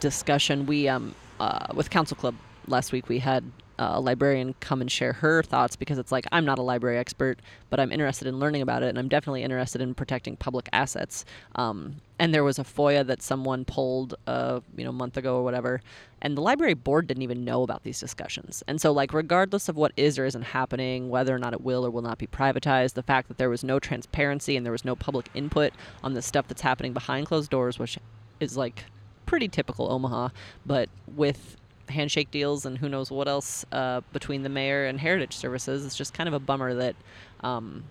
discussion. 0.00 0.66
We 0.66 0.86
um 0.88 1.14
uh, 1.40 1.66
with 1.74 1.90
Council 1.90 2.16
Club 2.16 2.34
last 2.68 2.92
week 2.92 3.08
we 3.08 3.18
had 3.18 3.44
a 3.92 4.00
librarian 4.00 4.54
come 4.60 4.80
and 4.80 4.90
share 4.90 5.12
her 5.12 5.42
thoughts 5.42 5.76
because 5.76 5.98
it's 5.98 6.12
like 6.12 6.26
I'm 6.32 6.44
not 6.44 6.58
a 6.58 6.62
library 6.62 6.98
expert, 6.98 7.40
but 7.70 7.80
I'm 7.80 7.92
interested 7.92 8.28
in 8.28 8.38
learning 8.38 8.62
about 8.62 8.82
it, 8.82 8.88
and 8.88 8.98
I'm 8.98 9.08
definitely 9.08 9.42
interested 9.42 9.80
in 9.80 9.94
protecting 9.94 10.36
public 10.36 10.68
assets. 10.72 11.24
Um, 11.56 11.96
and 12.18 12.32
there 12.32 12.44
was 12.44 12.58
a 12.58 12.64
FOIA 12.64 13.04
that 13.06 13.20
someone 13.20 13.64
pulled, 13.64 14.14
uh, 14.26 14.60
you 14.76 14.84
know, 14.84 14.90
a 14.90 14.92
month 14.92 15.16
ago 15.16 15.36
or 15.36 15.42
whatever, 15.42 15.80
and 16.20 16.36
the 16.36 16.40
library 16.40 16.74
board 16.74 17.06
didn't 17.06 17.22
even 17.22 17.44
know 17.44 17.62
about 17.62 17.82
these 17.82 17.98
discussions. 17.98 18.62
And 18.68 18.80
so, 18.80 18.92
like, 18.92 19.12
regardless 19.12 19.68
of 19.68 19.76
what 19.76 19.92
is 19.96 20.18
or 20.18 20.24
isn't 20.26 20.42
happening, 20.42 21.08
whether 21.08 21.34
or 21.34 21.38
not 21.38 21.52
it 21.52 21.60
will 21.60 21.84
or 21.84 21.90
will 21.90 22.02
not 22.02 22.18
be 22.18 22.26
privatized, 22.26 22.94
the 22.94 23.02
fact 23.02 23.28
that 23.28 23.38
there 23.38 23.50
was 23.50 23.64
no 23.64 23.80
transparency 23.80 24.56
and 24.56 24.64
there 24.64 24.72
was 24.72 24.84
no 24.84 24.94
public 24.94 25.28
input 25.34 25.72
on 26.04 26.14
the 26.14 26.22
stuff 26.22 26.46
that's 26.46 26.62
happening 26.62 26.92
behind 26.92 27.26
closed 27.26 27.50
doors, 27.50 27.78
which 27.78 27.98
is 28.38 28.56
like 28.56 28.84
pretty 29.26 29.48
typical 29.48 29.90
Omaha, 29.90 30.28
but 30.66 30.88
with 31.16 31.56
handshake 31.92 32.30
deals 32.30 32.66
and 32.66 32.78
who 32.78 32.88
knows 32.88 33.10
what 33.10 33.28
else 33.28 33.64
uh, 33.72 34.00
between 34.12 34.42
the 34.42 34.48
mayor 34.48 34.86
and 34.86 35.00
Heritage 35.00 35.34
Services, 35.34 35.86
it's 35.86 35.96
just 35.96 36.14
kind 36.14 36.28
of 36.28 36.34
a 36.34 36.40
bummer 36.40 36.74
that 36.74 36.96
um, 37.42 37.84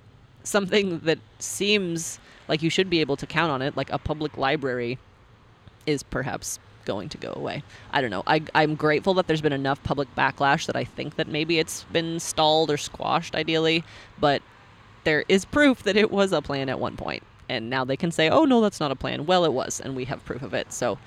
something 0.44 1.00
that 1.00 1.20
seems 1.40 2.20
like 2.48 2.62
you 2.62 2.70
should 2.70 2.90
be 2.90 3.00
able 3.00 3.16
to 3.18 3.26
count 3.26 3.52
on 3.52 3.62
it, 3.62 3.78
like 3.78 3.92
a 3.92 3.98
public 3.98 4.38
library, 4.38 4.98
is 5.86 6.04
perhaps 6.04 6.60
going 6.86 7.10
to 7.10 7.18
go 7.18 7.34
away. 7.36 7.64
I 7.92 8.02
don't 8.02 8.10
know. 8.10 8.24
I, 8.28 8.42
I'm 8.56 8.76
grateful 8.76 9.14
that 9.16 9.28
there's 9.28 9.42
been 9.42 9.54
enough 9.54 9.82
public 9.84 10.14
backlash 10.16 10.66
that 10.66 10.76
I 10.76 10.84
think 10.84 11.16
that 11.16 11.28
maybe 11.28 11.60
it's 11.60 11.84
been 11.86 12.20
stalled 12.20 12.72
or 12.72 12.78
squashed, 12.78 13.36
ideally, 13.36 13.84
but 14.20 14.42
there 15.04 15.24
is 15.28 15.46
proof 15.46 15.84
that 15.84 15.96
it 15.96 16.12
was 16.12 16.32
a 16.32 16.42
plan 16.42 16.70
at 16.70 16.80
one 16.80 16.98
point. 16.98 17.24
And 17.50 17.70
now 17.70 17.84
they 17.84 17.98
can 17.98 18.12
say, 18.12 18.30
oh, 18.30 18.46
no, 18.46 18.62
that's 18.62 18.80
not 18.80 18.92
a 18.92 18.96
plan. 18.96 19.26
Well, 19.26 19.46
it 19.46 19.54
was, 19.54 19.80
and 19.80 19.96
we 19.96 20.06
have 20.06 20.24
proof 20.24 20.42
of 20.42 20.54
it. 20.54 20.72
So 20.72 20.98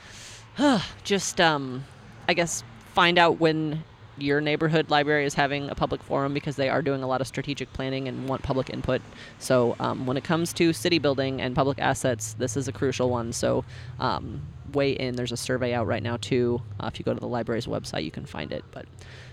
just, 1.04 1.40
um, 1.40 1.84
I 2.28 2.34
guess, 2.34 2.62
find 2.94 3.18
out 3.18 3.40
when 3.40 3.82
your 4.16 4.40
neighborhood 4.40 4.90
library 4.90 5.24
is 5.24 5.34
having 5.34 5.68
a 5.70 5.74
public 5.74 6.02
forum 6.02 6.32
because 6.32 6.56
they 6.56 6.68
are 6.68 6.82
doing 6.82 7.02
a 7.02 7.06
lot 7.06 7.20
of 7.20 7.26
strategic 7.26 7.72
planning 7.72 8.06
and 8.06 8.28
want 8.28 8.42
public 8.42 8.70
input. 8.70 9.02
So 9.38 9.74
um, 9.80 10.06
when 10.06 10.16
it 10.16 10.22
comes 10.24 10.52
to 10.54 10.72
city 10.72 10.98
building 10.98 11.40
and 11.40 11.54
public 11.54 11.78
assets, 11.80 12.34
this 12.34 12.56
is 12.56 12.68
a 12.68 12.72
crucial 12.72 13.10
one. 13.10 13.32
So 13.32 13.64
um, 13.98 14.42
weigh 14.72 14.92
in. 14.92 15.16
There's 15.16 15.32
a 15.32 15.36
survey 15.36 15.74
out 15.74 15.86
right 15.86 16.02
now 16.02 16.16
too. 16.16 16.62
Uh, 16.78 16.86
if 16.92 16.98
you 16.98 17.04
go 17.04 17.12
to 17.12 17.20
the 17.20 17.26
library's 17.26 17.66
website, 17.66 18.04
you 18.04 18.10
can 18.12 18.24
find 18.24 18.52
it. 18.52 18.64
But 18.70 18.86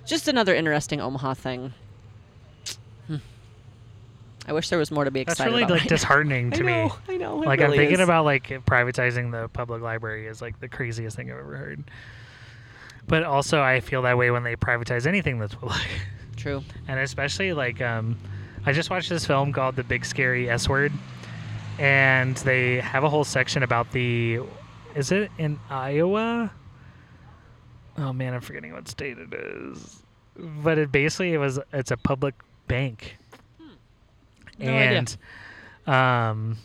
just 0.05 0.27
another 0.27 0.55
interesting 0.55 0.99
Omaha 0.99 1.35
thing. 1.35 1.73
Hmm. 3.05 3.17
I 4.47 4.53
wish 4.53 4.69
there 4.69 4.79
was 4.79 4.89
more 4.89 5.05
to 5.05 5.11
be 5.11 5.23
That's 5.23 5.33
excited 5.39 5.51
really 5.51 5.63
about. 5.63 5.79
like 5.79 5.87
disheartening 5.89 6.51
to 6.51 6.59
I 6.61 6.63
know, 6.63 6.85
me. 6.87 6.91
I 7.07 7.17
know. 7.17 7.35
Like 7.37 7.61
I'm 7.61 7.71
thinking 7.71 7.99
is. 7.99 7.99
about 7.99 8.25
like 8.25 8.47
privatizing 8.65 9.31
the 9.31 9.47
public 9.49 9.83
library 9.83 10.25
is 10.25 10.41
like 10.41 10.59
the 10.59 10.67
craziest 10.67 11.15
thing 11.15 11.31
I've 11.31 11.37
ever 11.37 11.55
heard. 11.55 11.83
But 13.07 13.23
also, 13.23 13.61
I 13.61 13.79
feel 13.79 14.01
that 14.03 14.17
way 14.17 14.31
when 14.31 14.43
they 14.43 14.55
privatize 14.55 15.05
anything 15.05 15.39
that's 15.39 15.55
public, 15.55 15.81
True. 16.37 16.63
and 16.87 16.99
especially 16.99 17.53
like 17.53 17.81
um, 17.81 18.17
I 18.65 18.71
just 18.71 18.89
watched 18.89 19.09
this 19.09 19.25
film 19.25 19.51
called 19.51 19.75
The 19.75 19.83
Big 19.83 20.05
Scary 20.05 20.49
S 20.49 20.69
Word, 20.69 20.93
and 21.79 22.35
they 22.37 22.79
have 22.79 23.03
a 23.03 23.09
whole 23.09 23.23
section 23.23 23.63
about 23.63 23.91
the. 23.91 24.39
Is 24.95 25.11
it 25.11 25.31
in 25.37 25.59
Iowa? 25.69 26.51
Oh 27.97 28.13
man, 28.13 28.33
I'm 28.33 28.41
forgetting 28.41 28.73
what 28.73 28.87
state 28.87 29.17
it 29.17 29.33
is. 29.33 30.01
But 30.37 30.77
it 30.77 30.91
basically 30.91 31.33
it 31.33 31.37
was 31.37 31.59
it's 31.73 31.91
a 31.91 31.97
public 31.97 32.35
bank. 32.67 33.17
No 34.59 34.71
idea. 34.71 34.97
and 34.99 35.17
um 35.87 36.57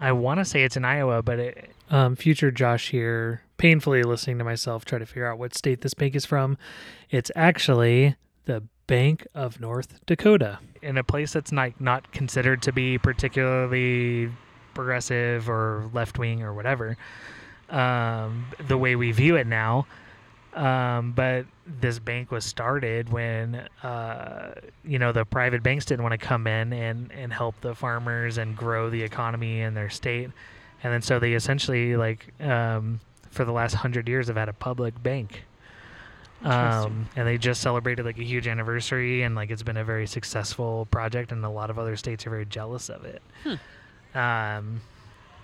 I 0.00 0.12
want 0.12 0.40
to 0.40 0.44
say 0.44 0.62
it's 0.64 0.76
in 0.76 0.84
Iowa, 0.84 1.22
but 1.22 1.38
it, 1.38 1.70
um, 1.90 2.16
future 2.16 2.50
Josh 2.50 2.90
here, 2.90 3.40
painfully 3.58 4.02
listening 4.02 4.38
to 4.38 4.44
myself 4.44 4.84
try 4.84 4.98
to 4.98 5.06
figure 5.06 5.30
out 5.30 5.38
what 5.38 5.54
state 5.54 5.80
this 5.80 5.94
bank 5.94 6.14
is 6.14 6.24
from. 6.24 6.58
It's 7.10 7.30
actually 7.34 8.16
the 8.44 8.62
Bank 8.86 9.26
of 9.34 9.60
North 9.60 10.04
Dakota, 10.06 10.60
in 10.80 10.96
a 10.96 11.02
place 11.02 11.32
that's 11.32 11.50
not 11.50 11.80
not 11.80 12.12
considered 12.12 12.62
to 12.62 12.72
be 12.72 12.98
particularly 12.98 14.30
progressive 14.74 15.50
or 15.50 15.90
left 15.92 16.18
wing 16.18 16.42
or 16.42 16.54
whatever. 16.54 16.96
Um, 17.68 18.46
the 18.68 18.78
way 18.78 18.94
we 18.94 19.10
view 19.10 19.34
it 19.34 19.48
now, 19.48 19.88
um, 20.54 21.12
but 21.12 21.46
this 21.66 21.98
bank 21.98 22.30
was 22.30 22.44
started 22.44 23.08
when 23.08 23.68
uh, 23.82 24.54
you 24.84 25.00
know 25.00 25.10
the 25.10 25.24
private 25.24 25.64
banks 25.64 25.84
didn't 25.84 26.04
want 26.04 26.12
to 26.12 26.24
come 26.24 26.46
in 26.46 26.72
and, 26.72 27.10
and 27.10 27.32
help 27.32 27.60
the 27.62 27.74
farmers 27.74 28.38
and 28.38 28.56
grow 28.56 28.88
the 28.88 29.02
economy 29.02 29.62
in 29.62 29.74
their 29.74 29.90
state, 29.90 30.30
and 30.84 30.92
then 30.92 31.02
so 31.02 31.18
they 31.18 31.32
essentially 31.32 31.96
like 31.96 32.32
um, 32.40 33.00
for 33.36 33.44
the 33.44 33.52
last 33.52 33.74
hundred 33.74 34.08
years 34.08 34.26
have 34.28 34.36
had 34.36 34.48
a 34.48 34.52
public 34.52 35.00
bank. 35.02 35.44
Um, 36.42 37.08
and 37.16 37.26
they 37.26 37.38
just 37.38 37.60
celebrated 37.60 38.04
like 38.04 38.18
a 38.18 38.24
huge 38.24 38.46
anniversary, 38.46 39.22
and 39.22 39.34
like 39.34 39.50
it's 39.50 39.62
been 39.62 39.76
a 39.76 39.84
very 39.84 40.06
successful 40.06 40.86
project, 40.90 41.32
and 41.32 41.44
a 41.44 41.48
lot 41.48 41.70
of 41.70 41.78
other 41.78 41.96
states 41.96 42.26
are 42.26 42.30
very 42.30 42.46
jealous 42.46 42.88
of 42.88 43.04
it. 43.04 43.22
Um, 44.14 44.80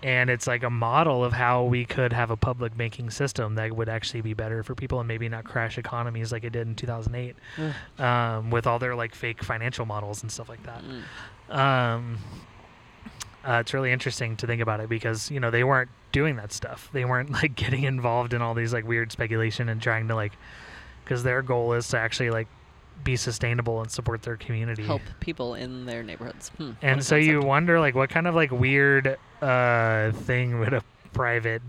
and 0.02 0.30
it's 0.30 0.46
like 0.46 0.64
a 0.64 0.70
model 0.70 1.24
of 1.24 1.32
how 1.32 1.64
we 1.64 1.84
could 1.84 2.12
have 2.12 2.30
a 2.30 2.36
public 2.36 2.76
banking 2.76 3.10
system 3.10 3.54
that 3.54 3.74
would 3.74 3.88
actually 3.88 4.20
be 4.20 4.34
better 4.34 4.62
for 4.62 4.74
people 4.74 4.98
and 4.98 5.06
maybe 5.06 5.28
not 5.28 5.44
crash 5.44 5.78
economies 5.78 6.32
like 6.32 6.44
it 6.44 6.50
did 6.50 6.66
in 6.66 6.74
2008 6.74 7.36
Ugh. 7.58 8.04
um, 8.04 8.50
with 8.50 8.66
all 8.66 8.78
their 8.78 8.96
like 8.96 9.14
fake 9.14 9.44
financial 9.44 9.86
models 9.86 10.22
and 10.22 10.32
stuff 10.32 10.48
like 10.48 10.62
that. 10.64 10.82
Mm. 10.82 11.56
Um, 11.56 12.18
uh, 13.46 13.58
it's 13.60 13.72
really 13.74 13.92
interesting 13.92 14.36
to 14.36 14.46
think 14.46 14.60
about 14.60 14.80
it 14.80 14.88
because 14.88 15.30
you 15.30 15.40
know 15.40 15.50
they 15.50 15.64
weren't 15.64 15.90
doing 16.12 16.36
that 16.36 16.52
stuff. 16.52 16.88
They 16.92 17.04
weren't 17.04 17.30
like 17.42 17.54
getting 17.54 17.84
involved 17.84 18.32
in 18.34 18.42
all 18.42 18.54
these 18.54 18.72
like 18.72 18.86
weird 18.86 19.10
speculation 19.12 19.68
and 19.68 19.80
trying 19.82 20.08
to 20.08 20.14
like 20.14 20.32
because 21.04 21.22
their 21.22 21.42
goal 21.42 21.72
is 21.72 21.88
to 21.88 21.98
actually 21.98 22.30
like 22.30 22.48
be 23.02 23.16
sustainable 23.16 23.80
and 23.80 23.90
support 23.90 24.22
their 24.22 24.36
community. 24.36 24.84
Help 24.84 25.02
people 25.18 25.54
in 25.54 25.86
their 25.86 26.02
neighborhoods. 26.02 26.50
Hmm, 26.50 26.72
And 26.82 27.04
so 27.04 27.16
you 27.16 27.40
wonder 27.40 27.80
like 27.80 27.94
what 27.94 28.10
kind 28.10 28.26
of 28.26 28.34
like 28.34 28.52
weird 28.52 29.18
uh 29.40 30.12
thing 30.12 30.60
would 30.60 30.72
a 30.72 30.84
private 31.12 31.62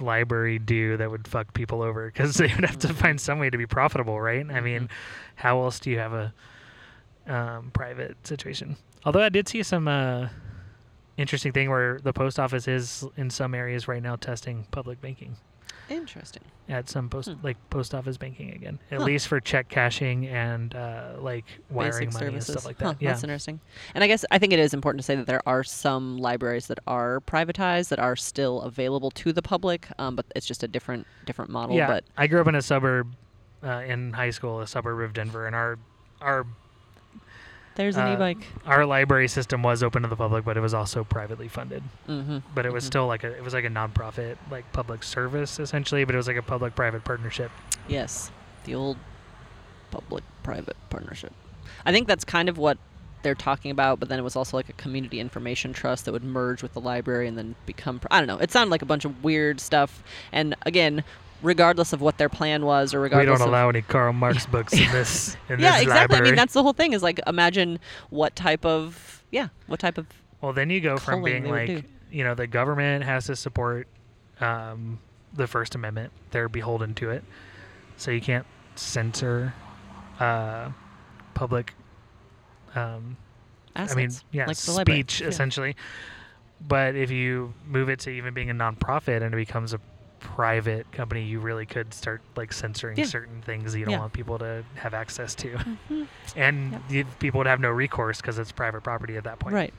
library 0.00 0.58
do 0.58 0.96
that 0.96 1.10
would 1.10 1.26
fuck 1.26 1.52
people 1.54 1.82
over 1.82 2.06
because 2.06 2.34
they 2.36 2.52
would 2.54 2.64
have 2.64 2.78
to 2.80 2.92
find 2.92 3.20
some 3.20 3.38
way 3.38 3.50
to 3.50 3.58
be 3.58 3.66
profitable, 3.66 4.20
right? 4.20 4.46
I 4.50 4.60
mean, 4.60 4.88
how 5.36 5.62
else 5.62 5.78
do 5.80 5.90
you 5.90 5.98
have 5.98 6.12
a 6.12 6.32
um, 7.26 7.70
private 7.72 8.26
situation? 8.26 8.76
Although 9.04 9.22
I 9.22 9.28
did 9.28 9.48
see 9.48 9.62
some 9.62 9.88
uh, 9.88 10.28
interesting 11.20 11.52
thing 11.52 11.70
where 11.70 11.98
the 12.02 12.12
post 12.12 12.38
office 12.40 12.66
is 12.68 13.04
in 13.16 13.30
some 13.30 13.54
areas 13.54 13.86
right 13.88 14.02
now 14.02 14.16
testing 14.16 14.66
public 14.70 15.00
banking 15.00 15.36
Interesting. 15.88 16.42
at 16.68 16.88
some 16.88 17.08
post 17.08 17.28
Hmm. 17.30 17.44
like 17.44 17.56
post 17.68 17.94
office 17.94 18.16
banking 18.16 18.52
again, 18.52 18.78
at 18.92 18.98
Huh. 18.98 19.04
least 19.04 19.26
for 19.28 19.40
check 19.40 19.68
cashing 19.68 20.26
and 20.28 20.74
uh, 20.74 21.14
like 21.20 21.44
wiring 21.68 22.08
Basic 22.08 22.12
money 22.14 22.26
services. 22.32 22.48
and 22.48 22.58
stuff 22.60 22.64
like 22.66 22.78
that. 22.78 22.84
Huh, 22.84 22.94
yeah. 23.00 23.10
That's 23.10 23.24
interesting. 23.24 23.60
And 23.94 24.04
I 24.04 24.06
guess 24.06 24.24
I 24.30 24.38
think 24.38 24.52
it 24.52 24.60
is 24.60 24.72
important 24.72 25.00
to 25.00 25.04
say 25.04 25.16
that 25.16 25.26
there 25.26 25.42
are 25.46 25.64
some 25.64 26.18
libraries 26.18 26.68
that 26.68 26.78
are 26.86 27.20
privatized 27.20 27.88
that 27.88 27.98
are 27.98 28.14
still 28.16 28.60
available 28.62 29.10
to 29.12 29.32
the 29.32 29.42
public, 29.42 29.88
um, 29.98 30.14
but 30.14 30.26
it's 30.36 30.46
just 30.46 30.62
a 30.62 30.68
different 30.68 31.06
different 31.24 31.50
model. 31.50 31.76
Yeah, 31.76 31.88
But 31.88 32.04
I 32.16 32.26
grew 32.28 32.40
up 32.40 32.46
in 32.46 32.54
a 32.54 32.62
suburb 32.62 33.12
uh, 33.64 33.82
in 33.86 34.12
high 34.12 34.30
school, 34.30 34.60
a 34.60 34.66
suburb 34.68 35.00
of 35.00 35.12
Denver, 35.12 35.46
and 35.46 35.56
our 35.56 35.76
our 36.20 36.46
there's 37.76 37.96
an 37.96 38.06
uh, 38.08 38.14
e-bike. 38.14 38.46
our 38.66 38.84
library 38.84 39.28
system 39.28 39.62
was 39.62 39.82
open 39.82 40.02
to 40.02 40.08
the 40.08 40.16
public, 40.16 40.44
but 40.44 40.56
it 40.56 40.60
was 40.60 40.74
also 40.74 41.04
privately 41.04 41.48
funded. 41.48 41.82
Mm-hmm. 42.08 42.38
But 42.54 42.66
it 42.66 42.72
was 42.72 42.84
Mhm. 42.84 42.88
still 42.88 43.06
like 43.06 43.24
a 43.24 43.32
it 43.32 43.42
was 43.44 43.54
like 43.54 43.64
a 43.64 43.68
nonprofit, 43.70 44.36
like 44.50 44.70
public 44.72 45.02
service 45.02 45.58
essentially, 45.58 46.04
but 46.04 46.14
it 46.14 46.18
was 46.18 46.26
like 46.28 46.36
a 46.36 46.42
public-private 46.42 47.04
partnership. 47.04 47.50
Yes, 47.88 48.30
the 48.64 48.74
old 48.74 48.96
public-private 49.90 50.76
partnership. 50.90 51.32
I 51.84 51.92
think 51.92 52.06
that's 52.08 52.24
kind 52.24 52.48
of 52.48 52.58
what 52.58 52.78
they're 53.22 53.34
talking 53.34 53.70
about, 53.70 54.00
but 54.00 54.08
then 54.08 54.18
it 54.18 54.22
was 54.22 54.36
also 54.36 54.56
like 54.56 54.68
a 54.68 54.72
community 54.74 55.20
information 55.20 55.72
trust 55.72 56.04
that 56.06 56.12
would 56.12 56.24
merge 56.24 56.62
with 56.62 56.72
the 56.72 56.80
library 56.80 57.28
and 57.28 57.36
then 57.36 57.54
become. 57.66 58.00
I 58.10 58.18
don't 58.18 58.26
know. 58.26 58.38
It 58.38 58.50
sounded 58.50 58.70
like 58.70 58.82
a 58.82 58.86
bunch 58.86 59.04
of 59.04 59.22
weird 59.22 59.60
stuff. 59.60 60.02
And 60.32 60.54
again, 60.62 61.04
regardless 61.42 61.92
of 61.92 62.00
what 62.00 62.18
their 62.18 62.28
plan 62.28 62.64
was, 62.64 62.94
or 62.94 63.00
regardless. 63.00 63.24
We 63.24 63.38
don't 63.38 63.42
of 63.42 63.48
allow 63.48 63.68
any 63.68 63.82
Karl 63.82 64.12
Marx 64.12 64.46
books 64.54 64.72
in 64.72 64.90
this 64.92 65.36
in 65.48 65.60
yeah, 65.60 65.72
this 65.72 65.82
exactly. 65.82 66.14
library. 66.14 66.20
I 66.20 66.30
mean, 66.30 66.36
that's 66.36 66.52
the 66.52 66.62
whole 66.62 66.72
thing. 66.72 66.92
Is 66.92 67.02
like 67.02 67.20
imagine 67.26 67.78
what 68.10 68.36
type 68.36 68.64
of 68.64 69.24
yeah, 69.30 69.48
what 69.66 69.80
type 69.80 69.98
of 69.98 70.06
well, 70.40 70.52
then 70.52 70.70
you 70.70 70.80
go 70.80 70.96
from 70.96 71.22
being 71.22 71.44
like, 71.48 71.84
you 72.10 72.24
know, 72.24 72.34
the 72.34 72.46
government 72.46 73.04
has 73.04 73.26
to 73.26 73.36
support 73.36 73.86
um, 74.40 74.98
the 75.34 75.46
First 75.46 75.74
Amendment; 75.74 76.12
they're 76.30 76.48
beholden 76.48 76.94
to 76.94 77.10
it, 77.10 77.24
so 77.96 78.10
you 78.10 78.20
can't 78.20 78.46
censor 78.74 79.52
uh, 80.18 80.70
public 81.34 81.74
um, 82.74 83.16
assets. 83.76 83.92
I 83.92 83.96
mean, 83.96 84.10
yeah, 84.32 84.46
like 84.46 84.56
speech 84.56 85.20
Yeah. 85.20 85.28
essentially. 85.28 85.76
But 86.66 86.94
if 86.94 87.10
you 87.10 87.54
move 87.66 87.88
it 87.88 88.00
to 88.00 88.10
even 88.10 88.34
being 88.34 88.50
a 88.50 88.54
nonprofit 88.54 89.22
and 89.22 89.34
it 89.34 89.36
becomes 89.36 89.72
a 89.72 89.80
private 90.20 90.90
company, 90.92 91.24
you 91.24 91.40
really 91.40 91.66
could 91.66 91.92
start 91.92 92.20
like 92.36 92.52
censoring 92.52 92.96
Yeah. 92.98 93.04
certain 93.06 93.42
things 93.42 93.74
you 93.74 93.84
don't 93.84 93.92
Yeah. 93.92 94.00
want 94.00 94.12
people 94.12 94.38
to 94.38 94.62
have 94.76 94.94
access 94.94 95.34
to, 95.36 95.48
Mhm. 95.90 96.06
and 96.36 96.72
Yep. 96.72 96.82
you, 96.90 97.04
people 97.18 97.38
would 97.38 97.46
have 97.46 97.60
no 97.60 97.70
recourse 97.70 98.20
because 98.20 98.38
it's 98.38 98.52
private 98.52 98.82
property 98.82 99.16
at 99.16 99.24
that 99.24 99.38
point. 99.38 99.54
Right. 99.54 99.74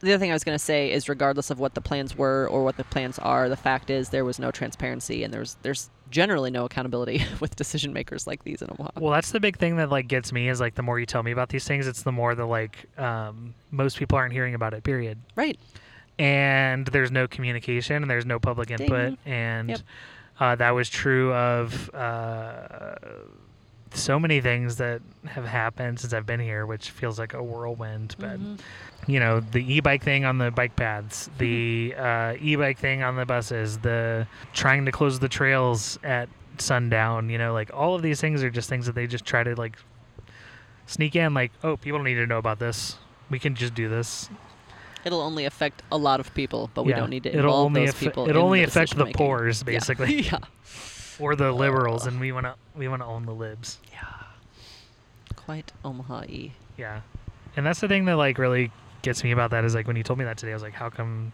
The 0.00 0.12
other 0.12 0.18
thing 0.20 0.30
I 0.30 0.34
was 0.34 0.44
going 0.44 0.58
to 0.58 0.62
say 0.62 0.92
is, 0.92 1.08
regardless 1.08 1.48
of 1.50 1.58
what 1.58 1.74
the 1.74 1.80
plans 1.80 2.14
were 2.14 2.46
or 2.50 2.62
what 2.62 2.76
the 2.76 2.84
plans 2.84 3.18
are, 3.20 3.48
the 3.48 3.56
fact 3.56 3.88
is 3.88 4.10
there 4.10 4.24
was 4.24 4.38
no 4.38 4.50
transparency, 4.50 5.24
and 5.24 5.32
there's 5.32 5.56
there's 5.62 5.88
generally 6.10 6.50
no 6.50 6.66
accountability 6.66 7.24
with 7.40 7.56
decision 7.56 7.92
makers 7.94 8.26
like 8.26 8.44
these 8.44 8.60
in 8.60 8.68
Omaha. 8.70 8.90
Well, 9.00 9.12
that's 9.12 9.30
the 9.30 9.40
big 9.40 9.56
thing 9.56 9.76
that 9.76 9.88
like 9.88 10.06
gets 10.06 10.30
me 10.30 10.48
is 10.50 10.60
like 10.60 10.74
the 10.74 10.82
more 10.82 11.00
you 11.00 11.06
tell 11.06 11.22
me 11.22 11.30
about 11.30 11.48
these 11.48 11.66
things, 11.66 11.86
it's 11.86 12.02
the 12.02 12.12
more 12.12 12.34
that 12.34 12.44
like 12.44 12.86
um, 12.98 13.54
most 13.70 13.96
people 13.98 14.18
aren't 14.18 14.32
hearing 14.34 14.54
about 14.54 14.74
it. 14.74 14.84
Period. 14.84 15.18
right. 15.36 15.58
And 16.18 16.86
there's 16.86 17.10
no 17.10 17.26
communication 17.26 18.02
and 18.02 18.10
there's 18.10 18.26
no 18.26 18.38
public 18.38 18.68
Ding. 18.68 18.80
input, 18.82 19.18
and 19.26 19.70
Yep. 19.70 19.80
uh, 20.40 20.54
that 20.56 20.70
was 20.70 20.88
true 20.88 21.32
of 21.34 21.92
uh, 21.94 22.94
so 23.92 24.18
many 24.20 24.40
things 24.40 24.76
that 24.76 25.02
have 25.26 25.44
happened 25.44 26.00
since 26.00 26.12
I've 26.12 26.26
been 26.26 26.40
here, 26.40 26.66
which 26.66 26.90
feels 26.90 27.18
like 27.18 27.34
a 27.34 27.42
whirlwind. 27.42 28.14
But 28.18 28.40
Mhm. 28.40 28.58
you 29.06 29.20
know, 29.20 29.40
the 29.40 29.60
e-bike 29.74 30.02
thing 30.02 30.24
on 30.24 30.38
the 30.38 30.50
bike 30.50 30.76
paths, 30.76 31.28
Mm-hmm. 31.28 31.38
the 31.38 31.94
uh, 31.96 32.34
e-bike 32.40 32.78
thing 32.78 33.02
on 33.02 33.16
the 33.16 33.26
buses, 33.26 33.78
the 33.78 34.26
trying 34.52 34.84
to 34.86 34.92
close 34.92 35.18
the 35.18 35.28
trails 35.28 35.98
at 36.04 36.28
sundown. 36.58 37.28
You 37.28 37.38
know, 37.38 37.52
like 37.52 37.70
all 37.74 37.94
of 37.96 38.02
these 38.02 38.20
things 38.20 38.42
are 38.44 38.50
just 38.50 38.68
things 38.68 38.86
that 38.86 38.94
they 38.94 39.06
just 39.08 39.24
try 39.24 39.42
to 39.42 39.54
like 39.56 39.76
sneak 40.86 41.16
in. 41.16 41.34
Like, 41.34 41.50
oh, 41.64 41.76
people 41.76 41.98
don't 41.98 42.04
need 42.06 42.14
to 42.14 42.26
know 42.26 42.38
about 42.38 42.60
this. 42.60 42.96
We 43.30 43.38
can 43.38 43.54
just 43.56 43.74
do 43.74 43.88
this. 43.88 44.30
It'll 45.04 45.20
only 45.20 45.44
affect 45.44 45.82
a 45.92 45.96
lot 45.96 46.20
of 46.20 46.32
people, 46.34 46.70
but 46.74 46.84
we 46.84 46.90
Yeah, 46.92 47.00
don't 47.00 47.10
need 47.10 47.24
to 47.24 47.28
it'll 47.30 47.40
involve 47.40 47.66
only 47.66 47.86
those 47.86 47.94
people. 47.94 48.28
it'll 48.28 48.44
only 48.44 48.60
the 48.60 48.66
affect 48.68 48.96
the 48.96 49.06
poors, 49.06 49.62
basically. 49.62 50.20
yeah. 50.22 50.38
or 51.18 51.36
the 51.36 51.50
uh, 51.50 51.52
liberals, 51.52 52.06
and 52.06 52.20
we 52.20 52.32
want 52.32 52.46
to 52.46 52.54
we 52.76 52.88
want 52.88 53.02
to 53.02 53.06
own 53.06 53.26
the 53.26 53.34
libs. 53.34 53.78
Yeah. 53.92 54.00
Quite 55.36 55.72
Omaha-y. 55.84 56.52
Yeah, 56.76 57.02
and 57.56 57.66
that's 57.66 57.80
the 57.80 57.88
thing 57.88 58.06
that 58.06 58.16
like 58.16 58.38
really 58.38 58.70
gets 59.02 59.22
me 59.22 59.30
about 59.32 59.50
that 59.50 59.64
is 59.64 59.74
like 59.74 59.86
when 59.86 59.96
you 59.96 60.02
told 60.02 60.18
me 60.18 60.24
that 60.24 60.38
today, 60.38 60.52
I 60.52 60.54
was 60.54 60.62
like, 60.62 60.72
how 60.72 60.90
come 60.90 61.32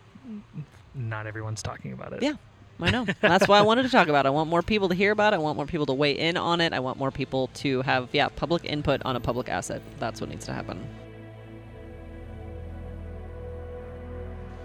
not 0.94 1.26
everyone's 1.26 1.62
talking 1.62 1.92
about 1.92 2.12
it? 2.12 2.22
Yeah. 2.22 2.34
I 2.82 2.90
know. 2.90 3.06
That's 3.20 3.46
why 3.46 3.58
I 3.58 3.62
wanted 3.62 3.82
to 3.82 3.90
talk 3.90 4.08
about 4.08 4.24
it. 4.24 4.28
I 4.28 4.30
want 4.30 4.48
more 4.48 4.62
people 4.62 4.88
to 4.88 4.94
hear 4.94 5.12
about 5.12 5.34
it. 5.34 5.36
I 5.36 5.38
want 5.38 5.56
more 5.56 5.66
people 5.66 5.84
to 5.86 5.92
weigh 5.92 6.18
in 6.18 6.38
on 6.38 6.62
it. 6.62 6.72
I 6.72 6.80
want 6.80 6.98
more 6.98 7.10
people 7.10 7.48
to 7.56 7.82
have, 7.82 8.08
yeah, 8.12 8.28
public 8.28 8.64
input 8.64 9.02
on 9.04 9.16
a 9.16 9.20
public 9.20 9.50
asset. 9.50 9.82
That's 9.98 10.18
what 10.18 10.30
needs 10.30 10.46
to 10.46 10.54
happen. 10.54 10.82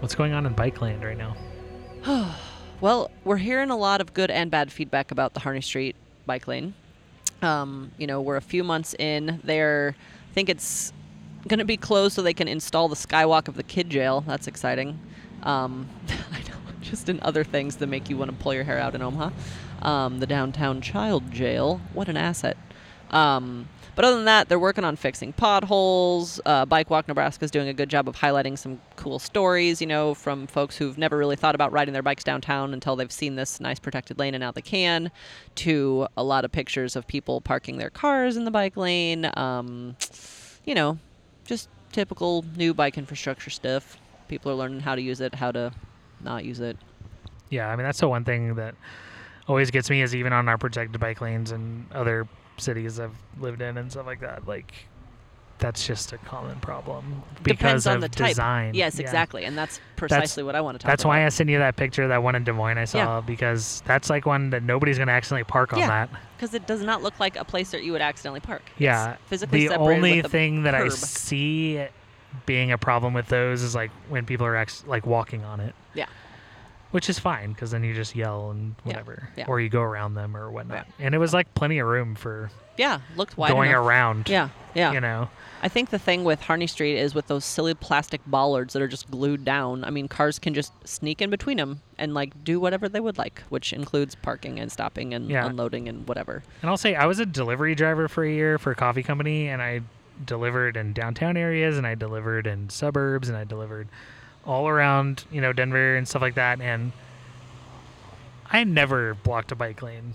What's 0.00 0.14
going 0.14 0.32
on 0.32 0.44
in 0.46 0.52
bike 0.52 0.80
land 0.80 1.04
right 1.04 1.16
now? 1.16 1.36
Well, 2.78 3.10
we're 3.24 3.38
hearing 3.38 3.70
a 3.70 3.76
lot 3.76 4.02
of 4.02 4.12
good 4.12 4.30
and 4.30 4.50
bad 4.50 4.70
feedback 4.70 5.10
about 5.10 5.32
the 5.32 5.40
Harney 5.40 5.62
Street 5.62 5.96
bike 6.26 6.46
lane. 6.46 6.74
Um, 7.40 7.90
you 7.96 8.06
know, 8.06 8.20
we're 8.20 8.36
a 8.36 8.42
few 8.42 8.62
months 8.62 8.94
in. 8.98 9.40
They're, 9.44 9.96
I 10.30 10.34
think 10.34 10.50
it's 10.50 10.92
going 11.48 11.58
to 11.58 11.64
be 11.64 11.78
closed 11.78 12.14
so 12.14 12.20
they 12.20 12.34
can 12.34 12.48
install 12.48 12.88
the 12.88 12.94
skywalk 12.94 13.48
of 13.48 13.54
the 13.54 13.62
kid 13.62 13.88
jail. 13.88 14.22
That's 14.26 14.46
exciting. 14.46 14.98
Um, 15.42 15.88
I 16.32 16.40
know, 16.40 16.58
just 16.82 17.08
in 17.08 17.18
other 17.22 17.44
things 17.44 17.76
that 17.76 17.86
make 17.86 18.10
you 18.10 18.18
want 18.18 18.30
to 18.30 18.36
pull 18.36 18.52
your 18.52 18.64
hair 18.64 18.78
out 18.78 18.94
in 18.94 19.00
Omaha. 19.00 19.30
Um, 19.80 20.20
the 20.20 20.26
downtown 20.26 20.82
child 20.82 21.30
jail. 21.30 21.80
What 21.94 22.10
an 22.10 22.18
asset. 22.18 22.58
Um, 23.10 23.70
but 23.96 24.04
other 24.04 24.16
than 24.16 24.26
that, 24.26 24.48
they're 24.48 24.58
working 24.58 24.84
on 24.84 24.94
fixing 24.94 25.32
potholes. 25.32 26.38
Uh, 26.44 26.66
Bike 26.66 26.90
Walk 26.90 27.08
Nebraska 27.08 27.46
is 27.46 27.50
doing 27.50 27.66
a 27.66 27.72
good 27.72 27.88
job 27.88 28.08
of 28.08 28.16
highlighting 28.16 28.56
some 28.56 28.80
cool 28.96 29.18
stories, 29.18 29.80
you 29.80 29.86
know, 29.86 30.14
from 30.14 30.46
folks 30.46 30.76
who've 30.76 30.98
never 30.98 31.16
really 31.16 31.34
thought 31.34 31.54
about 31.54 31.72
riding 31.72 31.94
their 31.94 32.02
bikes 32.02 32.22
downtown 32.22 32.74
until 32.74 32.94
they've 32.94 33.10
seen 33.10 33.36
this 33.36 33.58
nice 33.58 33.78
protected 33.78 34.18
lane 34.18 34.34
and 34.34 34.42
now 34.42 34.52
they 34.52 34.62
can, 34.62 35.10
to 35.56 36.06
a 36.16 36.22
lot 36.22 36.44
of 36.44 36.52
pictures 36.52 36.94
of 36.94 37.06
people 37.06 37.40
parking 37.40 37.78
their 37.78 37.90
cars 37.90 38.36
in 38.36 38.44
the 38.44 38.50
bike 38.50 38.76
lane. 38.76 39.30
Um, 39.34 39.96
you 40.66 40.74
know, 40.74 40.98
just 41.46 41.70
typical 41.90 42.44
new 42.54 42.74
bike 42.74 42.98
infrastructure 42.98 43.50
stuff. 43.50 43.96
People 44.28 44.52
are 44.52 44.56
learning 44.56 44.80
how 44.80 44.94
to 44.94 45.00
use 45.00 45.22
it, 45.22 45.34
how 45.34 45.50
to 45.52 45.72
not 46.20 46.44
use 46.44 46.60
it. 46.60 46.76
Yeah, 47.48 47.68
I 47.68 47.76
mean 47.76 47.84
that's 47.84 48.00
the 48.00 48.08
one 48.08 48.24
thing 48.24 48.56
that 48.56 48.74
always 49.48 49.70
gets 49.70 49.88
me 49.88 50.02
is 50.02 50.14
even 50.14 50.32
on 50.34 50.48
our 50.48 50.58
protected 50.58 51.00
bike 51.00 51.20
lanes 51.20 51.52
and 51.52 51.90
other 51.92 52.28
cities 52.58 52.98
I've 53.00 53.14
lived 53.40 53.62
in 53.62 53.76
and 53.78 53.90
stuff 53.90 54.06
like 54.06 54.20
that. 54.20 54.46
Like 54.46 54.72
that's 55.58 55.86
just 55.86 56.12
a 56.12 56.18
common 56.18 56.58
problem 56.60 57.22
because 57.42 57.56
Depends 57.58 57.86
on 57.86 57.94
of 57.96 58.00
the 58.02 58.08
type. 58.10 58.28
design. 58.28 58.74
Yes, 58.74 58.96
Yeah. 58.96 59.02
exactly. 59.06 59.44
And 59.44 59.56
that's 59.56 59.80
precisely 59.96 60.42
what 60.42 60.54
I 60.54 60.60
want 60.60 60.74
to 60.74 60.78
talk 60.82 60.90
That's 60.90 61.02
about. 61.04 61.08
why 61.08 61.24
I 61.24 61.28
sent 61.30 61.48
you 61.48 61.58
that 61.58 61.76
picture 61.76 62.06
that 62.08 62.22
one 62.22 62.34
in 62.34 62.44
Des 62.44 62.52
Moines 62.52 62.76
I 62.76 62.84
saw 62.84 62.98
Yeah. 62.98 63.20
because 63.22 63.82
that's 63.86 64.10
like 64.10 64.26
one 64.26 64.50
that 64.50 64.62
nobody's 64.62 64.98
gonna 64.98 65.12
accidentally 65.12 65.44
park 65.44 65.72
on 65.72 65.78
Yeah. 65.78 65.86
that. 65.88 66.10
Because 66.36 66.52
it 66.52 66.66
does 66.66 66.82
not 66.82 67.02
look 67.02 67.18
like 67.18 67.36
a 67.36 67.44
place 67.44 67.70
that 67.70 67.82
you 67.84 67.92
would 67.92 68.02
accidentally 68.02 68.40
park. 68.40 68.62
It's 68.72 68.80
Yeah, 68.80 69.16
physically 69.28 69.60
the 69.66 69.72
separated 69.74 69.96
only 69.96 70.16
with 70.18 70.26
a 70.26 70.28
thing 70.28 70.64
that 70.64 70.74
I 70.74 70.80
curb. 70.82 70.92
see 70.92 71.86
being 72.44 72.70
a 72.70 72.76
problem 72.76 73.14
with 73.14 73.28
those 73.28 73.62
is 73.62 73.74
like 73.74 73.90
when 74.10 74.26
people 74.26 74.44
are 74.44 74.56
actually 74.56 74.90
like 74.90 75.06
walking 75.06 75.42
on 75.42 75.60
it. 75.60 75.74
Yeah. 75.94 76.04
Which 76.92 77.10
is 77.10 77.18
fine 77.18 77.52
because 77.52 77.72
then 77.72 77.82
you 77.84 77.94
just 77.94 78.14
yell 78.14 78.50
and 78.50 78.74
whatever, 78.84 79.28
yeah. 79.36 79.44
or 79.48 79.60
you 79.60 79.68
go 79.68 79.82
around 79.82 80.14
them 80.14 80.36
or 80.36 80.50
whatnot. 80.50 80.86
And 80.98 81.14
it 81.14 81.18
was 81.18 81.34
like 81.34 81.52
plenty 81.54 81.78
of 81.78 81.86
room 81.88 82.14
for 82.14 82.50
Yeah, 82.78 83.00
looked 83.16 83.36
wide 83.36 83.50
going 83.50 83.70
enough. 83.70 83.84
around. 83.84 84.28
Yeah, 84.28 84.50
yeah. 84.74 84.92
You 84.92 85.00
know, 85.00 85.28
I 85.62 85.68
think 85.68 85.90
the 85.90 85.98
thing 85.98 86.22
with 86.22 86.42
Harney 86.42 86.66
Street 86.68 86.96
is 86.96 87.14
with 87.14 87.26
those 87.26 87.44
silly 87.44 87.74
plastic 87.74 88.20
bollards 88.26 88.72
that 88.72 88.80
are 88.82 88.88
just 88.88 89.10
glued 89.10 89.44
down. 89.44 89.84
I 89.84 89.90
mean, 89.90 90.06
cars 90.08 90.38
can 90.38 90.54
just 90.54 90.72
sneak 90.86 91.20
in 91.20 91.28
between 91.28 91.56
them 91.56 91.80
and 91.98 92.14
like 92.14 92.44
do 92.44 92.60
whatever 92.60 92.88
they 92.88 93.00
would 93.00 93.18
like, 93.18 93.42
which 93.48 93.72
includes 93.72 94.14
parking 94.14 94.60
and 94.60 94.70
stopping 94.70 95.12
and 95.12 95.28
Yeah. 95.28 95.46
unloading 95.46 95.88
and 95.88 96.06
whatever. 96.08 96.44
and 96.62 96.70
I'll 96.70 96.76
say 96.76 96.94
I 96.94 97.06
was 97.06 97.18
a 97.18 97.26
delivery 97.26 97.74
driver 97.74 98.06
for 98.08 98.24
a 98.24 98.30
year 98.30 98.58
for 98.58 98.70
a 98.70 98.76
coffee 98.76 99.02
company, 99.02 99.48
and 99.48 99.60
I 99.60 99.80
delivered 100.24 100.76
in 100.78 100.92
downtown 100.94 101.36
areas, 101.36 101.76
and 101.76 101.86
I 101.86 101.94
delivered 101.94 102.46
in 102.46 102.70
suburbs, 102.70 103.28
and 103.28 103.36
I 103.36 103.44
delivered 103.44 103.88
all 104.46 104.68
around, 104.68 105.24
you 105.30 105.40
know, 105.40 105.52
Denver 105.52 105.96
and 105.96 106.06
stuff 106.06 106.22
like 106.22 106.34
that. 106.36 106.60
And 106.60 106.92
I 108.50 108.64
never 108.64 109.14
blocked 109.14 109.52
a 109.52 109.56
bike 109.56 109.82
lane. 109.82 110.14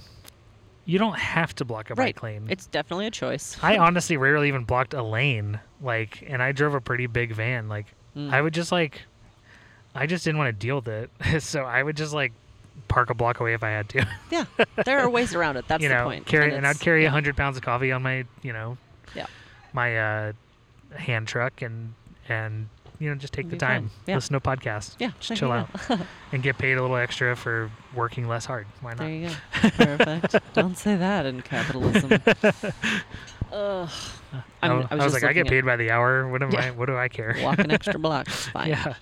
You 0.86 0.98
don't 0.98 1.17
have 1.20 1.54
to 1.56 1.65
block 1.65 1.89
a 1.89 1.94
right. 1.96 2.15
bike 2.15 2.24
lane. 2.24 2.48
It's 2.50 2.65
definitely 2.65 3.08
a 3.08 3.12
choice. 3.12 3.58
I 3.63 3.78
honestly 3.80 4.17
rarely 4.17 4.48
even 4.48 4.63
blocked 4.63 4.94
a 4.94 5.04
lane. 5.04 5.60
Like, 5.82 6.24
and 6.28 6.41
I 6.41 6.52
drove 6.52 6.74
a 6.74 6.82
pretty 6.82 7.08
big 7.08 7.34
van. 7.34 7.67
Like, 7.70 7.88
Mm. 8.13 8.30
I 8.34 8.41
would 8.41 8.54
just 8.54 8.74
like, 8.74 9.04
I 9.96 10.06
just 10.06 10.26
didn't 10.26 10.38
want 10.38 10.50
to 10.50 10.52
deal 10.67 10.76
with 10.82 10.88
it. 10.89 11.39
so 11.41 11.63
I 11.63 11.82
would 11.82 11.96
just 11.96 12.13
like 12.13 12.34
park 12.89 13.10
a 13.10 13.13
block 13.13 13.39
away 13.39 13.54
if 13.54 13.63
I 13.63 13.70
had 13.70 13.88
to. 13.88 14.06
yeah, 14.30 14.44
there 14.84 15.00
are 15.00 15.10
ways 15.10 15.34
around 15.34 15.56
it. 15.56 15.65
That's 15.70 15.82
you 15.82 15.88
the 15.88 15.96
point. 16.04 16.26
carry, 16.26 16.54
and, 16.54 16.67
I'd 16.67 16.78
carry 16.82 17.02
a 17.02 17.04
yeah. 17.04 17.10
hundred 17.10 17.38
pounds 17.38 17.56
of 17.56 17.63
coffee 17.63 17.94
on 17.94 18.04
my, 18.04 18.26
you 18.41 18.52
know, 18.52 18.78
Yeah. 19.15 19.28
my 19.72 19.98
uh, 19.98 20.34
hand 20.98 21.30
truck, 21.30 21.62
and 21.62 21.94
and 22.28 22.67
you 23.02 23.10
know 23.10 23.16
just 23.16 23.34
take 23.34 23.50
the 23.50 23.58
time, 23.58 23.90
Yeah. 24.06 24.16
listen 24.16 24.32
to 24.34 24.38
a 24.38 24.42
podcast, 24.42 24.96
Yeah, 25.00 25.12
just 25.20 25.40
chill 25.40 25.52
out, 25.52 25.68
and 26.32 26.42
get 26.44 26.58
paid 26.58 26.78
a 26.78 26.82
little 26.82 26.96
extra 26.96 27.36
for 27.36 27.70
working 27.96 28.28
less 28.28 28.46
hard. 28.46 28.68
Why 28.82 28.92
not? 28.92 29.00
There 29.00 29.10
you 29.10 29.28
go. 29.30 29.70
Perfect. 29.98 30.36
Don't 30.54 30.78
say 30.78 30.96
that 30.96 31.26
in 31.26 31.42
capitalism. 31.42 32.12
Ugh. 33.52 33.90
I, 34.62 34.68
I'm- 34.68 34.78
wa- 34.80 34.88
I 34.90 34.94
I 34.94 34.96
was 34.96 35.06
was, 35.06 35.14
like, 35.14 35.24
I 35.26 35.34
get 35.34 35.48
paid 35.48 35.66
by 35.66 35.76
the 35.76 35.92
hour. 35.92 36.28
What 36.30 36.42
am 36.42 36.52
Yeah. 36.52 36.68
I? 36.68 36.72
What 36.72 36.86
do 36.86 36.96
I 36.96 37.08
care? 37.10 37.36
Walk 37.42 37.60
an 37.60 37.72
extra 37.72 38.00
block. 38.00 38.28
Fine. 38.30 38.70
yeah, 38.70 38.94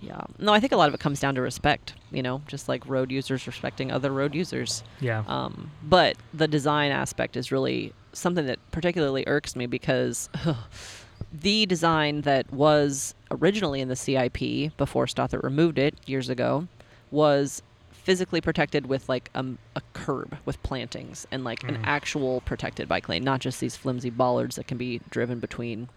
Yeah. 0.00 0.20
No, 0.38 0.52
I 0.52 0.60
think 0.60 0.72
a 0.72 0.76
lot 0.76 0.88
of 0.88 0.94
it 0.94 1.00
comes 1.00 1.18
down 1.20 1.34
to 1.36 1.40
respect, 1.40 1.94
you 2.10 2.22
know, 2.22 2.42
just 2.46 2.68
like 2.68 2.86
road 2.86 3.10
users 3.10 3.46
respecting 3.46 3.90
other 3.90 4.10
road 4.12 4.34
users. 4.34 4.82
yeah, 5.00 5.24
Um, 5.26 5.70
but 5.82 6.16
the 6.34 6.46
design 6.48 6.90
aspect 6.90 7.36
is 7.36 7.50
really 7.52 7.92
something 8.12 8.44
that 8.46 8.58
particularly 8.72 9.24
irks 9.26 9.54
me 9.56 9.66
because 9.66 10.28
the 11.32 11.66
design 11.66 12.22
that 12.22 12.52
was 12.52 13.14
originally 13.30 13.80
in 13.80 13.88
the 13.88 13.96
CIP 13.96 14.76
before 14.76 15.06
Stothert 15.06 15.42
removed 15.42 15.78
it 15.78 15.94
years 16.06 16.28
ago 16.28 16.66
was 17.10 17.62
physically 17.92 18.40
protected 18.40 18.86
with 18.86 19.08
like 19.08 19.30
um, 19.34 19.58
a 19.76 19.82
curb 19.92 20.36
with 20.44 20.60
plantings 20.62 21.26
and 21.30 21.44
like 21.44 21.62
an 21.64 21.76
Mhm. 21.76 21.80
actual 21.84 22.40
protected 22.40 22.88
bike 22.88 23.08
lane, 23.08 23.22
not 23.22 23.40
just 23.40 23.60
these 23.60 23.76
flimsy 23.76 24.10
bollards 24.10 24.56
that 24.56 24.66
can 24.66 24.78
be 24.78 25.00
driven 25.10 25.38
between 25.38 25.88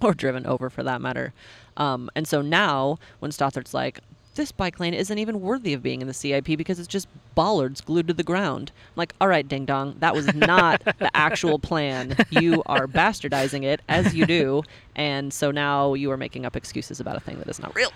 or 0.00 0.14
driven 0.14 0.46
over 0.46 0.68
for 0.70 0.82
that 0.82 1.00
matter. 1.00 1.32
Um, 1.76 2.10
and 2.16 2.26
so 2.26 2.42
now 2.42 2.98
when 3.20 3.30
Stothart's 3.30 3.74
like, 3.74 4.00
this 4.34 4.52
bike 4.52 4.80
lane 4.80 4.94
isn't 4.94 5.18
even 5.18 5.40
worthy 5.40 5.74
of 5.74 5.82
being 5.82 6.00
in 6.00 6.06
the 6.08 6.14
CIP 6.14 6.56
because 6.56 6.78
it's 6.78 6.88
just 6.88 7.08
bollards 7.34 7.80
glued 7.80 8.08
to 8.08 8.14
the 8.14 8.22
ground. 8.22 8.72
I'm 8.74 8.92
like, 8.96 9.14
all 9.20 9.28
right, 9.28 9.46
ding 9.46 9.64
dong, 9.64 9.96
that 9.98 10.14
was 10.14 10.32
not 10.34 10.82
the 10.98 11.10
actual 11.14 11.58
plan. 11.58 12.16
You 12.30 12.62
are 12.66 12.86
bastardizing 12.86 13.64
it 13.64 13.80
as 13.88 14.14
you 14.14 14.26
do, 14.26 14.62
and 14.96 15.32
so 15.32 15.50
now 15.50 15.94
you 15.94 16.10
are 16.10 16.16
making 16.16 16.46
up 16.46 16.56
excuses 16.56 17.00
about 17.00 17.16
a 17.16 17.20
thing 17.20 17.38
that 17.38 17.48
is 17.48 17.58
not 17.60 17.74
real. 17.74 17.92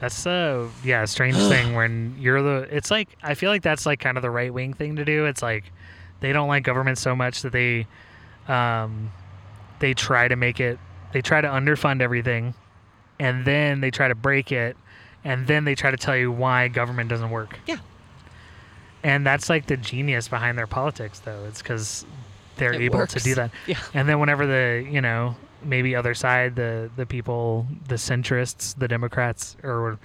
that's 0.00 0.26
uh 0.26 0.68
yeah, 0.84 1.02
a 1.02 1.06
strange 1.06 1.36
thing 1.36 1.74
when 1.76 2.16
you're 2.18 2.42
the. 2.42 2.68
It's 2.74 2.90
like 2.90 3.08
I 3.22 3.34
feel 3.34 3.50
like 3.50 3.62
that's 3.62 3.86
like 3.86 4.00
kind 4.00 4.16
of 4.16 4.22
the 4.22 4.30
right 4.30 4.52
wing 4.52 4.74
thing 4.74 4.96
to 4.96 5.04
do. 5.04 5.26
It's 5.26 5.42
like 5.42 5.72
they 6.20 6.32
don't 6.32 6.48
like 6.48 6.64
government 6.64 6.98
so 6.98 7.16
much 7.16 7.42
that 7.42 7.52
they, 7.52 7.86
um, 8.46 9.10
they 9.78 9.94
try 9.94 10.28
to 10.28 10.36
make 10.36 10.60
it. 10.60 10.78
They 11.12 11.22
try 11.22 11.40
to 11.40 11.48
underfund 11.48 12.02
everything, 12.02 12.54
and 13.18 13.44
then 13.44 13.80
they 13.80 13.90
try 13.90 14.08
to 14.08 14.14
break 14.14 14.52
it, 14.52 14.76
and 15.24 15.46
then 15.46 15.64
they 15.64 15.74
try 15.74 15.90
to 15.90 15.96
tell 15.96 16.16
you 16.16 16.32
why 16.32 16.68
government 16.68 17.10
doesn't 17.10 17.30
work. 17.30 17.58
Yeah. 17.66 17.78
And 19.02 19.26
that's 19.26 19.48
like 19.48 19.66
the 19.66 19.76
genius 19.76 20.28
behind 20.28 20.58
their 20.58 20.66
politics, 20.66 21.20
though. 21.20 21.44
It's 21.46 21.62
because 21.62 22.04
they're 22.56 22.74
It 22.74 22.82
able 22.82 23.06
to 23.06 23.18
do 23.18 23.34
that. 23.34 23.50
Yeah. 23.66 23.78
And 23.94 24.08
then 24.08 24.20
whenever 24.20 24.46
the 24.46 24.86
you 24.90 25.00
know 25.00 25.36
maybe 25.62 25.94
other 25.94 26.14
side, 26.14 26.56
the 26.56 26.90
the 26.96 27.06
people, 27.06 27.66
the 27.88 27.94
centrists, 27.96 28.76
the 28.78 28.88
Democrats, 28.88 29.56
or 29.62 29.98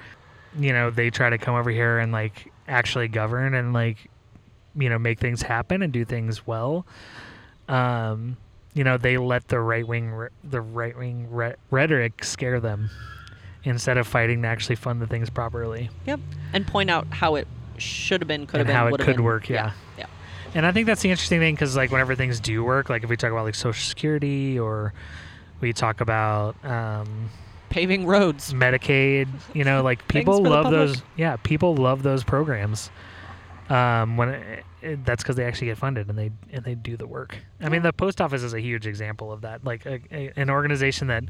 you 0.58 0.72
know 0.72 0.90
they 0.90 1.10
try 1.10 1.30
to 1.30 1.38
come 1.38 1.56
over 1.56 1.70
here 1.70 2.00
and 2.00 2.12
like 2.12 2.52
actually 2.68 3.08
govern 3.10 3.54
and 3.54 3.74
like 3.74 3.98
you 4.78 4.90
know 4.90 4.98
make 4.98 5.20
things 5.20 5.42
happen 5.42 5.82
and 5.82 5.92
do 5.92 6.06
things 6.06 6.48
well. 6.48 6.86
Um, 7.68 8.38
you 8.74 8.84
know 8.84 8.98
they 8.98 9.18
let 9.18 9.48
the 9.48 9.60
right 9.60 9.86
wing 9.88 10.12
re- 10.12 10.30
the 10.44 10.62
right 10.62 10.98
wing 10.98 11.28
re- 11.32 11.56
rhetoric 11.72 12.24
scare 12.24 12.60
them 12.60 12.90
instead 13.66 13.98
of 13.98 14.08
fighting 14.08 14.42
to 14.44 14.48
actually 14.48 14.76
fund 14.76 15.02
the 15.02 15.08
things 15.08 15.30
properly. 15.30 15.90
Yep. 16.06 16.20
And 16.54 16.66
point 16.66 16.90
out 16.90 17.08
how 17.10 17.36
it 17.36 17.48
should 17.78 18.22
have 18.22 18.28
been, 18.28 18.48
could 18.48 18.60
have 18.60 18.68
been, 18.68 18.76
how 18.76 18.88
it 18.88 18.98
could 19.00 19.18
been. 19.18 19.24
work, 19.24 19.50
yeah. 19.50 19.74
Yeah. 19.98 20.06
And 20.54 20.66
I 20.66 20.72
think 20.72 20.88
that's 20.88 21.02
the 21.02 21.10
interesting 21.10 21.40
thing 21.40 21.56
because 21.56 21.76
like 21.76 21.92
whenever 21.92 22.16
things 22.16 22.40
do 22.40 22.64
work, 22.64 22.90
like 22.90 23.04
if 23.04 23.10
we 23.10 23.18
talk 23.18 23.32
about 23.32 23.44
like 23.44 23.56
Social 23.56 23.84
Security 23.84 24.58
or 24.58 24.94
we 25.60 25.74
talk 25.74 26.00
about 26.00 26.56
um, 26.64 27.30
Paving 27.70 28.06
roads. 28.06 28.54
Medicaid, 28.54 29.28
you 29.54 29.66
know, 29.66 29.84
like 29.84 30.08
people 30.08 30.42
love 30.42 30.72
those. 30.72 31.02
Yeah, 31.18 31.36
people 31.44 31.76
love 31.76 32.04
those 32.04 32.24
programs. 32.24 32.90
Um, 33.68 34.16
when 34.16 34.30
it, 34.30 34.66
it, 34.82 35.06
that's 35.06 35.24
because 35.24 35.36
they 35.36 35.44
actually 35.44 35.68
get 35.68 35.78
funded 35.78 36.08
and 36.08 36.18
they 36.18 36.32
and 36.54 36.64
they 36.64 36.76
do 36.76 36.96
the 36.96 37.08
work. 37.08 37.38
I 37.60 37.68
mean, 37.68 37.82
the 37.82 37.92
post 37.92 38.22
office 38.22 38.44
is 38.44 38.54
a 38.54 38.62
huge 38.62 38.88
example 38.88 39.32
of 39.32 39.42
that. 39.42 39.66
Like 39.66 39.86
a, 39.86 40.00
a, 40.12 40.32
an 40.38 40.50
organization 40.50 41.08
that, 41.08 41.24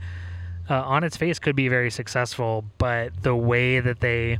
uh, 0.69 0.81
on 0.81 1.03
its 1.03 1.17
face, 1.17 1.39
could 1.39 1.55
be 1.55 1.67
very 1.67 1.91
successful, 1.91 2.65
but 2.77 3.23
the 3.23 3.35
way 3.35 3.79
that 3.79 3.99
they, 3.99 4.37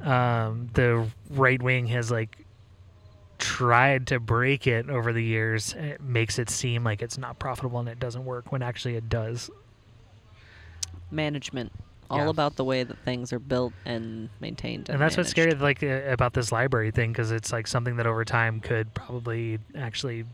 um, 0.00 0.68
the 0.74 1.06
right 1.30 1.62
wing 1.62 1.86
has 1.88 2.10
like 2.10 2.44
tried 3.38 4.06
to 4.08 4.18
break 4.20 4.66
it 4.66 4.88
over 4.90 5.12
the 5.12 5.22
years, 5.22 5.74
it 5.74 6.00
makes 6.00 6.38
it 6.38 6.50
seem 6.50 6.84
like 6.84 7.02
it's 7.02 7.18
not 7.18 7.38
profitable 7.38 7.78
and 7.78 7.88
it 7.88 7.98
doesn't 8.00 8.24
work 8.24 8.50
when 8.52 8.62
actually 8.62 8.96
it 8.96 9.08
does. 9.08 9.50
Management. 11.10 11.72
All 12.10 12.18
Yeah. 12.20 12.28
about 12.30 12.56
the 12.56 12.64
way 12.64 12.84
that 12.84 12.98
things 13.00 13.32
are 13.34 13.38
built 13.38 13.74
and 13.84 14.30
maintained. 14.40 14.88
And, 14.88 14.94
and 14.94 15.02
that's 15.02 15.16
what's 15.16 15.28
scary 15.28 15.52
like 15.54 15.82
uh, 15.82 16.02
about 16.06 16.32
this 16.32 16.50
library 16.50 16.90
thing 16.90 17.12
because 17.12 17.30
it's 17.30 17.52
like 17.52 17.66
something 17.66 17.96
that 17.96 18.06
over 18.06 18.24
time 18.24 18.60
could 18.60 18.94
probably 18.94 19.58
actually 19.76 20.24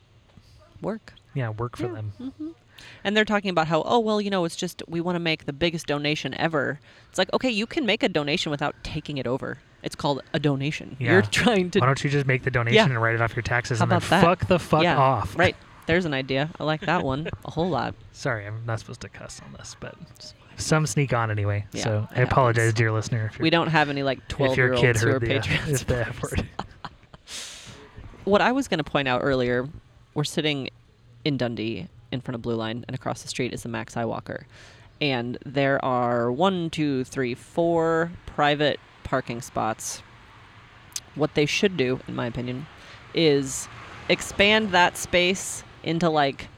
Work. 0.83 1.15
yeah 1.35 1.49
work 1.51 1.77
for 1.77 1.87
Yeah. 1.87 1.93
them 1.95 2.13
hmm 2.19 2.49
And 3.03 3.17
they're 3.17 3.25
talking 3.25 3.51
about 3.51 3.69
how, 3.69 3.83
oh, 3.83 3.99
well, 3.99 4.21
you 4.21 4.31
know, 4.31 4.45
it's 4.45 4.57
just 4.57 4.83
we 4.89 5.01
want 5.01 5.17
to 5.17 5.21
make 5.21 5.47
the 5.47 5.53
biggest 5.53 5.87
donation 5.87 6.35
ever. 6.35 6.81
It's 7.09 7.19
like, 7.19 7.33
okay, 7.33 7.51
you 7.51 7.67
can 7.67 7.87
make 7.87 8.03
a 8.03 8.09
donation 8.09 8.51
without 8.51 8.75
taking 8.83 9.19
it 9.19 9.27
over. 9.27 9.59
It's 9.83 9.95
called 9.95 10.23
a 10.33 10.39
donation. 10.39 10.97
Yeah. 10.99 11.13
You're 11.13 11.23
trying 11.23 11.71
to. 11.73 11.81
why 11.81 11.87
don't 11.87 12.03
you 12.03 12.11
just 12.11 12.27
make 12.27 12.43
the 12.43 12.51
donation 12.51 12.91
and 12.91 13.01
write 13.01 13.15
it 13.15 13.21
off 13.21 13.37
your 13.37 13.43
taxes 13.43 13.79
How 13.79 13.85
and 13.85 13.93
then 13.93 14.01
that? 14.09 14.23
fuck 14.23 14.47
the 14.49 14.59
fuck 14.59 14.83
yeah, 14.83 14.97
off 14.97 15.39
Right. 15.39 15.57
There's 15.87 16.07
an 16.07 16.15
idea. 16.15 16.49
I 16.59 16.65
like 16.65 16.81
that 16.83 17.03
one 17.03 17.29
a 17.45 17.51
whole 17.51 17.69
lot. 17.69 17.95
sorry 18.13 18.47
i'm 18.47 18.65
not 18.65 18.79
supposed 18.79 19.03
to 19.03 19.09
cuss 19.11 19.43
on 19.45 19.53
this 19.53 19.77
but 19.79 19.95
some 20.57 20.87
sneak 20.87 21.13
on 21.13 21.31
anyway 21.31 21.67
Yeah, 21.73 21.83
so 21.83 22.09
i 22.13 22.23
apologize 22.23 22.73
dear 22.73 22.93
listener 22.93 23.31
if, 23.33 23.39
We 23.39 23.51
don't 23.51 23.67
have 23.67 23.91
any 23.91 24.03
like 24.03 24.19
if 24.19 24.29
12 24.29 24.57
year 24.57 24.73
olds 24.73 25.03
who 25.03 25.11
are 25.11 25.19
the, 25.19 25.39
uh, 25.39 25.43
the 25.43 26.15
word. 26.23 26.49
what 28.25 28.41
I 28.41 28.53
was 28.53 28.69
going 28.69 28.79
to 28.79 28.85
point 28.85 29.09
out 29.09 29.21
earlier, 29.23 29.69
we're 30.15 30.25
sitting 30.25 30.71
in 31.25 31.37
Dundee 31.37 31.89
in 32.15 32.21
front 32.21 32.37
of 32.37 32.43
Blue 32.43 32.55
Line, 32.55 32.85
and 32.89 32.95
across 32.95 33.23
the 33.23 33.29
street 33.29 33.53
is 33.53 33.63
the 33.63 33.69
Max 33.69 33.95
Walker, 33.97 34.47
and 35.01 35.37
there 35.45 35.85
are 35.85 36.33
one, 36.33 36.71
two, 36.71 37.05
three, 37.05 37.35
four 37.35 38.11
private 38.27 38.81
parking 39.03 39.43
spots. 39.43 40.03
What 41.15 41.35
they 41.35 41.47
should 41.47 41.77
do, 41.77 42.01
in 42.09 42.15
my 42.15 42.27
opinion, 42.27 42.67
is 43.15 43.69
expand 44.09 44.71
that 44.71 44.97
space 44.97 45.63
into 45.83 46.09
like 46.09 46.49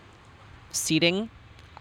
seating. 0.70 1.30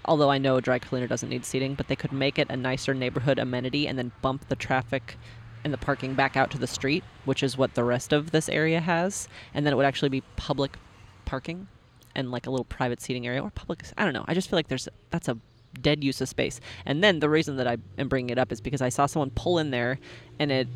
Although 0.06 0.30
I 0.30 0.38
know 0.38 0.58
a 0.58 0.62
dry 0.62 0.80
cleaner 0.80 1.08
doesn't 1.08 1.30
need 1.30 1.46
seating, 1.46 1.76
but 1.76 1.88
they 1.88 1.96
could 1.96 2.12
make 2.12 2.38
it 2.38 2.50
a 2.50 2.58
nicer 2.58 2.94
neighborhood 2.94 3.40
amenity 3.40 3.88
and 3.88 3.98
then 3.98 4.12
bump 4.22 4.48
the 4.50 4.56
traffic 4.56 5.18
and 5.64 5.74
the 5.74 5.78
parking 5.78 6.14
back 6.14 6.38
out 6.38 6.52
to 6.52 6.60
the 6.60 6.68
street, 6.68 7.04
which 7.26 7.42
is 7.42 7.58
what 7.58 7.74
the 7.74 7.84
rest 7.84 8.14
of 8.14 8.30
this 8.30 8.48
area 8.50 8.80
has. 8.80 9.28
And 9.54 9.66
then 9.66 9.74
it 9.74 9.78
would 9.78 9.86
actually 9.86 10.10
be 10.10 10.22
public 10.36 10.78
parking 11.26 11.68
and 12.16 12.32
like 12.32 12.48
a 12.48 12.50
little 12.50 12.66
private 12.66 13.02
seating 13.02 13.28
area 13.28 13.42
or 13.42 13.50
public. 13.52 13.84
I 13.98 14.04
don't 14.04 14.14
know. 14.14 14.26
I 14.28 14.34
just 14.34 14.50
feel 14.50 14.58
like 14.58 14.68
there's 14.68 14.88
that's 15.10 15.28
a 15.28 15.38
dead 15.82 16.04
use 16.04 16.22
of 16.22 16.30
space. 16.30 16.60
And 16.86 17.04
then 17.04 17.20
the 17.20 17.30
reason 17.30 17.58
that 17.58 17.68
I 17.68 17.78
am 17.98 18.08
bringing 18.08 18.30
it 18.30 18.38
up 18.38 18.52
is 18.52 18.62
because 18.62 18.82
I 18.82 18.90
saw 18.90 19.06
someone 19.06 19.32
pull 19.32 19.60
in 19.60 19.72
there 19.72 20.00
and 20.40 20.52
it 20.52 20.68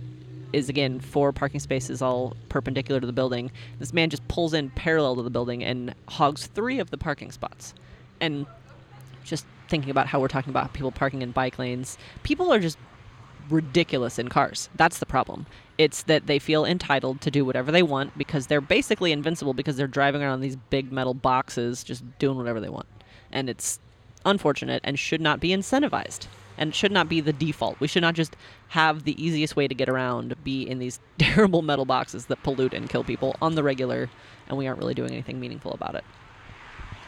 is 0.52 0.68
again 0.68 1.00
four 1.00 1.32
parking 1.32 1.60
spaces 1.60 2.02
all 2.02 2.36
perpendicular 2.50 3.00
to 3.00 3.08
the 3.08 3.14
building. 3.14 3.52
This 3.80 3.94
man 3.94 4.10
just 4.10 4.28
pulls 4.28 4.54
in 4.54 4.70
parallel 4.72 5.16
to 5.18 5.24
the 5.24 5.30
building 5.30 5.64
and 5.64 5.94
hogs 6.08 6.48
three 6.48 6.80
of 6.80 6.90
the 6.92 6.98
parking 6.98 7.32
spots. 7.32 7.74
And 8.20 8.46
just 9.24 9.46
thinking 9.70 9.92
about 9.92 10.08
how 10.08 10.20
we're 10.20 10.28
talking 10.28 10.50
about 10.50 10.74
people 10.74 10.92
parking 10.92 11.22
in 11.22 11.32
bike 11.32 11.60
lanes, 11.60 11.98
people 12.24 12.52
are 12.52 12.60
just 12.60 12.78
ridiculous 13.50 14.20
in 14.20 14.28
cars. 14.30 14.70
That's 14.76 15.00
the 15.00 15.06
problem. 15.06 15.46
It's 15.78 16.04
that 16.04 16.28
they 16.28 16.40
feel 16.40 16.66
entitled 16.66 17.22
to 17.22 17.32
do 17.32 17.46
whatever 17.46 17.72
they 17.72 17.84
want 17.84 18.18
because 18.18 18.48
they're 18.48 18.62
basically 18.62 19.12
invincible 19.12 19.54
because 19.54 19.78
they're 19.78 19.88
driving 19.88 20.22
around 20.22 20.42
these 20.42 20.56
big 20.56 20.92
metal 20.92 21.14
boxes 21.14 21.84
just 21.84 22.04
doing 22.20 22.38
whatever 22.38 22.60
they 22.60 22.70
want. 22.70 22.88
And 23.32 23.50
it's 23.50 23.80
unfortunate 24.26 24.82
and 24.84 25.00
should 25.00 25.22
not 25.22 25.40
be 25.40 25.50
incentivized 25.50 26.28
and 26.58 26.76
should 26.76 26.92
not 26.92 27.08
be 27.08 27.22
the 27.22 27.32
default. 27.32 27.80
We 27.80 27.88
should 27.88 28.02
not 28.02 28.16
just 28.16 28.36
have 28.70 29.06
the 29.06 29.24
easiest 29.24 29.56
way 29.56 29.68
to 29.68 29.74
get 29.74 29.88
around 29.88 30.36
be 30.44 30.64
in 30.64 30.80
these 30.80 31.00
terrible 31.18 31.62
metal 31.62 31.86
boxes 31.86 32.26
that 32.26 32.44
pollute 32.44 32.74
and 32.74 32.90
kill 32.90 33.04
people 33.04 33.36
on 33.42 33.56
the 33.56 33.64
regular 33.64 34.10
and 34.48 34.58
we 34.58 34.68
aren't 34.68 34.80
really 34.80 34.94
doing 34.94 35.12
anything 35.12 35.40
meaningful 35.40 35.72
about 35.72 35.96
it. 35.96 36.04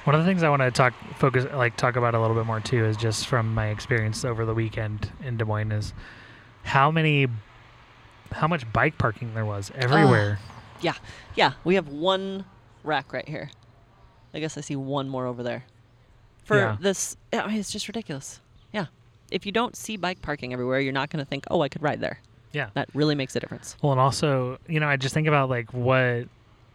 One 0.04 0.16
of 0.16 0.22
the 0.22 0.26
things 0.26 0.42
I 0.42 0.50
want 0.50 0.64
to 0.64 0.72
talk 0.72 0.94
focus 1.18 1.46
like 1.54 1.78
talk 1.78 1.96
about 1.96 2.16
a 2.16 2.20
little 2.20 2.36
bit 2.36 2.46
more 2.46 2.60
too 2.60 2.86
is 2.86 2.98
just 2.98 3.28
from 3.28 3.54
my 3.54 3.68
experience 3.68 4.26
over 4.26 4.46
the 4.46 4.54
weekend 4.54 5.12
in 5.24 5.38
Des 5.38 5.46
Moines 5.46 5.72
is 5.72 5.94
how 6.64 6.92
many 6.92 7.28
how 8.32 8.48
much 8.48 8.72
bike 8.72 8.98
parking 8.98 9.34
there 9.34 9.46
was 9.46 9.72
everywhere. 9.76 10.40
Yeah. 10.82 10.94
Yeah, 11.36 11.54
we 11.66 11.76
have 11.76 11.90
one 11.90 12.46
rack 12.84 13.12
right 13.14 13.28
here. 13.28 13.50
I 14.34 14.40
guess 14.40 14.58
I 14.58 14.62
see 14.62 14.76
one 14.78 15.10
more 15.10 15.26
over 15.26 15.44
there. 15.44 15.66
For 16.46 16.58
Yeah. 16.58 16.78
this, 16.80 17.18
I 17.34 17.46
mean, 17.48 17.58
it's 17.58 17.72
just 17.72 17.88
ridiculous. 17.90 18.40
Yeah. 18.72 18.86
If 19.32 19.46
you 19.46 19.52
don't 19.52 19.76
see 19.76 19.98
bike 19.98 20.22
parking 20.22 20.54
everywhere, 20.54 20.80
you're 20.80 20.94
not 20.94 21.10
going 21.10 21.24
to 21.24 21.30
think, 21.30 21.46
oh, 21.52 21.62
I 21.62 21.68
could 21.70 21.82
ride 21.84 22.00
there. 22.00 22.20
yeah. 22.54 22.70
That 22.74 22.88
really 22.94 23.16
makes 23.16 23.36
a 23.36 23.40
difference. 23.42 23.76
Well, 23.82 23.92
and 23.92 24.00
also, 24.02 24.58
you 24.68 24.80
know, 24.80 24.88
I 24.88 24.96
just 24.98 25.14
think 25.14 25.28
about 25.28 25.50
like 25.50 25.74
what, 25.74 26.28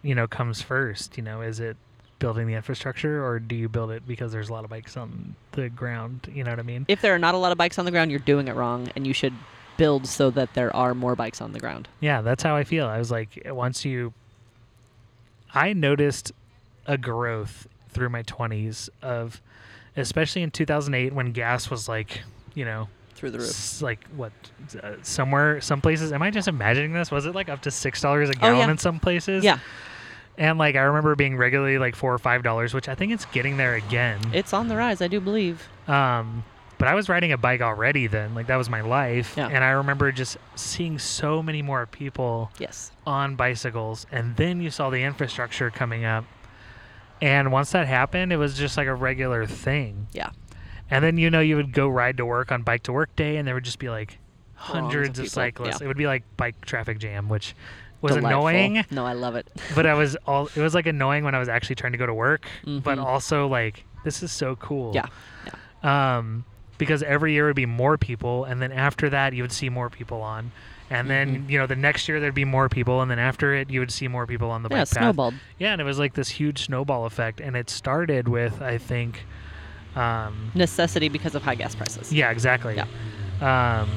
you 0.03 0.15
know, 0.15 0.27
comes 0.27 0.61
first. 0.63 1.17
You 1.17 1.23
know, 1.23 1.41
is 1.41 1.59
it 1.61 1.77
building 2.19 2.47
the 2.47 2.55
infrastructure 2.55 3.25
or 3.27 3.39
do 3.39 3.55
you 3.57 3.69
build 3.69 3.91
it 3.91 4.07
because 4.07 4.31
there's 4.31 4.49
a 4.51 4.53
lot 4.53 4.65
of 4.65 4.71
bikes 4.71 4.97
on 4.97 5.35
the 5.53 5.69
ground? 5.71 6.31
You 6.35 6.45
know 6.45 6.51
what 6.51 6.61
I 6.61 6.63
mean? 6.63 6.85
If 6.89 7.01
there 7.01 7.15
are 7.15 7.19
not 7.19 7.35
a 7.35 7.39
lot 7.39 7.51
of 7.53 7.57
bikes 7.59 7.79
on 7.79 7.87
the 7.87 7.91
ground, 7.91 8.11
you're 8.11 8.21
doing 8.21 8.47
it 8.49 8.55
wrong, 8.55 8.89
and 8.95 9.07
you 9.07 9.13
should 9.15 9.33
build 9.77 10.07
so 10.07 10.31
that 10.31 10.55
there 10.55 10.75
are 10.75 10.95
more 10.95 11.15
bikes 11.15 11.41
on 11.41 11.53
the 11.53 11.61
ground. 11.61 11.89
Yeah, 12.01 12.21
that's 12.23 12.43
how 12.43 12.57
I 12.57 12.65
feel. 12.65 12.87
I 12.87 12.99
was 12.99 13.11
like, 13.11 13.43
once 13.47 13.85
you, 13.85 14.13
I 15.55 15.73
noticed 15.73 16.33
a 16.87 16.99
growth 16.99 17.67
through 17.91 18.09
my 18.11 18.23
20s 18.23 18.89
of, 19.03 19.41
especially 19.97 20.43
in 20.43 20.51
2008 20.51 21.13
when 21.13 21.33
gas 21.33 21.71
was 21.71 21.89
like, 21.89 22.21
you 22.55 22.65
know, 22.65 22.89
Through 23.15 23.31
the 23.31 23.39
roof. 23.39 23.49
s- 23.49 23.81
like 23.83 24.05
what, 24.17 24.33
uh, 24.83 24.93
somewhere, 25.03 25.61
some 25.61 25.81
places. 25.81 26.13
Am 26.13 26.23
I 26.23 26.31
just 26.31 26.49
imagining 26.49 26.93
this? 26.93 27.11
Was 27.11 27.27
it 27.27 27.35
like 27.35 27.49
up 27.49 27.63
to 27.63 27.71
six 27.71 28.01
dollars 28.01 28.29
a 28.29 28.33
Oh, 28.37 28.41
gallon 28.41 28.59
yeah. 28.59 28.71
in 28.71 28.79
some 28.79 29.01
places? 29.01 29.43
Yeah, 29.45 29.59
And 30.37 30.59
like 30.59 30.77
I 30.77 30.81
remember 30.83 31.15
being 31.17 31.37
regularly 31.37 31.79
like 31.79 31.97
four 31.97 32.13
or 32.13 32.19
five 32.19 32.43
dollars, 32.43 32.75
which 32.75 32.89
I 32.89 32.95
think 32.95 33.13
it's 33.13 33.25
getting 33.27 33.57
there 33.57 33.75
again. 33.75 34.21
it's 34.33 34.53
on 34.53 34.69
the 34.69 34.77
rise, 34.77 35.01
I 35.01 35.09
do 35.09 35.21
believe. 35.21 35.67
Um, 35.89 36.45
but 36.79 36.89
I 36.89 36.95
was 36.95 37.09
riding 37.09 37.33
a 37.33 37.39
bike 37.39 37.61
already 37.61 38.07
then, 38.07 38.35
like 38.35 38.47
that 38.49 38.57
was 38.57 38.69
my 38.69 38.81
life, 38.83 39.35
Yeah. 39.37 39.49
and 39.49 39.63
I 39.65 39.71
remember 39.71 40.13
just 40.13 40.37
seeing 40.55 40.99
so 40.99 41.43
many 41.43 41.63
more 41.63 41.87
people 41.87 42.51
Yes. 42.59 42.91
on 43.07 43.35
bicycles, 43.37 44.07
and 44.13 44.37
then 44.37 44.61
you 44.61 44.71
saw 44.71 44.91
the 44.91 45.03
infrastructure 45.03 45.71
coming 45.71 46.05
up, 46.05 46.25
and 47.23 47.51
once 47.51 47.73
that 47.73 47.87
happened, 47.87 48.33
it 48.33 48.37
was 48.37 48.57
just 48.59 48.77
like 48.77 48.87
a 48.89 48.95
regular 48.95 49.47
thing. 49.47 50.09
Yeah. 50.13 50.31
And 50.91 51.05
then 51.05 51.19
you 51.19 51.31
know 51.31 51.41
you 51.41 51.57
would 51.57 51.73
go 51.73 51.89
ride 51.89 52.17
to 52.19 52.27
work 52.27 52.53
on 52.53 52.63
bike 52.63 52.83
to 52.85 52.93
work 52.93 53.15
day, 53.17 53.37
and 53.39 53.47
there 53.49 53.55
would 53.55 53.65
just 53.65 53.79
be 53.79 53.89
like 53.89 54.19
hundreds 54.55 55.19
of, 55.19 55.25
people, 55.25 55.31
cyclists. 55.35 55.81
yeah. 55.81 55.85
It 55.85 55.89
would 55.89 55.97
be 55.97 56.07
like 56.07 56.23
bike 56.37 56.61
traffic 56.65 56.99
jam, 56.99 57.29
which 57.29 57.55
was 58.03 58.15
Delightful. 58.15 58.29
annoying 58.49 58.85
No, 58.91 59.05
I 59.07 59.15
love 59.15 59.35
it. 59.37 59.49
but 59.75 59.87
I 59.87 59.95
was 59.95 60.17
all 60.27 60.47
it 60.55 60.61
was 60.61 60.75
like 60.75 60.87
annoying 60.87 61.25
when 61.25 61.35
I 61.35 61.39
was 61.39 61.49
actually 61.49 61.77
trying 61.77 61.93
to 61.93 61.99
go 61.99 62.07
to 62.07 62.15
work, 62.15 62.47
but 62.65 62.99
Mhm. 62.99 63.05
also 63.05 63.49
like 63.49 63.85
this 64.05 64.23
is 64.23 64.31
so 64.31 64.55
cool. 64.57 64.93
Yeah. 64.95 65.07
Um, 65.83 66.45
because 66.79 67.03
every 67.03 67.33
year 67.33 67.47
would 67.47 67.57
be 67.57 67.67
more 67.67 67.97
people, 67.99 68.45
and 68.45 68.61
then 68.63 68.73
after 68.73 69.09
that 69.11 69.33
you 69.33 69.43
would 69.43 69.53
see 69.53 69.69
more 69.69 69.89
people 69.91 70.23
on, 70.23 70.51
and 70.91 71.09
then 71.11 71.45
Mhm. 71.45 71.51
you 71.51 71.59
know 71.59 71.67
the 71.67 71.77
next 71.77 72.09
year 72.09 72.21
there'd 72.21 72.35
be 72.35 72.45
more 72.45 72.69
people, 72.69 73.01
and 73.03 73.11
then 73.11 73.19
after 73.19 73.55
it 73.55 73.71
you 73.71 73.81
would 73.81 73.91
see 73.93 74.09
more 74.09 74.27
people 74.27 74.51
on 74.51 74.63
the 74.63 74.69
Yeah, 74.69 74.79
bike 74.81 74.91
path. 74.91 74.99
snowballed. 74.99 75.35
Yeah, 75.59 75.73
and 75.73 75.81
it 75.81 75.85
was 75.85 75.99
like 75.99 76.15
this 76.15 76.29
huge 76.31 76.65
snowball 76.65 77.07
effect, 77.07 77.41
and 77.41 77.57
it 77.57 77.71
started 77.71 78.29
with 78.29 78.61
I 78.63 78.79
think, 78.79 79.25
um, 79.95 80.51
Necessity 80.55 81.09
because 81.09 81.35
of 81.35 81.43
high 81.43 81.55
gas 81.55 81.75
prices. 81.75 82.13
yeah, 82.13 82.31
exactly. 82.31 82.77
Yeah. 82.77 82.87
Um, 83.81 83.89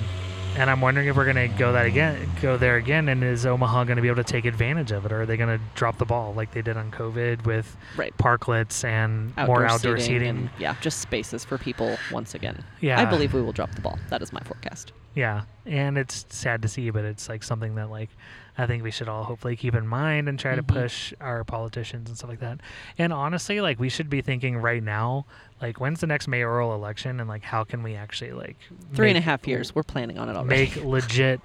and 0.57 0.69
I'm 0.69 0.81
wondering 0.81 1.07
if 1.07 1.15
we're 1.15 1.25
gonna 1.25 1.47
go 1.47 1.71
that 1.73 1.85
again, 1.85 2.29
go 2.41 2.57
there 2.57 2.75
again, 2.77 3.07
and 3.09 3.23
is 3.23 3.45
Omaha 3.45 3.85
gonna 3.85 4.01
be 4.01 4.07
able 4.07 4.23
to 4.23 4.29
take 4.29 4.45
advantage 4.45 4.91
of 4.91 5.05
it, 5.05 5.11
or 5.11 5.21
are 5.21 5.25
they 5.25 5.37
gonna 5.37 5.59
drop 5.75 5.97
the 5.97 6.05
ball 6.05 6.33
like 6.33 6.51
they 6.51 6.61
did 6.61 6.75
on 6.75 6.91
COVID 6.91 7.45
with 7.45 7.77
Right. 7.95 8.15
parklets 8.17 8.83
and 8.83 9.35
more 9.37 9.65
outdoor 9.65 9.99
seating? 9.99 10.27
and 10.27 10.49
yeah, 10.59 10.75
just 10.81 10.99
spaces 10.99 11.45
for 11.45 11.57
people 11.57 11.97
once 12.11 12.35
again. 12.35 12.63
Yeah. 12.81 12.99
I 12.99 13.05
believe 13.05 13.33
we 13.33 13.41
will 13.41 13.53
drop 13.53 13.71
the 13.71 13.81
ball. 13.81 13.97
That 14.09 14.21
is 14.21 14.33
my 14.33 14.41
forecast. 14.41 14.91
Yeah, 15.15 15.43
and 15.65 15.97
it's 15.97 16.25
sad 16.29 16.61
to 16.61 16.67
see, 16.67 16.89
but 16.89 17.03
it's 17.05 17.29
like 17.29 17.43
something 17.43 17.75
that 17.75 17.89
like 17.89 18.09
I 18.57 18.65
think 18.65 18.83
we 18.83 18.91
should 18.91 19.07
all 19.07 19.23
hopefully 19.23 19.55
keep 19.55 19.73
in 19.75 19.87
mind 19.87 20.27
and 20.27 20.37
try 20.37 20.55
to 20.55 20.63
Mhm. 20.63 20.67
push 20.67 21.13
our 21.21 21.43
politicians 21.43 22.09
and 22.09 22.17
stuff 22.17 22.29
like 22.29 22.39
that. 22.41 22.59
And 22.97 23.13
honestly, 23.13 23.61
like 23.61 23.79
we 23.79 23.89
should 23.89 24.09
be 24.09 24.21
thinking 24.21 24.57
right 24.57 24.83
now, 24.83 25.25
like 25.61 25.79
when's 25.79 26.01
the 26.01 26.07
next 26.07 26.27
mayoral 26.27 26.73
election, 26.75 27.19
and 27.19 27.29
like 27.29 27.43
how 27.43 27.63
can 27.63 27.83
we 27.83 27.95
actually 27.95 28.31
like 28.33 28.57
Three 28.93 29.09
and 29.09 29.17
a 29.17 29.21
half 29.21 29.47
years. 29.47 29.73
We're 29.73 29.83
planning 29.83 30.17
on 30.17 30.27
it 30.29 30.35
already. 30.35 30.49
make 30.49 30.75
legit 30.83 31.41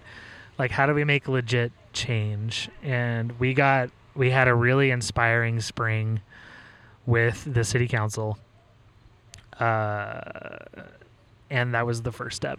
like 0.58 0.70
how 0.70 0.86
do 0.86 0.94
we 0.94 1.04
make 1.04 1.26
legit 1.28 1.72
change 1.92 2.68
and 2.82 3.32
we 3.38 3.54
got 3.54 3.90
we 4.14 4.30
had 4.30 4.46
a 4.48 4.54
really 4.54 4.90
inspiring 4.90 5.60
spring 5.60 6.20
with 7.06 7.44
the 7.52 7.64
city 7.64 7.86
council 7.88 8.38
uh, 9.60 10.20
and 11.50 11.74
that 11.74 11.86
was 11.86 12.02
the 12.02 12.12
first 12.12 12.36
step 12.36 12.58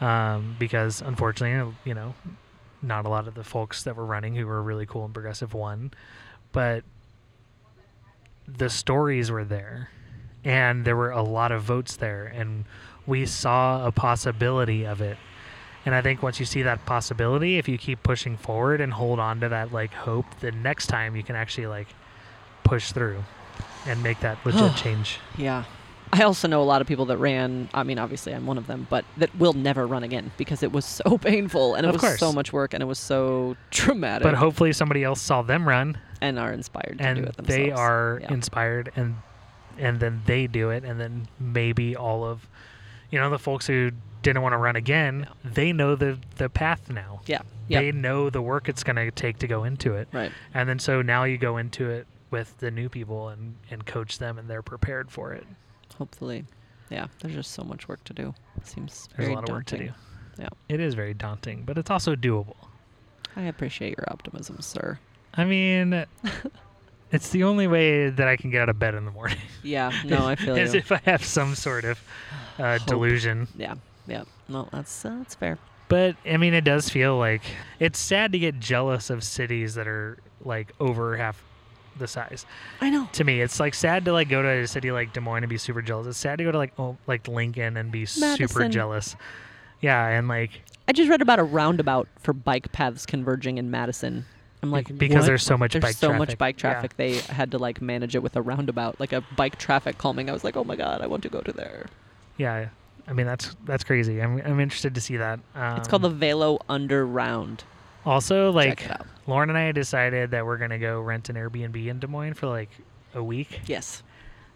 um, 0.00 0.56
because 0.58 1.00
unfortunately 1.02 1.74
you 1.84 1.94
know 1.94 2.14
not 2.82 3.04
a 3.04 3.08
lot 3.08 3.28
of 3.28 3.34
the 3.34 3.44
folks 3.44 3.82
that 3.84 3.96
were 3.96 4.06
running 4.06 4.34
who 4.34 4.46
were 4.46 4.62
really 4.62 4.86
cool 4.86 5.04
and 5.04 5.14
progressive 5.14 5.54
won 5.54 5.92
but 6.52 6.84
the 8.58 8.70
stories 8.70 9.30
were 9.30 9.44
there. 9.44 9.90
And 10.42 10.84
there 10.84 10.96
were 10.96 11.10
a 11.10 11.22
lot 11.22 11.52
of 11.52 11.62
votes 11.62 11.96
there 11.96 12.26
and 12.26 12.64
we 13.06 13.26
saw 13.26 13.86
a 13.86 13.92
possibility 13.92 14.86
of 14.86 15.00
it. 15.00 15.18
And 15.86 15.94
i 15.94 16.02
think 16.02 16.22
once 16.22 16.38
you 16.38 16.46
see 16.46 16.62
that 16.62 16.84
possibility 16.84 17.56
if 17.56 17.66
you 17.66 17.78
keep 17.78 18.02
pushing 18.02 18.36
forward 18.36 18.82
and 18.82 18.92
hold 18.92 19.18
on 19.18 19.40
to 19.40 19.48
that 19.48 19.72
like 19.72 19.92
hope 19.92 20.26
the 20.40 20.52
next 20.52 20.88
time 20.88 21.16
you 21.16 21.22
can 21.22 21.36
actually 21.36 21.66
like 21.66 21.88
push 22.64 22.92
through 22.92 23.24
and 23.86 24.02
make 24.02 24.20
that 24.20 24.38
legit 24.44 24.76
change. 24.76 25.18
Yeah. 25.38 25.64
I 26.20 26.22
also 26.24 26.48
know 26.48 26.60
a 26.60 26.64
lot 26.64 26.80
of 26.80 26.86
people 26.88 27.06
that 27.06 27.18
ran. 27.18 27.68
I 27.72 27.82
mean, 27.84 27.98
obviously, 27.98 28.34
I'm 28.34 28.46
one 28.46 28.58
of 28.58 28.66
them, 28.66 28.86
but 28.90 29.04
that 29.16 29.34
will 29.36 29.52
never 29.52 29.86
run 29.86 30.02
again 30.02 30.32
because 30.36 30.62
it 30.62 30.72
was 30.72 30.84
so 30.84 31.18
painful 31.22 31.74
and 31.76 31.84
it 31.86 31.88
Of 31.88 31.94
was 31.94 32.00
course. 32.00 32.18
so 32.20 32.32
much 32.32 32.52
work 32.52 32.74
and 32.74 32.82
it 32.82 32.86
was 32.86 32.98
so 32.98 33.56
traumatic. 33.70 34.24
but 34.24 34.34
hopefully 34.34 34.72
somebody 34.72 35.04
else 35.04 35.20
saw 35.20 35.42
them 35.42 35.68
run 35.68 35.96
and 36.20 36.38
are 36.38 36.52
inspired 36.52 36.98
to 36.98 37.14
do 37.14 37.22
it 37.22 37.36
themselves. 37.36 37.48
they 37.48 37.70
are 37.70 38.18
Yeah. 38.22 38.32
inspired 38.32 38.92
and 38.96 39.16
and 39.78 39.98
then 40.00 40.20
they 40.26 40.46
do 40.46 40.68
it 40.70 40.84
and 40.84 41.00
then 41.00 41.26
maybe 41.38 41.96
all 41.96 42.24
of 42.24 42.46
you 43.10 43.18
know 43.18 43.30
the 43.30 43.38
folks 43.38 43.66
who 43.66 43.90
didn't 44.20 44.42
want 44.42 44.52
to 44.52 44.58
run 44.58 44.76
again 44.76 45.26
they 45.44 45.72
know 45.72 45.94
the 45.94 46.18
the 46.36 46.50
path 46.50 46.90
now 46.90 47.20
Yeah. 47.26 47.40
Yeah. 47.68 47.80
they 47.80 47.92
know 47.92 48.28
the 48.28 48.42
work 48.42 48.68
it's 48.68 48.82
going 48.84 48.96
to 48.96 49.10
take 49.10 49.38
to 49.38 49.46
go 49.46 49.64
into 49.64 49.94
it 49.94 50.08
Right. 50.12 50.30
and 50.52 50.68
then 50.68 50.78
so 50.78 51.00
now 51.00 51.24
you 51.24 51.38
go 51.38 51.56
into 51.56 51.88
it 51.88 52.06
with 52.30 52.58
the 52.58 52.70
new 52.70 52.88
people 52.90 53.28
and 53.30 53.54
and 53.70 53.86
coach 53.86 54.18
them 54.18 54.36
and 54.38 54.50
they're 54.50 54.60
prepared 54.60 55.10
for 55.10 55.32
it 55.32 55.46
Hopefully. 55.98 56.44
Yeah. 56.90 57.06
There's 57.20 57.34
just 57.34 57.52
so 57.52 57.62
much 57.62 57.88
work 57.88 58.02
to 58.04 58.12
do. 58.14 58.34
It 58.56 58.66
seems 58.66 59.08
there's 59.16 59.26
very 59.28 59.32
a 59.32 59.34
lot 59.36 59.48
of 59.48 59.54
work 59.54 59.66
to 59.66 59.76
daunting. 59.76 59.94
do 60.36 60.42
Yeah. 60.42 60.48
it 60.68 60.80
is 60.80 60.94
very 60.94 61.14
daunting 61.14 61.62
but 61.64 61.78
it's 61.78 61.90
also 61.90 62.14
doable 62.16 62.56
I 63.36 63.42
appreciate 63.42 63.96
your 63.96 64.06
optimism, 64.10 64.60
sir. 64.60 64.98
i 65.34 65.44
mean 65.44 66.04
it's 67.12 67.30
the 67.30 67.44
only 67.44 67.66
way 67.66 68.10
that 68.10 68.26
i 68.28 68.36
can 68.36 68.50
get 68.50 68.62
out 68.62 68.68
of 68.68 68.78
bed 68.78 68.94
in 68.94 69.04
the 69.04 69.10
morning 69.10 69.38
Yeah. 69.62 69.92
No, 70.04 70.26
I 70.26 70.34
feel 70.36 70.56
is 70.64 70.74
you. 70.74 70.80
if 70.80 70.90
i 70.92 71.00
have 71.04 71.24
some 71.24 71.54
sort 71.54 71.84
of 71.84 72.00
uh, 72.58 72.78
delusion 72.86 73.46
Yeah. 73.56 73.74
Yeah. 74.06 74.24
No, 74.48 74.68
that's 74.72 75.04
uh, 75.04 75.16
that's 75.18 75.34
fair. 75.36 75.58
But 75.88 76.16
I 76.26 76.36
mean, 76.36 76.54
it 76.54 76.62
does 76.64 76.88
feel 76.88 77.16
like 77.18 77.42
it's 77.78 77.98
sad 77.98 78.32
to 78.32 78.38
get 78.38 78.58
jealous 78.60 79.10
of 79.10 79.22
cities 79.24 79.74
that 79.74 79.86
are 79.88 80.18
like 80.44 80.72
over 80.80 81.16
half 81.16 81.40
the 82.00 82.08
size. 82.08 82.44
I 82.80 82.90
know. 82.90 83.08
To 83.12 83.24
me, 83.24 83.40
it's 83.40 83.60
like 83.60 83.74
sad 83.74 84.04
to 84.06 84.12
like 84.12 84.28
go 84.28 84.42
to 84.42 84.48
a 84.48 84.66
city 84.66 84.90
like 84.90 85.12
Des 85.12 85.20
Moines 85.20 85.44
and 85.44 85.50
be 85.50 85.58
super 85.58 85.82
jealous. 85.82 86.08
It's 86.08 86.18
sad 86.18 86.38
to 86.38 86.44
go 86.44 86.50
to 86.52 86.58
like 86.58 86.72
oh, 86.78 86.96
like 87.06 87.28
Lincoln 87.28 87.76
and 87.76 87.92
be 87.92 88.06
super 88.06 88.68
jealous. 88.68 89.14
Yeah, 89.80 90.08
and 90.08 90.26
like 90.26 90.62
I 90.88 90.92
just 90.92 91.08
read 91.08 91.22
about 91.22 91.38
a 91.38 91.44
roundabout 91.44 92.08
for 92.18 92.32
bike 92.32 92.72
paths 92.72 93.06
converging 93.06 93.58
in 93.58 93.70
Madison. 93.70 94.24
I'm 94.62 94.70
like, 94.70 94.98
because 94.98 95.20
what? 95.20 95.26
there's 95.26 95.42
so 95.42 95.56
much 95.56 95.72
There's 95.72 95.82
bike 95.82 95.94
so 95.96 96.08
traffic. 96.08 96.28
much 96.28 96.38
bike 96.38 96.56
Yeah. 96.56 96.72
traffic. 96.72 96.96
They 96.96 97.14
had 97.18 97.52
to 97.52 97.58
like 97.58 97.80
manage 97.80 98.14
it 98.14 98.22
with 98.22 98.36
a 98.36 98.42
roundabout, 98.42 99.00
like 99.00 99.12
a 99.12 99.22
bike 99.36 99.56
traffic 99.58 99.96
calming. 99.96 100.28
I 100.28 100.32
was 100.32 100.44
like, 100.44 100.56
oh 100.56 100.64
my 100.64 100.76
god, 100.76 101.00
I 101.00 101.06
want 101.06 101.22
to 101.22 101.28
go 101.30 101.40
to 101.40 101.52
there. 101.52 101.86
Yeah, 102.36 102.68
I 103.08 103.12
mean 103.12 103.26
that's 103.26 103.56
that's 103.64 103.84
crazy. 103.84 104.20
I'm 104.20 104.40
I'm 104.44 104.60
interested 104.60 104.94
to 104.94 105.00
see 105.00 105.16
that. 105.16 105.40
Um, 105.54 105.78
it's 105.78 105.88
called 105.88 106.02
the 106.02 106.10
Velo 106.10 106.58
Underround. 106.68 107.64
Also 108.04 108.50
like 108.52 108.80
Check 108.80 108.90
it 108.90 109.00
out. 109.00 109.06
Lauren 109.26 109.48
and 109.50 109.58
I 109.58 109.72
decided 109.72 110.30
that 110.32 110.44
we're 110.46 110.56
gonna 110.58 110.78
go 110.78 111.00
rent 111.00 111.28
an 111.28 111.36
Airbnb 111.36 111.86
in 111.86 111.98
Des 111.98 112.06
Moines 112.06 112.34
for 112.34 112.46
like 112.48 112.70
a 113.14 113.22
week 113.22 113.60
Yes. 113.66 114.02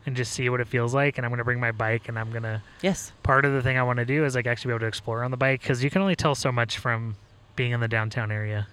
and 0.07 0.17
just 0.17 0.33
see 0.33 0.49
what 0.49 0.61
it 0.61 0.69
feels 0.69 0.95
like. 0.95 1.19
And 1.19 1.25
I'm 1.25 1.31
gonna 1.31 1.45
bring 1.45 1.61
my 1.61 1.73
bike 1.73 2.09
and 2.09 2.19
I'm 2.19 2.31
gonna 2.33 2.63
Yes. 2.83 3.13
part 3.23 3.45
of 3.45 3.53
the 3.53 3.63
thing 3.63 3.79
I 3.79 3.83
want 3.83 3.99
to 3.99 4.05
do 4.05 4.25
is 4.25 4.35
like 4.35 4.47
actually 4.47 4.71
be 4.71 4.73
able 4.75 4.81
to 4.81 4.87
explore 4.87 5.23
on 5.23 5.31
the 5.31 5.37
bike 5.37 5.61
because 5.61 5.83
you 5.85 5.91
can 5.91 6.03
only 6.03 6.17
tell 6.17 6.35
so 6.35 6.51
much 6.51 6.79
from 6.79 7.17
being 7.57 7.73
in 7.73 7.81
the 7.81 7.89
downtown 7.89 8.31
area. 8.33 8.67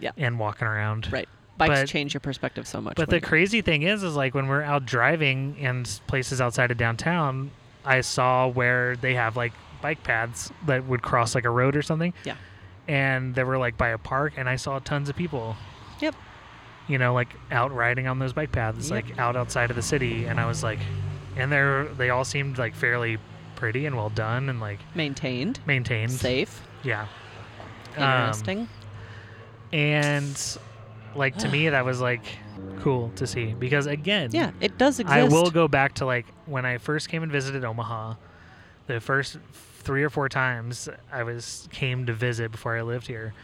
Yeah. 0.00 0.10
And 0.16 0.38
walking 0.38 0.66
around. 0.66 1.12
Right. 1.12 1.28
Bikes 1.58 1.80
But- 1.80 1.88
change 1.88 2.14
your 2.14 2.20
perspective 2.20 2.66
so 2.66 2.80
much. 2.80 2.96
But 2.96 3.10
the 3.10 3.20
crazy 3.20 3.60
thing 3.60 3.82
is, 3.82 4.02
is 4.02 4.16
like 4.16 4.34
when 4.34 4.48
we're 4.48 4.62
out 4.62 4.84
driving 4.86 5.56
in 5.58 5.84
places 6.06 6.40
outside 6.40 6.70
of 6.70 6.76
downtown, 6.78 7.50
I 7.84 8.00
saw 8.00 8.46
where 8.48 8.96
they 8.96 9.14
have 9.14 9.36
like 9.36 9.52
bike 9.80 10.02
paths 10.02 10.50
that 10.66 10.84
would 10.86 11.02
cross 11.02 11.34
like 11.34 11.44
a 11.44 11.50
road 11.50 11.76
or 11.76 11.82
something. 11.82 12.14
Yeah. 12.24 12.34
And 12.88 13.34
they 13.34 13.44
were 13.44 13.58
like 13.58 13.76
by 13.78 13.88
a 13.90 13.98
park, 13.98 14.34
and 14.36 14.48
I 14.48 14.56
saw 14.56 14.78
tons 14.80 15.08
of 15.08 15.16
people. 15.16 15.56
Yep. 16.00 16.14
You 16.88 16.98
know, 16.98 17.14
like 17.14 17.28
out 17.50 17.72
riding 17.72 18.06
on 18.08 18.18
those 18.18 18.32
bike 18.32 18.50
paths, 18.52 18.90
Yep. 18.90 19.04
like 19.08 19.18
out 19.18 19.36
outside 19.36 19.70
of 19.70 19.76
the 19.76 19.82
city, 19.82 20.24
and 20.24 20.40
I 20.40 20.46
was 20.46 20.62
like, 20.64 20.80
and 21.36 21.50
they're 21.52 21.84
they 21.84 22.10
all 22.10 22.24
seemed 22.24 22.58
like 22.58 22.74
fairly 22.74 23.18
pretty 23.54 23.86
and 23.86 23.94
well 23.96 24.10
done 24.10 24.48
and 24.48 24.58
like 24.60 24.80
maintained, 24.94 25.60
maintained. 25.66 26.10
safe, 26.10 26.60
Yeah. 26.82 27.06
Um, 27.96 28.02
interesting. 28.22 28.68
and 29.72 30.58
like 31.14 31.36
to 31.38 31.48
me 31.48 31.68
that 31.68 31.84
was 31.84 32.00
like 32.00 32.24
cool 32.80 33.10
to 33.16 33.26
see 33.26 33.54
because 33.54 33.86
again 33.86 34.30
yeah, 34.32 34.50
it 34.60 34.76
does 34.78 34.98
exist. 34.98 35.16
I 35.16 35.24
will 35.24 35.50
go 35.50 35.68
back 35.68 35.94
to 35.94 36.06
like 36.06 36.26
when 36.46 36.64
I 36.66 36.78
first 36.78 37.08
came 37.08 37.22
and 37.22 37.30
visited 37.30 37.64
Omaha 37.64 38.14
the 38.88 39.00
first 39.00 39.38
three 39.82 40.02
or 40.02 40.10
four 40.10 40.28
times 40.28 40.88
I 41.12 41.22
was 41.22 41.68
came 41.72 42.06
to 42.06 42.12
visit 42.12 42.50
before 42.50 42.76
I 42.76 42.82
lived 42.82 43.06
here 43.06 43.34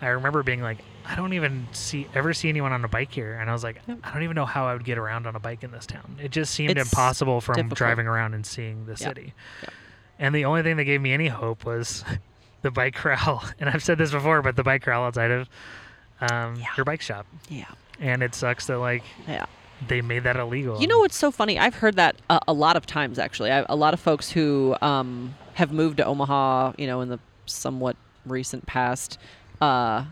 I 0.00 0.08
remember 0.08 0.42
being 0.42 0.62
like 0.62 0.78
I 1.04 1.14
don't 1.16 1.32
even 1.32 1.66
see 1.72 2.06
ever 2.14 2.32
see 2.32 2.48
anyone 2.48 2.72
on 2.72 2.84
a 2.84 2.88
bike 2.88 3.10
here 3.12 3.34
and 3.34 3.50
I 3.50 3.52
was 3.52 3.64
like. 3.64 3.80
I 4.04 4.12
don't 4.14 4.22
even 4.22 4.34
know 4.36 4.44
how 4.46 4.66
I 4.66 4.72
would 4.74 4.84
get 4.84 4.96
around 4.98 5.26
on 5.26 5.34
a 5.34 5.40
bike 5.40 5.62
in 5.64 5.70
this 5.72 5.86
town 5.86 6.18
it 6.22 6.30
just 6.30 6.54
seemed 6.54 6.70
It's 6.78 6.90
impossible 6.92 7.40
from 7.40 7.54
difficult. 7.56 7.78
driving 7.78 8.06
around 8.06 8.34
and 8.34 8.44
seeing 8.46 8.86
the 8.86 8.96
city 8.96 9.34
and 10.18 10.34
the 10.34 10.44
only 10.44 10.62
thing 10.62 10.76
that 10.76 10.84
gave 10.84 11.00
me 11.00 11.12
any 11.12 11.28
hope 11.28 11.64
was 11.64 12.04
the 12.62 12.70
bike 12.70 12.94
corral 12.94 13.42
and 13.58 13.68
I've 13.70 13.82
said 13.82 13.98
this 13.98 14.12
before 14.12 14.42
but 14.42 14.56
the 14.56 14.62
bike 14.62 14.82
corral 14.82 15.04
outside 15.04 15.30
of 15.30 15.48
um, 16.20 16.56
Yeah. 16.56 16.66
your 16.76 16.84
bike 16.84 17.00
shop 17.00 17.26
Yeah, 17.48 17.66
and 18.00 18.22
it 18.22 18.34
sucks 18.34 18.66
that 18.66 18.78
like 18.78 19.02
yeah. 19.26 19.46
they 19.86 20.00
made 20.00 20.24
that 20.24 20.36
illegal. 20.36 20.80
You 20.80 20.88
know 20.88 20.98
what's 20.98 21.14
so 21.16 21.30
funny? 21.30 21.58
I've 21.60 21.76
heard 21.76 21.94
that 21.96 22.16
a, 22.28 22.40
a 22.48 22.52
lot 22.52 22.76
of 22.76 22.84
times, 22.86 23.20
actually. 23.20 23.52
I, 23.52 23.64
a 23.68 23.76
lot 23.76 23.94
of 23.94 24.00
folks 24.00 24.28
who 24.28 24.74
um, 24.82 25.36
have 25.58 25.72
moved 25.72 25.96
to 25.96 26.04
Omaha, 26.04 26.72
you 26.78 26.86
know, 26.86 27.00
in 27.00 27.08
the 27.08 27.18
somewhat 27.46 27.96
recent 28.24 28.64
past, 28.66 29.18
uh, 29.60 30.04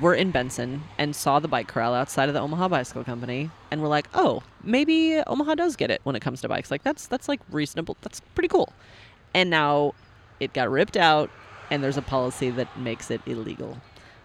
were 0.00 0.14
in 0.14 0.32
Benson 0.32 0.82
and 0.98 1.14
saw 1.14 1.38
the 1.38 1.46
bike 1.46 1.68
corral 1.68 1.94
outside 1.94 2.28
of 2.28 2.34
the 2.34 2.40
Omaha 2.40 2.66
Bicycle 2.66 3.04
Company, 3.04 3.48
and 3.70 3.80
were 3.80 3.86
like, 3.86 4.08
"Oh, 4.12 4.42
maybe 4.64 5.22
Omaha 5.24 5.54
does 5.54 5.76
get 5.76 5.90
it 5.92 6.00
when 6.02 6.16
it 6.16 6.20
comes 6.20 6.40
to 6.40 6.48
bikes. 6.48 6.68
Like 6.70 6.82
that's 6.82 7.06
that's 7.06 7.28
like 7.28 7.40
reasonable. 7.50 7.96
That's 8.02 8.20
pretty 8.34 8.48
cool." 8.48 8.72
And 9.34 9.50
now 9.50 9.94
it 10.40 10.52
got 10.52 10.68
ripped 10.68 10.96
out, 10.96 11.30
and 11.70 11.82
there's 11.82 11.96
a 11.96 12.02
policy 12.02 12.50
that 12.50 12.76
makes 12.76 13.08
it 13.10 13.20
illegal. 13.26 13.78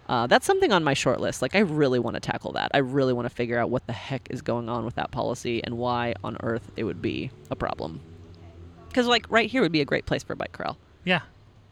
Uh, 0.08 0.26
that's 0.26 0.46
something 0.46 0.72
on 0.72 0.82
my 0.82 0.94
short 0.94 1.20
list. 1.20 1.42
Like, 1.42 1.54
I 1.56 1.60
really 1.60 1.98
want 1.98 2.14
to 2.14 2.20
tackle 2.20 2.52
that. 2.52 2.70
I 2.74 2.78
really 2.78 3.12
want 3.12 3.28
to 3.28 3.34
figure 3.34 3.58
out 3.58 3.70
what 3.70 3.86
the 3.86 3.92
heck 3.92 4.28
is 4.30 4.40
going 4.40 4.68
on 4.68 4.84
with 4.84 4.94
that 4.96 5.10
policy 5.10 5.62
and 5.64 5.78
why 5.78 6.14
on 6.22 6.36
earth 6.42 6.70
it 6.76 6.84
would 6.84 7.02
be 7.02 7.30
a 7.50 7.56
problem. 7.56 8.00
Because, 8.96 9.08
like, 9.08 9.26
right 9.28 9.50
here 9.50 9.60
would 9.60 9.72
be 9.72 9.82
a 9.82 9.84
great 9.84 10.06
place 10.06 10.22
for 10.22 10.32
a 10.32 10.36
bike 10.36 10.52
corral. 10.52 10.78
Yeah, 11.04 11.20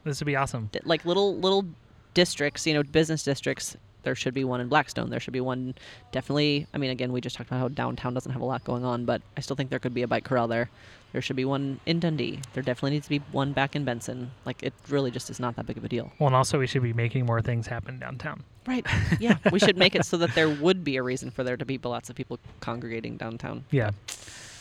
this 0.05 0.21
would 0.21 0.27
be 0.27 0.37
awesome. 0.37 0.69
Like 0.85 1.07
little 1.07 1.35
little 1.39 1.65
districts, 2.13 2.67
you 2.67 2.75
know, 2.75 2.83
business 2.83 3.23
districts. 3.23 3.79
There 4.03 4.15
should 4.15 4.35
be 4.35 4.45
one 4.45 4.61
in 4.61 4.69
Blackstone. 4.69 5.09
There 5.09 5.21
should 5.21 5.33
be 5.33 5.41
one, 5.41 5.75
definitely. 6.13 6.67
I 6.75 6.77
mean, 6.77 6.91
again, 6.91 7.13
we 7.15 7.23
just 7.23 7.35
talked 7.35 7.49
about 7.49 7.61
how 7.61 7.69
downtown 7.69 8.13
doesn't 8.13 8.31
have 8.31 8.43
a 8.43 8.45
lot 8.45 8.63
going 8.63 8.85
on, 8.85 9.07
but 9.07 9.23
I 9.39 9.41
still 9.41 9.57
think 9.57 9.71
there 9.71 9.79
could 9.79 9.95
be 9.95 10.03
a 10.03 10.07
bike 10.07 10.25
corral 10.25 10.49
there. 10.49 10.69
There 11.13 11.23
should 11.23 11.37
be 11.37 11.47
one 11.47 11.81
in 11.87 11.99
Dundee. 11.99 12.41
There 12.53 12.63
definitely 12.63 12.91
needs 12.91 13.07
to 13.07 13.11
be 13.11 13.23
one 13.33 13.55
back 13.55 13.75
in 13.75 13.87
Benson. 13.87 14.31
Like, 14.45 14.63
it 14.63 14.75
really 14.91 15.11
just 15.11 15.31
is 15.31 15.41
not 15.41 15.57
that 15.57 15.65
big 15.65 15.79
of 15.79 15.85
a 15.85 15.89
deal. 15.89 16.13
Well, 16.19 16.27
and 16.27 16.37
also 16.37 16.59
we 16.59 16.67
should 16.67 16.83
be 16.83 16.93
making 16.93 17.25
more 17.25 17.41
things 17.41 17.67
happen 17.67 17.99
downtown. 17.99 18.45
Right. 18.67 18.87
Yeah. 19.19 19.39
we 19.51 19.61
should 19.61 19.79
make 19.79 19.95
it 19.95 20.05
so 20.05 20.19
that 20.19 20.35
there 20.35 20.51
would 20.51 20.85
be 20.85 20.97
a 20.97 21.03
reason 21.03 21.31
for 21.31 21.43
there 21.43 21.57
to 21.57 21.65
be 21.65 21.79
lots 21.83 22.11
of 22.11 22.17
people 22.17 22.39
congregating 22.61 23.17
downtown. 23.17 23.65
Yeah, 23.71 23.93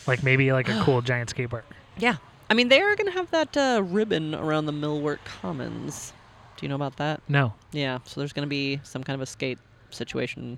like 0.08 0.24
maybe 0.24 0.54
like 0.54 0.70
a 0.70 0.82
cool 0.86 1.02
giant 1.02 1.32
skate 1.32 1.50
park. 1.50 1.66
Yeah. 1.98 2.16
I 2.50 2.54
mean, 2.54 2.70
they 2.70 2.82
are 2.82 2.96
going 2.96 3.08
to 3.08 3.14
have 3.14 3.32
that 3.32 3.56
uh, 3.58 3.82
ribbon 3.84 4.36
around 4.36 4.66
the 4.66 4.74
Millwork 4.74 5.20
Commons. 5.26 6.14
Do 6.58 6.66
you 6.66 6.70
know 6.70 6.76
about 6.76 6.98
that? 6.98 7.22
No. 7.28 7.54
Yeah, 7.72 8.00
so 8.06 8.20
there's 8.22 8.34
going 8.34 8.46
to 8.46 8.50
be 8.50 8.80
some 8.84 9.04
kind 9.04 9.16
of 9.16 9.22
a 9.22 9.26
skate 9.26 9.58
situation 9.90 10.58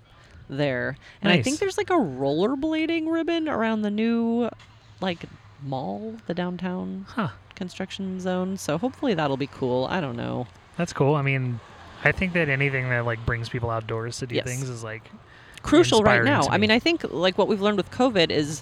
there. 0.49 0.97
And 1.21 1.31
I 1.31 1.41
think 1.41 1.59
there's 1.59 1.77
like 1.77 1.89
a 1.89 1.93
rollerblading 1.93 3.11
ribbon 3.11 3.47
around 3.47 3.81
the 3.81 3.91
new 3.91 4.49
like 5.01 5.19
mall, 5.63 6.15
the 6.27 6.33
downtown 6.33 7.05
Huh. 7.09 7.29
construction 7.55 8.19
zone. 8.19 8.57
So 8.57 8.77
hopefully 8.77 9.13
that'll 9.13 9.37
be 9.37 9.47
cool. 9.47 9.87
I 9.89 10.01
don't 10.01 10.15
know. 10.17 10.47
That's 10.77 10.93
cool. 10.93 11.15
I 11.15 11.21
mean, 11.21 11.59
I 12.03 12.11
think 12.11 12.33
that 12.33 12.49
anything 12.49 12.89
that 12.89 13.05
like 13.05 13.25
brings 13.25 13.49
people 13.49 13.69
outdoors 13.69 14.19
to 14.19 14.27
do 14.27 14.35
Yes. 14.35 14.45
things 14.45 14.69
is 14.69 14.83
like 14.83 15.09
Crucial 15.63 16.03
right 16.03 16.23
now. 16.23 16.47
I 16.49 16.57
mean, 16.59 16.69
I 16.69 16.77
think 16.77 17.03
like 17.09 17.37
what 17.39 17.47
we've 17.47 17.61
learned 17.61 17.77
with 17.77 17.89
COVID 17.89 18.29
is 18.29 18.61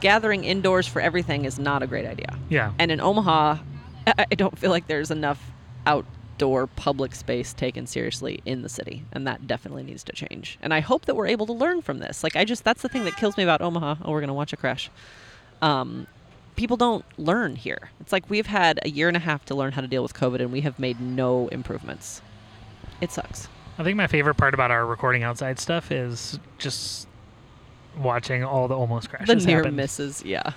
gathering 0.00 0.44
indoors 0.44 0.86
for 0.86 1.00
everything 1.00 1.44
is 1.44 1.58
not 1.58 1.82
a 1.82 1.86
great 1.86 2.06
idea. 2.06 2.36
yeah. 2.48 2.72
And 2.78 2.90
in 2.90 3.00
Omaha, 3.00 3.58
I 4.06 4.34
don't 4.34 4.58
feel 4.58 4.70
like 4.70 4.86
there's 4.86 5.10
enough 5.10 5.52
outdoor 5.86 6.66
public 6.66 7.14
space 7.14 7.52
taken 7.52 7.86
seriously 7.86 8.40
in 8.44 8.62
the 8.62 8.68
city, 8.68 9.04
and 9.12 9.26
that 9.26 9.46
definitely 9.46 9.82
needs 9.82 10.02
to 10.04 10.12
change. 10.12 10.58
And 10.62 10.72
I 10.72 10.80
hope 10.80 11.06
that 11.06 11.14
we're 11.14 11.26
able 11.26 11.46
to 11.46 11.52
learn 11.52 11.82
from 11.82 11.98
this. 11.98 12.24
Like, 12.24 12.36
I 12.36 12.44
just 12.44 12.64
that's 12.64 12.82
the 12.82 12.88
thing 12.88 13.04
that 13.04 13.16
kills 13.16 13.36
me 13.36 13.42
about 13.42 13.60
Omaha. 13.60 13.96
Oh, 14.04 14.10
we're 14.10 14.20
gonna 14.20 14.34
watch 14.34 14.52
a 14.52 14.56
crash. 14.56 14.90
Um, 15.62 16.06
people 16.56 16.76
don't 16.76 17.04
learn 17.18 17.56
here. 17.56 17.90
It's 18.00 18.12
like 18.12 18.28
we've 18.28 18.46
had 18.46 18.80
a 18.82 18.88
year 18.90 19.08
and 19.08 19.16
a 19.16 19.20
half 19.20 19.44
to 19.46 19.54
learn 19.54 19.72
how 19.72 19.80
to 19.82 19.86
deal 19.86 20.02
with 20.02 20.14
COVID, 20.14 20.40
and 20.40 20.50
we 20.50 20.62
have 20.62 20.78
made 20.78 21.00
no 21.00 21.48
improvements. 21.48 22.22
It 23.00 23.12
sucks. 23.12 23.48
I 23.78 23.82
think 23.82 23.96
my 23.96 24.06
favorite 24.06 24.34
part 24.34 24.52
about 24.52 24.70
our 24.70 24.84
recording 24.84 25.22
outside 25.22 25.58
stuff 25.58 25.90
is 25.90 26.38
just 26.58 27.06
watching 27.98 28.44
all 28.44 28.68
the 28.68 28.76
almost 28.76 29.10
crashes. 29.10 29.44
the 29.44 29.46
near 29.46 29.58
happen. 29.58 29.76
misses 29.76 30.24
yeah 30.24 30.52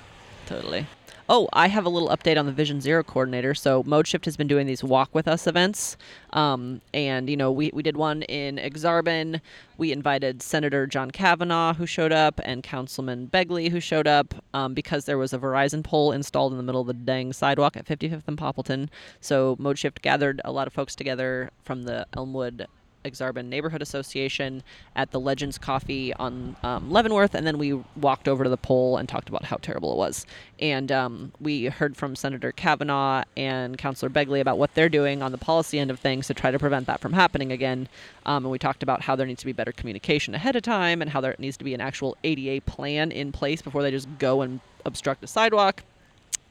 totally 0.46 0.86
oh 1.30 1.48
i 1.54 1.68
have 1.68 1.86
a 1.86 1.90
little 1.90 2.10
update 2.10 2.38
on 2.38 2.46
the 2.46 2.52
vision 2.52 2.82
zero 2.82 3.04
coordinator 3.04 3.54
so 3.54 3.82
mode 3.86 4.06
shift 4.08 4.26
has 4.26 4.36
been 4.36 4.48
doing 4.48 4.68
these 4.68 4.84
walk 4.84 5.10
with 5.14 5.28
us 5.28 5.48
events 5.48 5.96
um, 6.34 6.82
and 6.94 7.30
you 7.30 7.38
know 7.38 7.52
we, 7.52 7.72
we 7.74 7.82
did 7.82 7.96
one 7.96 8.24
in 8.24 8.58
aksarben 8.58 9.40
we 9.78 9.92
invited 9.92 10.42
senator 10.42 10.86
john 10.86 11.10
cavanaugh 11.10 11.74
who 11.74 11.86
showed 11.86 12.12
up 12.12 12.40
and 12.44 12.64
councilman 12.64 13.28
begley 13.28 13.70
who 13.70 13.80
showed 13.80 14.08
up 14.08 14.34
um, 14.54 14.74
because 14.74 15.06
there 15.06 15.18
was 15.18 15.34
a 15.34 15.40
verizon 15.40 15.84
pole 15.84 16.12
installed 16.12 16.52
in 16.52 16.58
the 16.58 16.64
middle 16.64 16.82
of 16.82 16.88
the 16.88 16.94
dang 16.94 17.32
sidewalk 17.32 17.78
at 17.78 17.86
55th 17.86 18.24
and 18.28 18.38
poppleton 18.38 18.90
so 19.22 19.56
mode 19.60 19.80
shift 19.80 20.02
gathered 20.02 20.42
a 20.44 20.52
lot 20.52 20.68
of 20.68 20.74
folks 20.74 20.96
together 20.96 21.50
from 21.64 21.84
the 21.84 22.06
elmwood 22.14 22.68
Aksarben 23.06 23.46
Neighborhood 23.46 23.82
Association 23.82 24.64
at 24.96 25.12
the 25.12 25.20
Legends 25.20 25.58
Coffee 25.58 26.14
on 26.14 26.56
um, 26.64 26.92
Leavenworth, 26.92 27.36
and 27.36 27.46
then 27.46 27.58
we 27.58 27.74
walked 27.96 28.28
over 28.28 28.44
to 28.44 28.50
the 28.50 28.58
pole 28.58 28.98
and 28.98 29.08
talked 29.08 29.30
about 29.30 29.46
how 29.46 29.58
terrible 29.58 29.94
it 29.94 29.98
was. 29.98 30.26
And 30.60 30.92
um, 30.92 31.32
we 31.40 31.66
heard 31.66 31.98
from 31.98 32.16
Senator 32.16 32.52
Cavanaugh 32.52 33.24
and 33.36 33.78
Councilor 33.78 34.10
Begley 34.10 34.40
about 34.40 34.58
what 34.58 34.74
they're 34.76 34.90
doing 34.90 35.22
on 35.22 35.32
the 35.32 35.38
policy 35.38 35.80
end 35.80 35.92
of 35.92 36.00
things 36.00 36.28
to 36.28 36.34
try 36.34 36.52
to 36.52 36.60
prevent 36.60 36.88
that 36.88 37.00
from 37.00 37.14
happening 37.14 37.52
again. 37.52 37.88
Um, 38.26 38.46
and 38.46 38.52
we 38.52 38.60
talked 38.60 38.84
about 38.84 39.02
how 39.02 39.16
there 39.16 39.28
needs 39.28 39.42
to 39.42 39.46
be 39.46 39.54
better 39.54 39.72
communication 39.72 40.36
ahead 40.36 40.56
of 40.56 40.64
time, 40.64 41.02
and 41.02 41.12
how 41.12 41.22
there 41.22 41.36
needs 41.38 41.58
to 41.58 41.64
be 41.64 41.74
an 41.74 41.82
actual 41.82 42.18
ADA 42.24 42.62
plan 42.62 43.12
in 43.12 43.32
place 43.32 43.62
before 43.62 43.84
they 43.84 43.92
just 43.92 44.08
go 44.20 44.42
and 44.42 44.60
obstruct 44.86 45.24
a 45.24 45.28
sidewalk. 45.28 45.84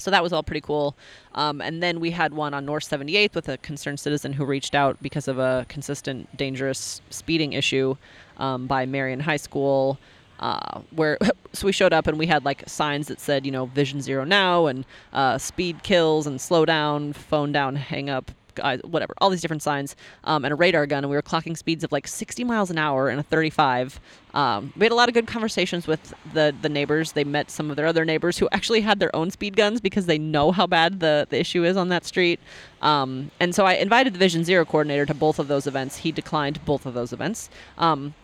So 0.03 0.11
that 0.11 0.23
was 0.23 0.33
all 0.33 0.43
pretty 0.43 0.61
cool. 0.61 0.97
Um, 1.35 1.61
and 1.61 1.83
then 1.83 2.01
we 2.01 2.11
had 2.11 2.35
one 2.35 2.55
on 2.55 2.65
North 2.65 2.89
78th 2.89 3.35
with 3.35 3.49
a 3.49 3.57
concerned 3.59 4.01
citizen 4.01 4.33
who 4.33 4.45
reached 4.45 4.75
out 4.75 4.97
because 5.01 5.29
of 5.29 5.39
a 5.39 5.65
consistent 5.69 6.37
dangerous 6.37 7.01
speeding 7.11 7.53
issue 7.53 7.97
um, 8.39 8.67
by 8.67 8.85
Marian 8.87 9.21
High 9.21 9.37
School. 9.37 9.99
Uh, 10.41 10.81
where 10.91 11.19
so 11.53 11.67
we 11.67 11.73
showed 11.73 11.93
up 11.93 12.09
and 12.09 12.19
we 12.19 12.27
had 12.27 12.45
like 12.45 12.69
signs 12.69 13.07
that 13.07 13.21
said 13.21 13.47
you 13.47 13.53
know 13.53 13.67
Vision 13.67 14.01
Zero 14.01 14.25
now 14.25 14.67
and 14.67 14.85
uh, 15.13 15.39
speed 15.39 15.85
kills 15.85 16.27
and 16.27 16.41
slow 16.41 16.65
down, 16.65 17.13
phone 17.13 17.53
down, 17.53 17.77
hang 17.77 18.11
up, 18.11 18.33
guys, 18.55 18.81
whatever, 18.85 19.15
all 19.21 19.31
these 19.31 19.41
different 19.41 19.63
signs, 19.63 19.97
um, 20.25 20.45
and 20.45 20.53
a 20.53 20.55
radar 20.55 20.87
gun, 20.87 21.05
and 21.05 21.11
we 21.11 21.17
were 21.17 21.23
clocking 21.23 21.57
speeds 21.57 21.85
of 21.85 21.93
like 21.93 22.07
60 22.07 22.45
miles 22.45 22.71
an 22.71 22.79
hour 22.79 23.09
and 23.09 23.21
a 23.21 23.23
35. 23.23 24.01
Um, 24.35 24.73
we 24.77 24.85
had 24.85 24.93
a 24.93 24.95
lot 24.95 25.09
of 25.09 25.15
good 25.15 25.27
conversations 25.27 25.87
with 25.87 26.15
the 26.33 26.55
the 26.63 26.69
neighbors. 26.69 27.13
They 27.13 27.25
met 27.25 27.51
some 27.51 27.71
of 27.71 27.77
their 27.77 27.87
other 27.87 28.05
neighbors 28.05 28.39
who 28.39 28.49
actually 28.53 28.81
had 28.81 28.99
their 28.99 29.15
own 29.15 29.31
speed 29.31 29.57
guns 29.57 29.81
because 29.81 30.07
they 30.07 30.19
know 30.19 30.53
how 30.53 30.67
bad 30.67 31.01
the 31.01 31.27
the 31.29 31.39
issue 31.39 31.65
is 31.65 31.77
on 31.77 31.89
that 31.89 32.05
street. 32.05 32.41
Um, 32.81 33.31
and 33.41 33.55
so 33.55 33.67
I 33.67 33.75
invited 33.75 34.15
the 34.15 34.19
Vision 34.19 34.45
Zero 34.45 34.65
coordinator 34.65 35.07
to 35.07 35.15
both 35.15 35.39
of 35.39 35.49
those 35.49 35.67
events. 35.67 35.99
He 35.99 36.13
declined 36.13 36.65
both 36.65 36.87
of 36.87 36.95
those 36.95 37.13
events. 37.13 37.51
Um, 37.79 38.15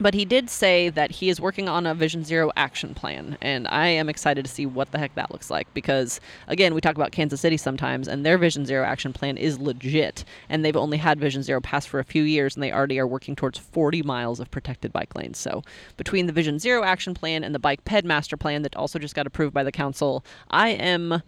but 0.00 0.14
he 0.14 0.24
did 0.24 0.50
say 0.50 0.88
that 0.88 1.10
he 1.10 1.28
is 1.28 1.40
working 1.40 1.68
on 1.68 1.86
a 1.86 1.94
Vision 1.94 2.24
Zero 2.24 2.50
action 2.56 2.94
plan, 2.94 3.38
and 3.40 3.68
I 3.68 3.88
am 3.88 4.08
excited 4.08 4.44
to 4.44 4.50
see 4.50 4.66
what 4.66 4.90
the 4.90 4.98
heck 4.98 5.14
that 5.14 5.30
looks 5.30 5.50
like 5.50 5.72
because, 5.74 6.20
again, 6.48 6.74
we 6.74 6.80
talk 6.80 6.96
about 6.96 7.12
Kansas 7.12 7.40
City 7.40 7.56
sometimes, 7.56 8.08
and 8.08 8.24
their 8.24 8.38
Vision 8.38 8.66
Zero 8.66 8.84
action 8.84 9.12
plan 9.12 9.36
is 9.36 9.58
legit, 9.58 10.24
and 10.48 10.64
they've 10.64 10.76
only 10.76 10.98
had 10.98 11.20
Vision 11.20 11.42
Zero 11.42 11.60
pass 11.60 11.86
for 11.86 12.00
a 12.00 12.04
few 12.04 12.22
years, 12.22 12.56
and 12.56 12.62
they 12.62 12.72
already 12.72 12.98
are 12.98 13.06
working 13.06 13.36
towards 13.36 13.58
40 13.58 14.02
miles 14.02 14.40
of 14.40 14.50
protected 14.50 14.92
bike 14.92 15.14
lanes. 15.14 15.38
So, 15.38 15.62
between 15.96 16.26
the 16.26 16.32
Vision 16.32 16.58
Zero 16.58 16.82
action 16.84 17.14
plan 17.14 17.44
and 17.44 17.54
the 17.54 17.60
Bike 17.60 17.84
Ped 17.84 18.04
master 18.04 18.36
plan 18.36 18.62
that 18.62 18.76
also 18.76 18.98
just 18.98 19.14
got 19.14 19.26
approved 19.26 19.54
by 19.54 19.62
the 19.62 19.72
council, 19.72 20.24
I 20.50 20.70
am 20.70 21.22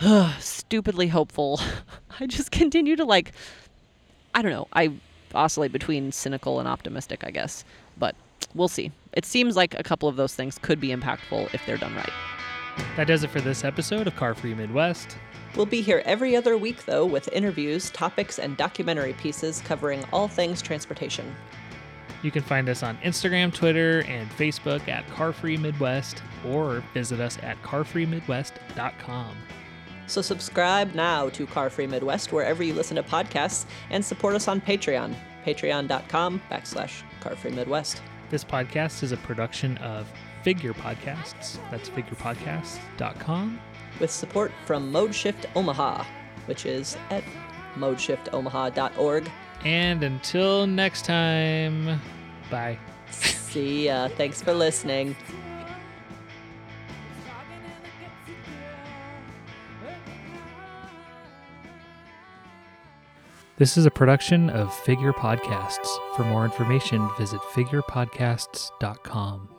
stupidly 0.38 1.08
hopeful. 1.08 1.60
I 2.20 2.26
just 2.26 2.50
continue 2.50 2.96
to 2.96 3.04
like 3.04 3.32
I 4.34 4.42
don't 4.42 4.50
know. 4.50 4.66
I 4.72 4.92
oscillate 5.34 5.72
between 5.72 6.12
cynical 6.12 6.58
and 6.58 6.68
optimistic, 6.68 7.24
I 7.24 7.30
guess. 7.30 7.64
But 7.98 8.14
we'll 8.54 8.68
see. 8.68 8.92
It 9.12 9.24
seems 9.24 9.56
like 9.56 9.78
a 9.78 9.82
couple 9.82 10.08
of 10.08 10.16
those 10.16 10.34
things 10.34 10.58
could 10.58 10.80
be 10.80 10.88
impactful 10.88 11.54
if 11.54 11.64
they're 11.66 11.76
done 11.76 11.94
right. 11.94 12.12
That 12.96 13.06
does 13.06 13.22
it 13.22 13.30
for 13.30 13.40
this 13.40 13.64
episode 13.64 14.06
of 14.06 14.16
Car 14.16 14.34
Free 14.34 14.54
Midwest. 14.54 15.16
We'll 15.56 15.66
be 15.66 15.82
here 15.82 16.02
every 16.04 16.34
other 16.34 16.58
week, 16.58 16.84
though, 16.84 17.06
with 17.06 17.28
interviews, 17.32 17.90
topics, 17.90 18.40
and 18.40 18.56
documentary 18.56 19.12
pieces 19.12 19.62
covering 19.64 20.04
all 20.12 20.26
things 20.26 20.60
transportation. 20.60 21.32
You 22.24 22.30
can 22.30 22.42
find 22.42 22.68
us 22.68 22.82
on 22.82 22.96
Instagram, 22.98 23.52
Twitter, 23.52 24.02
and 24.08 24.28
Facebook 24.30 24.88
at 24.88 25.06
Car 25.08 25.32
Free 25.32 25.56
Midwest, 25.56 26.22
or 26.44 26.82
visit 26.92 27.20
us 27.20 27.38
at 27.42 27.60
carfreemidwest.com. 27.62 29.36
So 30.06 30.22
subscribe 30.22 30.94
now 30.94 31.28
to 31.30 31.46
Car 31.46 31.70
Free 31.70 31.86
Midwest 31.86 32.32
wherever 32.32 32.62
you 32.62 32.74
listen 32.74 32.96
to 32.96 33.02
podcasts 33.02 33.66
and 33.90 34.04
support 34.04 34.34
us 34.34 34.48
on 34.48 34.60
Patreon, 34.60 35.14
patreon.com 35.44 36.40
backslash 36.50 37.02
Car 37.20 37.36
Free 37.36 37.50
Midwest. 37.50 38.02
This 38.30 38.44
podcast 38.44 39.02
is 39.02 39.12
a 39.12 39.16
production 39.18 39.76
of 39.78 40.10
Figure 40.42 40.72
Podcasts. 40.74 41.58
That's 41.70 41.88
figurepodcasts.com. 41.90 43.60
with 44.00 44.10
support 44.10 44.52
from 44.66 44.90
Mode 44.90 45.14
Shift 45.14 45.46
Omaha, 45.54 46.04
which 46.46 46.66
is 46.66 46.96
at 47.10 47.22
modeshiftomaha.org. 47.76 49.30
And 49.64 50.02
until 50.02 50.66
next 50.66 51.04
time, 51.04 52.00
bye. 52.50 52.78
See 53.10 53.86
ya. 53.86 54.08
Thanks 54.08 54.42
for 54.42 54.52
listening. 54.52 55.16
This 63.56 63.76
is 63.76 63.86
a 63.86 63.90
production 63.90 64.50
of 64.50 64.74
Figure 64.74 65.12
Podcasts. 65.12 65.86
For 66.16 66.24
more 66.24 66.44
information, 66.44 67.08
visit 67.16 67.40
figurepodcasts.com. 67.52 69.53